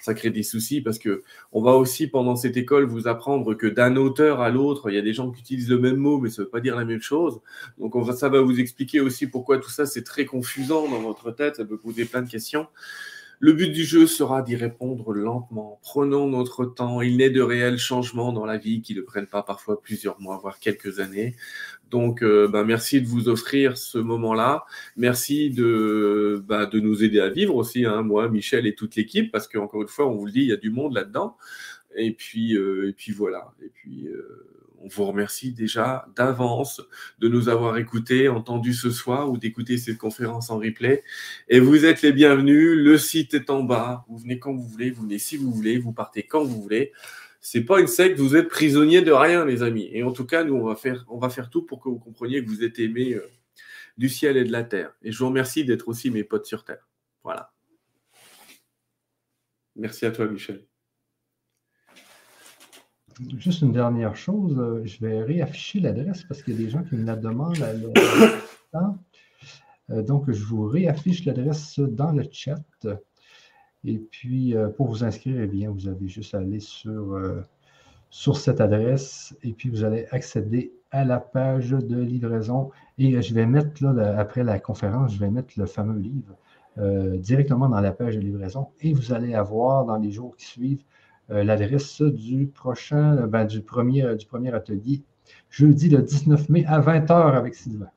[0.00, 3.66] ça crée des soucis parce que on va aussi pendant cette école vous apprendre que
[3.66, 6.30] d'un auteur à l'autre, il y a des gens qui utilisent le même mot, mais
[6.30, 7.40] ça ne veut pas dire la même chose.
[7.78, 11.56] Donc ça va vous expliquer aussi pourquoi tout ça c'est très confusant dans votre tête,
[11.56, 12.66] ça peut poser plein de questions.
[13.42, 15.80] Le but du jeu sera d'y répondre lentement.
[15.80, 17.00] Prenons notre temps.
[17.00, 20.36] Il n'est de réels changements dans la vie qui ne prennent pas parfois plusieurs mois,
[20.36, 21.36] voire quelques années.
[21.90, 24.64] Donc, euh, bah, merci de vous offrir ce moment-là.
[24.96, 29.32] Merci de, bah, de nous aider à vivre aussi, hein, moi, Michel et toute l'équipe,
[29.32, 31.36] parce qu'encore une fois, on vous le dit, il y a du monde là-dedans.
[31.96, 33.52] Et puis, euh, et puis voilà.
[33.62, 34.46] Et puis, euh,
[34.82, 36.80] on vous remercie déjà d'avance
[37.18, 41.02] de nous avoir écoutés, entendus ce soir ou d'écouter cette conférence en replay.
[41.48, 42.76] Et vous êtes les bienvenus.
[42.76, 44.04] Le site est en bas.
[44.08, 46.92] Vous venez quand vous voulez, vous venez si vous voulez, vous partez quand vous voulez.
[47.40, 49.88] C'est pas une secte, vous êtes prisonniers de rien, les amis.
[49.92, 50.66] Et en tout cas, nous, on
[51.18, 53.26] va faire, tout pour que vous compreniez que vous êtes aimés euh,
[53.96, 54.94] du ciel et de la terre.
[55.02, 56.86] Et je vous remercie d'être aussi mes potes sur terre.
[57.24, 57.52] Voilà.
[59.74, 60.66] Merci à toi, Michel.
[63.38, 66.82] Juste une dernière chose, euh, je vais réafficher l'adresse parce qu'il y a des gens
[66.82, 67.56] qui me la demandent.
[69.90, 72.62] Euh, donc, je vous réaffiche l'adresse dans le chat.
[73.84, 77.20] Et puis, euh, pour vous inscrire, eh bien, vous avez juste à aller sur,
[78.10, 82.70] sur cette adresse et puis vous allez accéder à la page de livraison.
[82.98, 86.36] Et je vais mettre, là, après la conférence, je vais mettre le fameux livre
[87.18, 88.68] directement dans la page de livraison.
[88.80, 90.84] Et vous allez avoir dans les jours qui suivent
[91.30, 95.04] euh, l'adresse du prochain, euh, ben, du, premier, euh, du premier atelier,
[95.48, 97.90] jeudi le 19 mai à 20h avec Sylvain.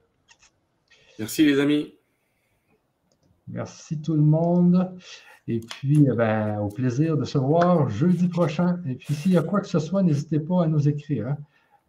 [1.18, 1.96] Merci les amis.
[3.48, 4.96] Merci tout le monde.
[5.48, 8.80] Et puis, ben, au plaisir de se voir jeudi prochain.
[8.88, 11.36] Et puis, s'il y a quoi que ce soit, n'hésitez pas à nous écrire.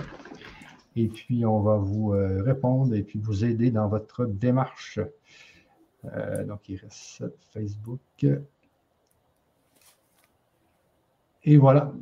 [0.95, 4.99] et puis on va vous euh, répondre et puis vous aider dans votre démarche.
[6.13, 7.23] Euh, donc, il reste
[7.53, 8.25] Facebook.
[11.43, 11.93] Et voilà.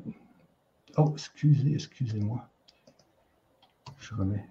[0.97, 2.47] Oh, excusez, excusez-moi.
[3.99, 4.45] Je remets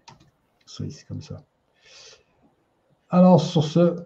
[0.67, 1.43] ça ici comme ça.
[3.11, 3.97] Alors, sur ce,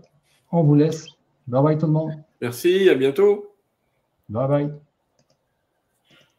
[0.50, 1.06] on vous laisse.
[1.46, 2.12] Bye bye tout le monde.
[2.40, 3.54] Merci, à bientôt.
[4.28, 4.87] Bye bye.